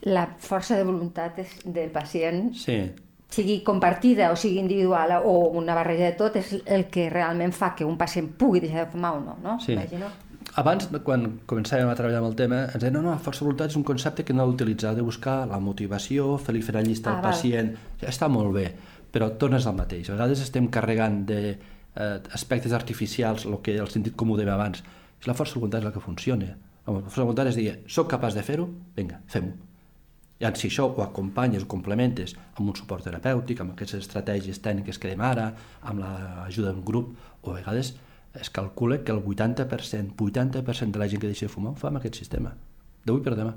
la 0.06 0.26
força 0.38 0.78
de 0.78 0.84
voluntat 0.86 1.38
és 1.42 1.58
del 1.64 1.90
pacient, 1.92 2.52
Sí, 2.56 2.78
sigui 3.34 3.60
compartida 3.66 4.30
o 4.32 4.36
sigui 4.38 4.60
individual 4.62 5.16
o 5.24 5.34
una 5.58 5.74
barreja 5.74 6.12
de 6.12 6.18
tot, 6.18 6.36
és 6.38 6.54
el 6.64 6.86
que 6.92 7.08
realment 7.10 7.54
fa 7.56 7.74
que 7.74 7.86
un 7.86 7.98
pacient 7.98 8.30
pugui 8.38 8.62
deixar 8.62 8.86
de 8.86 8.92
fumar 8.92 9.16
o 9.18 9.20
no, 9.24 9.36
no? 9.42 9.58
Sí. 9.60 9.74
Imagino. 9.74 10.12
Abans, 10.60 10.86
quan 11.02 11.24
començàvem 11.50 11.88
a 11.90 11.96
treballar 11.98 12.20
amb 12.20 12.28
el 12.28 12.36
tema, 12.38 12.60
ens 12.68 12.78
deien, 12.78 12.94
no, 12.94 13.02
no, 13.02 13.14
la 13.16 13.22
força 13.22 13.42
de 13.42 13.48
voluntat 13.48 13.72
és 13.72 13.78
un 13.80 13.86
concepte 13.86 14.22
que 14.26 14.36
no 14.36 14.44
heu 14.44 14.52
de 14.54 15.02
buscar 15.02 15.48
la 15.50 15.58
motivació, 15.58 16.36
fer-li 16.38 16.62
fer 16.62 16.74
la 16.76 16.82
llista 16.82 17.10
Ah, 17.10 17.16
al 17.16 17.22
pacient, 17.22 17.72
ja 18.00 18.08
està 18.08 18.28
molt 18.28 18.52
bé, 18.54 18.68
però 19.10 19.32
tornes 19.38 19.66
al 19.66 19.74
mateix. 19.74 20.10
A 20.10 20.12
vegades 20.12 20.40
estem 20.40 20.68
carregant 20.68 21.24
de 21.26 21.40
eh, 21.96 22.20
aspectes 22.32 22.72
artificials 22.72 23.46
el 23.46 23.58
que 23.62 23.76
el 23.78 23.88
sentit 23.88 24.14
comú 24.14 24.36
deia 24.36 24.54
abans. 24.54 24.84
És 25.20 25.26
la 25.26 25.34
força 25.34 25.54
de 25.54 25.60
voluntat 25.60 25.80
és 25.80 25.88
la 25.88 25.92
que 25.92 26.00
funciona. 26.04 26.56
La 26.86 27.00
força 27.00 27.22
de 27.22 27.28
voluntat 27.28 27.50
és 27.50 27.56
dir, 27.56 27.70
soc 27.88 28.10
capaç 28.10 28.34
de 28.34 28.42
fer-ho? 28.42 28.68
Vinga, 28.94 29.22
fem-ho. 29.26 29.73
I 30.42 30.48
si 30.58 30.66
això 30.66 30.88
ho 30.88 31.02
acompanyes, 31.02 31.62
ho 31.62 31.70
complementes 31.70 32.34
amb 32.56 32.66
un 32.68 32.74
suport 32.74 33.06
terapèutic, 33.06 33.60
amb 33.62 33.74
aquestes 33.74 34.02
estratègies 34.02 34.58
tècniques 34.64 34.98
que 34.98 35.08
dèiem 35.08 35.22
ara, 35.22 35.52
amb 35.82 36.02
l'ajuda 36.02 36.72
d'un 36.72 36.84
grup, 36.84 37.12
o 37.42 37.52
a 37.52 37.60
vegades 37.60 37.94
es 38.34 38.50
calcula 38.50 38.98
que 39.04 39.12
el 39.14 39.22
80%, 39.22 40.16
80% 40.18 40.90
de 40.90 40.98
la 40.98 41.08
gent 41.08 41.22
que 41.22 41.30
deixa 41.30 41.46
de 41.46 41.52
fumar 41.52 41.72
ho 41.72 41.78
fa 41.78 41.92
amb 41.92 42.00
aquest 42.00 42.18
sistema, 42.18 42.50
d'avui 43.06 43.22
per 43.22 43.36
demà. 43.38 43.54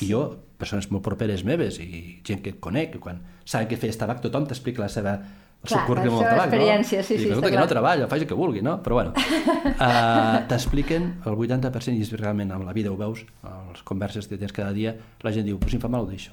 I 0.00 0.08
jo, 0.08 0.22
persones 0.60 0.90
molt 0.92 1.04
properes 1.04 1.44
meves 1.44 1.78
i 1.80 2.20
gent 2.24 2.40
que 2.44 2.54
et 2.54 2.60
conec, 2.64 2.96
quan 3.00 3.20
saben 3.44 3.68
que 3.68 3.78
feies 3.80 4.00
tabac, 4.00 4.20
tothom 4.24 4.48
t'explica 4.48 4.82
la 4.84 4.90
seva 4.92 5.18
Clar, 5.62 5.86
currículum 5.86 6.18
al 6.18 6.24
tabac, 6.24 6.46
experiència, 6.46 6.98
no? 7.02 7.04
sí, 7.04 7.14
I 7.14 7.18
sí, 7.18 7.24
està 7.24 7.32
"Escolta, 7.34 7.48
que 7.50 7.56
clar. 7.56 7.64
no 7.66 7.68
treballa, 7.68 8.06
faci 8.08 8.22
el 8.22 8.28
que 8.28 8.34
vulgui, 8.38 8.62
no? 8.64 8.78
Però 8.82 8.94
bueno, 8.96 9.12
uh, 9.12 10.38
t'expliquen 10.48 11.08
el 11.26 11.34
80% 11.36 11.98
i 11.98 12.00
és 12.06 12.12
realment 12.16 12.50
amb 12.56 12.64
la 12.64 12.72
vida 12.72 12.90
ho 12.90 12.96
veus, 12.96 13.24
les 13.44 13.82
converses 13.84 14.26
que 14.26 14.38
tens 14.40 14.52
cada 14.56 14.72
dia, 14.72 14.94
la 15.20 15.32
gent 15.32 15.44
diu, 15.44 15.58
pues 15.60 15.72
si 15.72 15.76
em 15.76 15.82
fa 15.82 15.88
mal 15.92 16.06
ho 16.06 16.08
deixo. 16.08 16.32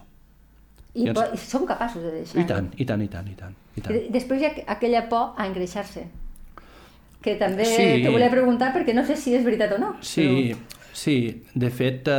I, 0.93 1.03
I 1.03 1.09
ens- 1.11 1.33
i 1.35 1.37
som 1.37 1.65
capaços 1.67 2.01
de 2.01 2.11
deixar. 2.11 2.39
I 2.41 2.45
tant, 2.47 2.71
i 2.77 2.85
tant, 2.87 3.01
i 3.03 3.07
tant, 3.11 3.27
i 3.27 3.35
tant. 3.35 3.53
I 3.75 3.81
tant. 3.81 3.95
I 3.97 4.07
Després 4.15 4.41
hi 4.41 4.45
ha 4.47 4.53
aquella 4.77 5.03
por 5.09 5.33
a 5.35 5.45
engreixar-se, 5.45 6.05
que 7.21 7.35
també 7.35 7.65
Sí. 7.65 8.01
te 8.03 8.09
volia 8.09 8.31
preguntar 8.31 8.71
perquè 8.73 8.95
no 8.95 9.03
sé 9.05 9.17
si 9.19 9.35
és 9.35 9.43
veritat 9.43 9.73
o 9.75 9.77
no. 9.77 9.95
Sí, 10.01 10.55
sí. 10.93 11.43
De 11.53 11.69
fet, 11.69 12.07
eh, 12.07 12.13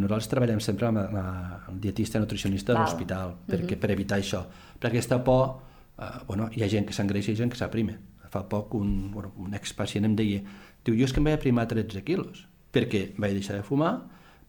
nosaltres 0.00 0.28
treballem 0.32 0.60
sempre 0.64 0.86
amb 0.88 0.98
la, 1.12 1.60
el 1.68 1.78
dietista 1.80 2.18
nutricionista 2.18 2.72
de 2.72 2.78
Val. 2.78 2.88
l'hospital 2.88 3.34
perquè, 3.46 3.76
per 3.78 3.90
evitar 3.92 4.18
això. 4.18 4.44
Per 4.80 4.88
aquesta 4.90 5.22
por, 5.22 5.60
eh, 5.98 6.10
bueno, 6.26 6.48
hi 6.52 6.64
ha 6.64 6.68
gent 6.68 6.86
que 6.88 6.96
s'engreixa 6.96 7.32
i 7.32 7.38
gent 7.38 7.52
que 7.52 7.60
s'aprime. 7.60 7.98
Fa 8.34 8.42
poc 8.50 8.74
un, 8.74 9.10
bueno, 9.14 9.32
un 9.38 9.54
expacient 9.54 10.04
em 10.08 10.16
deia 10.18 10.40
diu, 10.84 10.96
jo 10.98 11.06
és 11.06 11.12
que 11.14 11.20
em 11.22 11.28
vaig 11.28 11.38
aprimar 11.38 11.68
13 11.70 12.02
quilos 12.04 12.46
perquè 12.74 13.12
vaig 13.22 13.36
deixar 13.36 13.54
de 13.56 13.62
fumar, 13.62 13.92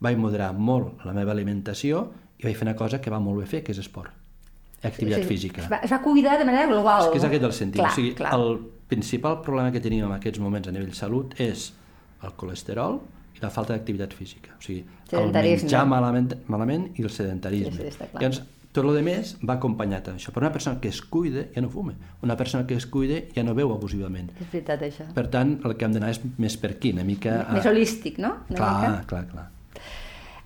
vaig 0.01 0.17
moderar 0.17 0.51
molt 0.57 1.03
la 1.05 1.13
meva 1.13 1.31
alimentació 1.35 2.07
i 2.39 2.47
vaig 2.47 2.55
fer 2.57 2.65
una 2.65 2.75
cosa 2.75 2.99
que 3.01 3.13
va 3.13 3.19
molt 3.21 3.43
bé 3.43 3.45
fer, 3.51 3.63
que 3.63 3.75
és 3.75 3.79
esport. 3.83 4.11
Activitat 4.85 5.23
Sí, 5.23 5.29
física. 5.29 5.61
Es 5.63 5.69
va, 5.71 5.79
es 5.85 5.91
va 5.93 6.01
cuidar 6.01 6.37
de 6.39 6.45
manera 6.45 6.67
global. 6.67 7.05
És 7.05 7.13
que 7.13 7.21
és 7.21 7.27
aquest 7.29 7.45
el 7.47 7.53
sentit. 7.53 7.79
Clar, 7.79 7.91
o 7.91 7.95
sigui, 7.95 8.13
clar. 8.17 8.33
el 8.37 8.57
principal 8.89 9.39
problema 9.45 9.71
que 9.73 9.81
tenim 9.81 10.05
en 10.05 10.13
aquests 10.17 10.41
moments 10.41 10.69
a 10.69 10.73
nivell 10.73 10.93
salut 10.97 11.33
és 11.41 11.71
el 12.25 12.33
colesterol 12.37 12.99
i 13.35 13.41
la 13.41 13.49
falta 13.53 13.73
d'activitat 13.73 14.13
física. 14.13 14.57
O 14.57 14.61
sigui, 14.63 14.83
el 15.15 15.31
menjar 15.33 15.85
malament, 15.89 16.35
malament 16.51 16.89
i 16.95 17.05
el 17.05 17.13
sedentarisme. 17.13 17.77
Sí, 17.77 17.91
sí. 17.97 18.09
Llavors, 18.13 18.41
tot 18.75 18.85
el 18.85 18.99
més 19.05 19.35
va 19.41 19.55
acompanyat 19.55 20.09
amb 20.11 20.19
això. 20.19 20.33
Però 20.35 20.45
una 20.45 20.53
persona 20.53 20.81
que 20.83 20.91
es 20.91 20.99
cuida 21.01 21.45
ja 21.55 21.63
no 21.63 21.71
fuma. 21.71 21.95
Una 22.25 22.35
persona 22.39 22.67
que 22.67 22.75
es 22.75 22.85
cuida 22.91 23.21
ja 23.35 23.43
no 23.47 23.55
veu 23.57 23.71
abusivament. 23.73 24.29
És 24.35 24.51
veritat, 24.51 24.83
això. 24.89 25.07
Per 25.15 25.25
tant, 25.33 25.55
el 25.65 25.77
que 25.79 25.87
hem 25.87 25.95
d'anar 25.95 26.11
és 26.15 26.21
més 26.41 26.57
per 26.59 26.75
aquí, 26.75 26.91
una 26.95 27.07
mica... 27.07 27.39
Més 27.55 27.65
holístic, 27.71 28.19
no? 28.19 28.35
Una 28.49 28.59
Clar, 28.59 28.75
mica. 28.83 29.01
clar, 29.11 29.25
clar. 29.31 29.47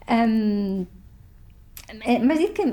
Um, 0.10 0.86
M'has 1.90 2.38
dit 2.38 2.52
que 2.54 2.66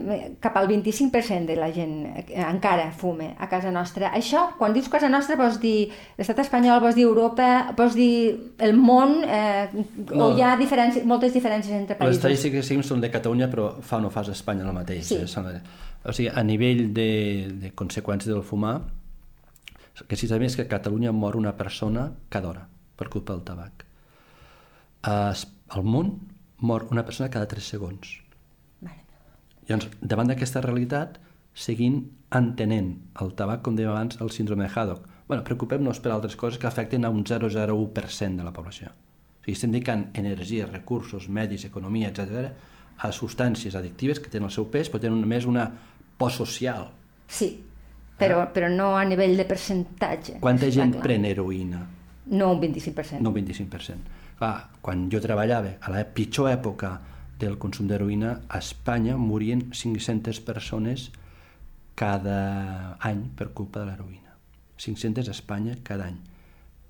cap 0.45 0.57
al 0.61 0.67
25% 0.69 1.47
de 1.49 1.55
la 1.57 1.71
gent 1.73 1.95
eh, 2.07 2.25
encara 2.45 2.91
fume 2.93 3.31
a 3.41 3.49
casa 3.49 3.71
nostra. 3.73 4.11
Això, 4.13 4.51
quan 4.59 4.75
dius 4.77 4.91
casa 4.93 5.09
nostra, 5.09 5.39
vols 5.41 5.57
dir 5.63 5.89
l'estat 6.19 6.43
espanyol, 6.43 6.83
vols 6.85 6.95
dir 6.99 7.07
Europa, 7.07 7.73
vols 7.79 7.95
dir 7.97 8.53
el 8.59 8.77
món, 8.77 9.23
eh, 9.25 9.69
No. 10.13 10.27
o 10.27 10.37
hi 10.37 10.43
ha 10.45 10.57
diferències, 10.61 11.05
moltes 11.09 11.33
diferències 11.33 11.73
entre 11.73 11.97
Les 11.97 12.01
països? 12.01 12.17
estadístiques 12.19 12.61
que 12.61 12.69
seguim 12.69 12.83
són 12.85 13.01
de 13.01 13.11
Catalunya, 13.11 13.49
però 13.51 13.81
fa 13.81 13.97
o 13.97 14.01
no 14.05 14.11
fas 14.11 14.29
a 14.29 14.33
Espanya 14.33 14.65
el 14.69 14.73
mateix. 14.77 15.07
Sí. 15.07 15.17
Eh? 15.17 15.61
O 16.05 16.13
sigui, 16.13 16.29
a 16.29 16.43
nivell 16.45 16.93
de, 16.93 17.09
de 17.63 17.73
conseqüències 17.75 18.29
del 18.29 18.43
fumar, 18.43 18.83
que 20.07 20.17
si 20.17 20.29
sabem 20.29 20.45
és 20.51 20.57
que 20.57 20.63
a 20.63 20.69
Catalunya 20.69 21.11
mor 21.13 21.37
una 21.37 21.57
persona 21.57 22.11
cada 22.29 22.49
hora 22.49 22.69
per 22.97 23.09
culpa 23.09 23.33
del 23.33 23.43
tabac. 23.49 23.87
Al 25.03 25.83
món 25.85 26.19
mor 26.59 26.87
una 26.91 27.05
persona 27.05 27.31
cada 27.31 27.47
3 27.49 27.65
segons. 27.65 28.21
Llavors, 29.67 29.89
davant 30.01 30.31
d'aquesta 30.31 30.63
realitat, 30.63 31.19
seguint 31.57 32.03
entenent 32.37 32.93
el 33.23 33.33
tabac, 33.39 33.63
com 33.65 33.77
dèiem 33.77 33.91
abans, 33.91 34.21
el 34.21 34.31
síndrome 34.31 34.67
de 34.67 34.73
Haddock. 34.73 35.09
bueno, 35.27 35.43
preocupem-nos 35.43 35.99
per 36.01 36.13
altres 36.13 36.37
coses 36.37 36.59
que 36.59 36.69
afecten 36.69 37.05
a 37.05 37.11
un 37.11 37.25
0,01% 37.25 38.37
de 38.37 38.45
la 38.45 38.53
població. 38.53 38.93
O 38.93 39.45
sigui, 39.45 39.57
estem 39.57 39.73
dedicant 39.73 40.05
energia, 40.15 40.67
recursos, 40.67 41.29
medis, 41.29 41.65
economia, 41.65 42.13
etc. 42.13 42.53
a 42.99 43.11
substàncies 43.13 43.75
addictives 43.75 44.21
que 44.21 44.31
tenen 44.31 44.47
el 44.47 44.55
seu 44.55 44.69
pes, 44.71 44.89
però 44.91 45.01
tenen 45.03 45.21
només 45.21 45.47
una 45.47 45.67
post 46.17 46.39
social. 46.39 46.87
Sí, 47.27 47.51
però, 48.17 48.41
ah. 48.43 48.47
però 48.53 48.71
no 48.73 48.95
a 48.97 49.05
nivell 49.05 49.37
de 49.37 49.45
percentatge. 49.45 50.39
Quanta 50.41 50.71
gent 50.71 50.95
clar. 50.95 51.03
pren 51.05 51.27
heroïna? 51.29 51.83
No 52.27 52.53
un 52.55 52.63
25%. 52.63 53.21
No 53.21 53.31
un 53.31 53.37
25%. 53.37 54.15
Clar, 54.39 54.55
quan 54.81 55.07
jo 55.11 55.21
treballava 55.21 55.77
a 55.81 55.93
la 55.93 56.05
pitjor 56.05 56.51
època 56.53 56.95
del 57.39 57.59
consum 57.59 57.89
d'heroïna, 57.91 58.41
a 58.49 58.59
Espanya 58.59 59.17
morien 59.17 59.67
500 59.73 60.41
persones 60.41 61.11
cada 61.97 62.97
any 63.01 63.27
per 63.37 63.51
culpa 63.57 63.83
de 63.83 63.91
l'heroïna. 63.91 64.37
500 64.77 65.29
a 65.29 65.37
Espanya 65.37 65.77
cada 65.83 66.09
any. 66.11 66.19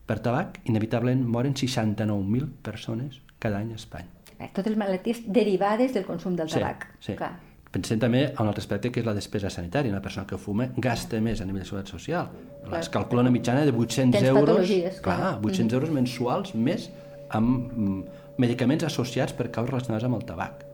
Per 0.07 0.19
tabac, 0.23 0.61
inevitablement, 0.71 1.25
moren 1.27 1.55
69.000 1.55 2.51
persones 2.63 3.21
cada 3.43 3.59
any 3.59 3.73
a 3.73 3.81
Espanya. 3.81 4.13
Eh, 4.39 4.51
totes 4.53 4.71
les 4.71 4.79
malalties 4.79 5.25
derivades 5.27 5.95
del 5.95 6.05
consum 6.07 6.37
del 6.37 6.51
tabac. 6.51 6.91
Sí, 6.99 7.13
sí. 7.13 7.17
Clar. 7.19 7.35
Pensem 7.77 7.99
també 8.01 8.23
en 8.29 8.47
el 8.47 8.55
respecte 8.55 8.93
que 8.93 9.03
és 9.03 9.07
la 9.07 9.13
despesa 9.17 9.51
sanitària. 9.53 9.93
Una 9.93 10.03
persona 10.05 10.27
que 10.29 10.39
fuma 10.41 10.69
gasta 10.77 11.19
més 11.21 11.43
a 11.43 11.49
nivell 11.49 11.65
de 11.65 11.69
seguretat 11.69 11.93
social. 11.93 12.31
Clar. 12.67 12.81
Es 12.81 12.91
calcula 12.93 13.25
una 13.27 13.33
mitjana 13.35 13.65
de 13.67 13.75
800 13.75 14.21
Tens 14.21 14.31
euros, 14.31 14.71
clar, 15.03 15.19
clar 15.19 15.33
800 15.43 15.43
mm 15.43 15.67
-hmm. 15.67 15.75
euros 15.75 15.91
mensuals 15.91 16.55
més 16.55 16.91
amb 17.31 17.73
mm, 17.73 18.03
medicaments 18.43 18.85
associats 18.85 19.35
per 19.37 19.51
causes 19.51 19.73
relacionades 19.73 20.07
amb 20.09 20.19
el 20.19 20.25
tabac. 20.29 20.65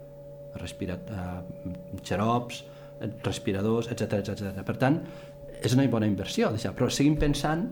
Respirat, 0.60 1.10
uh, 1.10 2.00
xarops, 2.04 2.64
respiradors, 3.24 3.88
etc 3.90 4.20
etc. 4.22 4.62
Per 4.66 4.76
tant, 4.78 5.00
és 5.62 5.74
una 5.76 5.86
bona 5.90 6.06
inversió, 6.06 6.50
deixar. 6.50 6.74
però 6.74 6.90
seguim 6.90 7.16
pensant 7.18 7.68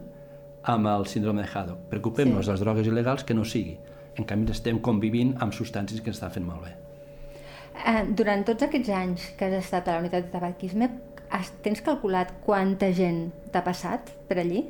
amb 0.62 0.86
el 0.86 1.06
síndrome 1.06 1.42
de 1.42 1.48
Haddock. 1.48 1.88
Preocupem-nos 1.90 2.44
sí. 2.44 2.50
de 2.50 2.52
les 2.52 2.60
drogues 2.60 2.86
il·legals 2.86 3.24
que 3.24 3.34
no 3.34 3.44
sigui. 3.44 3.76
En 4.18 4.26
canvi, 4.28 4.50
estem 4.52 4.80
convivint 4.84 5.36
amb 5.40 5.54
substàncies 5.56 6.02
que 6.02 6.12
ens 6.12 6.18
estan 6.18 6.32
fent 6.34 6.46
malbé. 6.46 6.74
Eh, 7.80 8.02
durant 8.16 8.42
tots 8.44 8.66
aquests 8.66 8.90
anys 8.92 9.30
que 9.38 9.48
has 9.48 9.56
estat 9.64 9.88
a 9.88 9.96
la 9.96 10.04
unitat 10.04 10.26
de 10.26 10.34
tabaquisme, 10.34 10.90
has, 11.30 11.52
tens 11.64 11.80
calculat 11.86 12.34
quanta 12.44 12.90
gent 12.92 13.30
t'ha 13.52 13.62
passat 13.64 14.12
per 14.28 14.40
allí? 14.42 14.66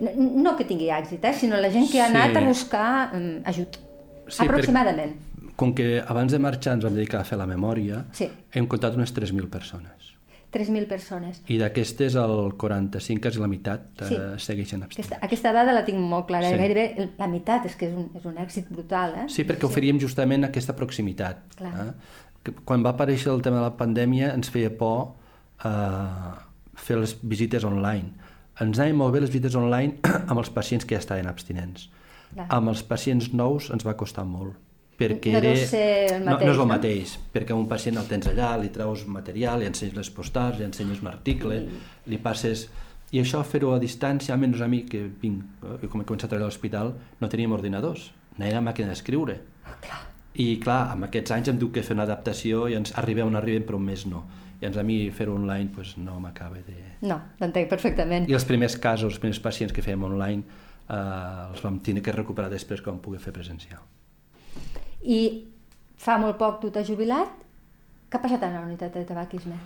No, 0.00 0.14
no 0.48 0.54
que 0.58 0.66
tingui 0.66 0.88
èxit, 0.90 1.22
eh, 1.22 1.34
sinó 1.36 1.60
la 1.60 1.70
gent 1.70 1.90
que 1.90 2.00
ha 2.00 2.08
sí. 2.08 2.14
anat 2.16 2.38
a 2.40 2.46
buscar 2.46 2.88
um, 3.14 3.28
ajut. 3.50 3.83
Sí, 4.28 4.44
Aproximadament. 4.46 5.14
Per, 5.14 5.52
com 5.60 5.74
que 5.76 6.00
abans 6.00 6.32
de 6.34 6.40
marxar 6.42 6.78
ens 6.78 6.86
vam 6.86 6.96
dedicar 6.96 7.20
a 7.22 7.28
fer 7.28 7.38
la 7.38 7.46
memòria, 7.46 8.04
sí. 8.16 8.28
hem 8.54 8.66
comptat 8.70 8.96
unes 8.98 9.14
3.000 9.14 9.50
persones. 9.52 10.14
3.000 10.54 10.86
persones. 10.86 11.40
I 11.50 11.56
d'aquestes 11.58 12.14
el 12.20 12.54
45, 12.60 13.22
quasi 13.22 13.42
la 13.42 13.48
meitat, 13.50 13.88
eh, 13.98 14.06
sí. 14.06 14.14
eh, 14.14 14.36
segueixen 14.38 14.84
abstinents. 14.86 15.10
Aquesta, 15.10 15.26
aquesta 15.26 15.52
dada 15.56 15.74
la 15.74 15.82
tinc 15.86 15.98
molt 15.98 16.28
clara, 16.30 16.52
sí. 16.52 16.58
gairebé 16.60 17.08
la 17.18 17.28
meitat, 17.30 17.66
és 17.66 17.74
que 17.80 17.88
és 17.90 17.96
un, 17.98 18.06
és 18.14 18.28
un 18.30 18.38
èxit 18.38 18.70
brutal. 18.70 19.16
Eh? 19.24 19.26
Sí, 19.34 19.42
perquè 19.48 19.66
sí. 19.66 19.70
oferíem 19.72 19.98
justament 20.02 20.46
aquesta 20.46 20.76
proximitat. 20.78 21.42
Clar. 21.58 21.88
Eh? 21.88 22.54
Quan 22.68 22.86
va 22.86 22.94
aparèixer 22.94 23.32
el 23.32 23.42
tema 23.42 23.58
de 23.58 23.66
la 23.66 23.74
pandèmia 23.78 24.30
ens 24.36 24.52
feia 24.54 24.70
por 24.70 25.16
eh, 25.64 26.38
fer 26.86 27.00
les 27.02 27.16
visites 27.22 27.66
online. 27.66 28.14
Ens 28.62 28.78
anaven 28.78 29.00
molt 29.00 29.14
bé 29.16 29.24
les 29.24 29.34
visites 29.34 29.58
online 29.58 29.98
amb 30.30 30.38
els 30.38 30.54
pacients 30.54 30.86
que 30.86 30.94
ja 30.94 31.02
estaven 31.02 31.26
abstinents. 31.30 31.88
Clar. 32.34 32.46
Amb 32.50 32.74
els 32.74 32.84
pacients 32.86 33.32
nous 33.32 33.70
ens 33.70 33.86
va 33.86 33.96
costar 33.96 34.26
molt 34.28 34.58
perquè 34.98 35.32
no 35.34 35.40
era... 35.40 35.50
Mateix, 35.50 36.12
no, 36.22 36.36
no 36.38 36.52
és 36.52 36.60
el 36.62 36.68
mateix, 36.70 37.16
no? 37.18 37.28
perquè 37.34 37.56
un 37.56 37.66
pacient 37.70 38.00
el 38.00 38.08
tens 38.10 38.28
allà, 38.30 38.54
li 38.60 38.70
treus 38.74 39.04
material, 39.10 39.60
li 39.60 39.68
ensenyes 39.70 39.96
les 39.98 40.10
postals, 40.14 40.58
li 40.60 40.66
ensenyes 40.68 41.02
un 41.02 41.10
article, 41.12 41.60
mm. 41.64 41.94
li 42.12 42.20
passes... 42.22 42.68
I 43.14 43.20
això 43.22 43.44
fer-ho 43.46 43.70
a 43.70 43.78
distància, 43.78 44.34
almenys 44.34 44.62
a 44.64 44.66
mi, 44.66 44.80
que 44.90 45.04
vinc, 45.22 45.62
eh, 45.62 45.86
com 45.90 46.02
he 46.02 46.06
començat 46.06 46.26
a 46.26 46.32
treballar 46.32 46.48
a 46.48 46.50
l'hospital, 46.50 46.88
no 47.20 47.28
teníem 47.30 47.52
ordinadors, 47.54 48.08
no 48.38 48.46
era 48.46 48.62
màquina 48.64 48.90
d'escriure. 48.90 49.36
Oh, 49.62 49.76
clar. 49.84 50.00
I 50.42 50.48
clar, 50.62 50.80
amb 50.96 51.06
aquests 51.06 51.30
anys 51.36 51.52
hem 51.52 51.60
dut 51.60 51.76
que 51.76 51.84
fer 51.86 51.94
una 51.94 52.08
adaptació 52.08 52.64
i 52.66 52.74
ens 52.74 52.90
arribem 52.98 53.30
on 53.30 53.38
arribem, 53.38 53.62
però 53.68 53.78
un 53.78 53.86
mes 53.86 54.02
no. 54.10 54.24
I 54.58 54.66
ens 54.66 54.78
a 54.80 54.82
mi 54.86 54.96
fer-ho 55.14 55.36
online 55.36 55.70
pues, 55.74 55.94
no 56.00 56.16
m'acaba 56.22 56.58
de... 56.66 56.74
No, 57.06 57.20
t'entenc 57.38 57.70
perfectament. 57.70 58.26
I 58.26 58.34
els 58.34 58.46
primers 58.48 58.74
casos, 58.82 59.12
els 59.12 59.22
primers 59.22 59.38
pacients 59.44 59.74
que 59.76 59.84
fèiem 59.84 60.08
online, 60.08 60.42
eh, 60.88 61.50
els 61.50 61.64
vam 61.64 61.80
tenir 61.80 62.02
que 62.04 62.12
recuperar 62.12 62.50
després 62.52 62.82
quan 62.84 63.02
poder 63.04 63.22
fer 63.22 63.32
presencial 63.36 63.84
i 65.04 65.20
fa 66.00 66.16
molt 66.20 66.38
poc 66.40 66.60
tu 66.62 66.70
t'has 66.72 66.88
jubilat. 66.88 67.40
Què 68.08 68.18
ha 68.18 68.22
passat 68.22 68.46
a 68.46 68.52
la 68.52 68.62
unitat 68.64 68.94
de 68.96 69.04
tabaquisme? 69.08 69.58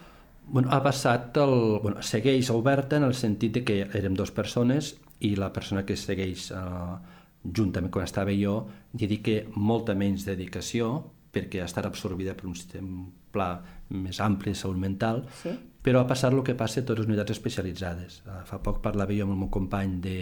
Bueno, 0.48 0.70
ha 0.72 0.80
passat 0.82 1.36
el... 1.42 1.54
Bueno, 1.82 2.02
segueix 2.02 2.50
oberta 2.54 2.96
en 2.96 3.06
el 3.08 3.14
sentit 3.14 3.58
de 3.58 3.64
que 3.68 3.78
érem 4.00 4.16
dues 4.16 4.32
persones 4.34 4.94
i 5.24 5.34
la 5.36 5.52
persona 5.52 5.84
que 5.84 5.96
segueix 5.98 6.48
eh, 6.56 6.96
juntament 7.44 7.92
quan 7.92 8.08
estava 8.08 8.34
jo 8.34 8.62
dedica 8.92 9.42
molta 9.56 9.94
menys 9.98 10.24
dedicació 10.26 10.92
perquè 11.34 11.60
ha 11.60 11.68
estat 11.68 11.86
absorbida 11.86 12.34
per 12.34 12.48
un 12.48 12.56
sistema 12.56 13.04
pla 13.34 13.50
més 13.92 14.18
ampli 14.24 14.54
de 14.54 14.58
salut 14.58 14.80
mental, 14.80 15.20
sí. 15.42 15.52
però 15.84 16.00
ha 16.00 16.08
passat 16.08 16.32
el 16.32 16.40
que 16.46 16.56
passa 16.56 16.80
a 16.80 16.86
totes 16.86 17.04
les 17.04 17.10
unitats 17.10 17.34
especialitzades. 17.36 18.22
Uh, 18.24 18.40
fa 18.48 18.58
poc 18.64 18.80
parlava 18.84 19.12
jo 19.12 19.26
amb 19.26 19.36
el 19.36 19.42
meu 19.44 19.50
company 19.52 19.98
de, 20.02 20.16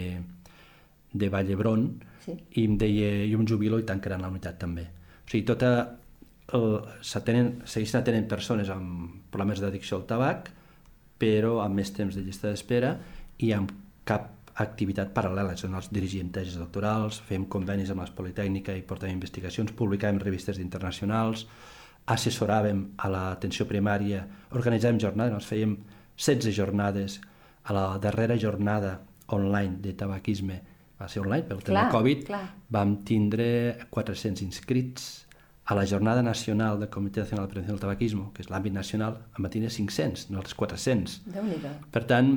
de 1.21 1.29
Vall 1.33 1.47
d'Hebron 1.49 1.87
sí. 2.25 2.35
i 2.59 2.65
em 2.65 2.77
deia, 2.79 3.11
jo 3.31 3.41
em 3.41 3.47
jubilo 3.49 3.79
i 3.81 3.87
tancaran 3.87 4.23
la 4.23 4.31
unitat 4.33 4.59
també. 4.61 4.87
O 5.23 5.29
sigui, 5.29 5.45
tota 5.47 5.71
el, 6.55 6.67
segueixen 7.03 7.99
atenent 8.01 8.27
persones 8.31 8.71
amb 8.71 9.19
problemes 9.33 9.61
d'addicció 9.63 9.99
al 9.99 10.07
tabac, 10.09 10.51
però 11.19 11.59
amb 11.63 11.79
més 11.81 11.91
temps 11.95 12.15
de 12.15 12.23
llista 12.23 12.51
d'espera 12.51 12.95
i 13.43 13.51
amb 13.55 13.71
cap 14.07 14.31
activitat 14.63 15.11
paral·lela. 15.13 15.55
Són 15.57 15.75
els 15.77 15.89
dirigim 15.93 16.29
tesis 16.33 16.57
doctorals, 16.57 17.19
fem 17.27 17.45
convenis 17.51 17.91
amb 17.93 18.03
les 18.03 18.13
Politècnica 18.15 18.75
i 18.75 18.85
portem 18.85 19.13
investigacions, 19.13 19.73
publicàvem 19.77 20.21
revistes 20.23 20.61
internacionals, 20.63 21.45
assessoràvem 22.07 22.83
a 23.03 23.11
l'atenció 23.11 23.67
primària, 23.67 24.23
organitzàvem 24.55 25.01
jornades, 25.03 25.35
ens 25.35 25.49
fèiem 25.51 25.75
16 26.15 26.55
jornades. 26.55 27.19
A 27.67 27.73
la 27.75 27.97
darrera 27.99 28.37
jornada 28.39 28.93
online 29.35 29.81
de 29.83 29.91
tabaquisme 29.93 30.61
va 30.99 31.07
ser 31.11 31.21
online 31.21 31.45
pel 31.47 31.61
tema 31.65 31.87
Covid, 31.93 32.25
clar. 32.27 32.43
vam 32.73 32.97
tindre 33.07 33.47
400 33.89 34.43
inscrits. 34.45 35.07
A 35.67 35.75
la 35.75 35.83
Jornada 35.83 36.21
Nacional 36.23 36.77
del 36.79 36.87
Comitè 36.87 37.19
Nacional 37.19 37.43
de 37.43 37.51
Prevenció 37.51 37.73
del 37.73 37.81
Tabaquismo, 37.81 38.29
que 38.31 38.39
és 38.39 38.47
l'àmbit 38.47 38.71
nacional, 38.71 39.17
en 39.35 39.43
va 39.43 39.49
tindre 39.51 39.67
500, 39.67 40.29
no 40.31 40.39
els 40.39 40.53
400. 40.55 41.17
Per 41.91 42.03
tant, 42.07 42.29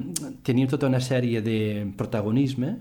tenim 0.42 0.66
tota 0.66 0.88
una 0.90 0.99
sèrie 0.99 1.38
de 1.38 1.87
protagonisme 1.96 2.73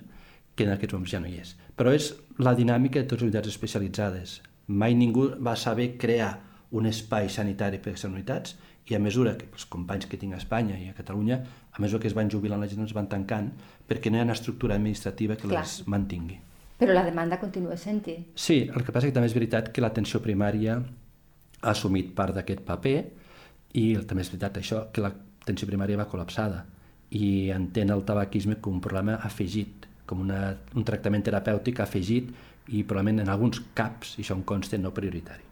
que 0.55 0.65
en 0.65 0.73
aquests 0.73 0.95
moments 0.97 1.13
ja 1.13 1.21
no 1.21 1.29
hi 1.29 1.37
és. 1.43 1.53
Però 1.77 1.93
és 1.93 2.09
la 2.41 2.55
dinàmica 2.57 2.97
de 2.97 3.05
totes 3.05 3.21
les 3.21 3.29
unitats 3.29 3.51
especialitzades. 3.53 4.39
Mai 4.73 4.97
ningú 4.97 5.27
va 5.37 5.53
saber 5.53 5.91
crear 6.01 6.31
un 6.71 6.89
espai 6.89 7.29
sanitari 7.29 7.77
per 7.77 7.91
a 7.91 7.93
aquestes 7.93 8.09
unitats 8.09 8.57
i 8.89 8.95
a 8.95 8.99
mesura 8.99 9.35
que 9.37 9.47
els 9.53 9.65
companys 9.69 10.07
que 10.09 10.17
tinc 10.17 10.33
a 10.33 10.39
Espanya 10.41 10.77
i 10.81 10.89
a 10.89 10.95
Catalunya, 10.97 11.39
a 11.71 11.81
mesura 11.81 12.01
que 12.01 12.09
es 12.09 12.15
van 12.17 12.29
jubilant 12.29 12.61
la 12.61 12.69
gent 12.69 12.85
es 12.85 12.95
van 12.97 13.09
tancant 13.09 13.51
perquè 13.87 14.09
no 14.09 14.17
hi 14.17 14.23
ha 14.23 14.27
una 14.27 14.37
estructura 14.37 14.75
administrativa 14.79 15.37
que 15.37 15.47
Clar. 15.47 15.61
les 15.61 15.75
mantingui. 15.87 16.39
Però 16.79 16.95
la 16.95 17.03
demanda 17.03 17.37
continua 17.39 17.75
sent-hi. 17.77 18.15
Sí, 18.35 18.63
el 18.63 18.85
que 18.85 18.93
passa 18.95 19.09
que 19.09 19.13
també 19.13 19.27
és 19.27 19.35
veritat 19.35 19.69
que 19.75 19.83
l'atenció 19.83 20.21
primària 20.23 20.79
ha 20.79 21.71
assumit 21.73 22.13
part 22.15 22.37
d'aquest 22.37 22.63
paper 22.65 22.97
i 23.77 23.85
també 24.07 24.23
és 24.23 24.31
veritat 24.31 24.57
això 24.61 24.85
que 24.93 25.03
l'atenció 25.03 25.67
primària 25.67 25.99
va 25.99 26.07
col·lapsada 26.09 26.63
i 27.11 27.49
entén 27.53 27.91
el 27.93 28.05
tabaquisme 28.05 28.57
com 28.61 28.77
un 28.77 28.81
problema 28.81 29.17
afegit, 29.25 29.85
com 30.05 30.23
una, 30.25 30.55
un 30.77 30.85
tractament 30.87 31.25
terapèutic 31.25 31.81
afegit 31.83 32.31
i 32.69 32.83
probablement 32.83 33.25
en 33.25 33.29
alguns 33.33 33.61
caps, 33.73 34.15
i 34.17 34.23
això 34.23 34.37
em 34.37 34.45
consta, 34.47 34.77
no 34.77 34.93
prioritari. 34.93 35.48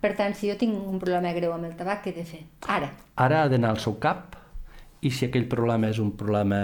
Per 0.00 0.14
tant, 0.16 0.32
si 0.36 0.48
jo 0.48 0.56
tinc 0.56 0.76
un 0.76 1.00
problema 1.00 1.32
greu 1.36 1.52
amb 1.52 1.68
el 1.68 1.76
tabac, 1.76 2.04
què 2.04 2.14
he 2.14 2.16
de 2.16 2.24
fer? 2.24 2.40
Ara. 2.72 2.88
Ara 3.20 3.42
ha 3.42 3.50
d'anar 3.52 3.74
al 3.74 3.80
seu 3.82 3.98
cap 4.00 4.38
i 5.04 5.10
si 5.12 5.26
aquell 5.26 5.46
problema 5.48 5.90
és 5.92 6.00
un 6.00 6.14
problema 6.16 6.60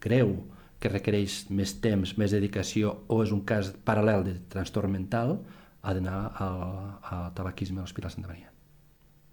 greu, 0.00 0.34
que 0.82 0.90
requereix 0.90 1.44
més 1.54 1.76
temps, 1.84 2.16
més 2.18 2.32
dedicació 2.34 2.96
o 3.12 3.20
és 3.22 3.30
un 3.34 3.44
cas 3.46 3.70
paral·lel 3.86 4.24
de 4.26 4.34
trastorn 4.50 4.90
mental, 4.90 5.36
ha 5.82 5.94
d'anar 5.94 6.16
al, 6.42 6.64
al 7.06 7.28
tabaquisme 7.36 7.78
a 7.78 7.84
l'Hospital 7.84 8.14
Santa 8.14 8.30
Maria. 8.30 8.50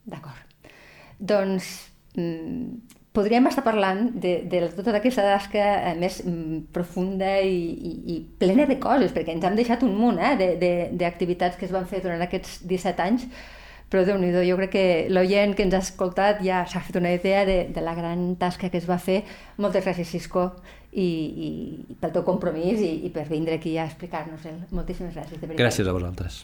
D'acord. 0.09 0.69
Doncs 1.19 1.71
mm, 2.15 2.98
podríem 3.19 3.47
estar 3.51 3.65
parlant 3.65 4.09
de, 4.15 4.39
de 4.47 4.63
tota 4.77 4.95
aquesta 4.99 5.25
tasca 5.25 5.61
eh, 5.91 5.93
més 5.99 6.21
mm, 6.23 6.71
profunda 6.75 7.35
i, 7.43 7.59
i, 7.75 7.93
i 8.15 8.17
plena 8.39 8.67
de 8.69 8.79
coses, 8.79 9.11
perquè 9.15 9.35
ens 9.35 9.45
han 9.47 9.59
deixat 9.59 9.83
un 9.87 9.95
munt 9.99 10.21
eh, 10.23 10.89
d'activitats 10.95 11.59
que 11.59 11.67
es 11.67 11.75
van 11.75 11.87
fer 11.89 12.01
durant 12.05 12.23
aquests 12.23 12.61
17 12.69 13.05
anys, 13.05 13.27
però 13.89 14.05
déu 14.05 14.19
nhi 14.21 14.29
jo 14.45 14.57
crec 14.59 14.71
que 14.75 14.85
l'oient 15.09 15.55
que 15.57 15.65
ens 15.65 15.75
ha 15.75 15.81
escoltat 15.81 16.43
ja 16.45 16.61
s'ha 16.69 16.83
fet 16.85 16.99
una 17.01 17.11
idea 17.15 17.41
de, 17.47 17.63
de 17.73 17.83
la 17.83 17.95
gran 17.97 18.35
tasca 18.39 18.69
que 18.69 18.77
es 18.77 18.87
va 18.89 18.99
fer. 19.01 19.23
Moltes 19.57 19.83
gràcies, 19.87 20.13
Cisco, 20.13 20.45
i, 20.93 21.09
i 21.09 21.49
pel 21.99 22.13
teu 22.13 22.25
compromís 22.27 22.79
i, 22.85 22.93
i 23.09 23.13
per 23.13 23.25
vindre 23.31 23.57
aquí 23.57 23.77
a 23.77 23.89
explicar-nos-el. 23.89 24.61
Moltíssimes 24.69 25.17
gràcies, 25.17 25.41
de 25.41 25.45
veritat. 25.47 25.65
Gràcies 25.65 25.89
a 25.89 25.97
vosaltres. 25.97 26.43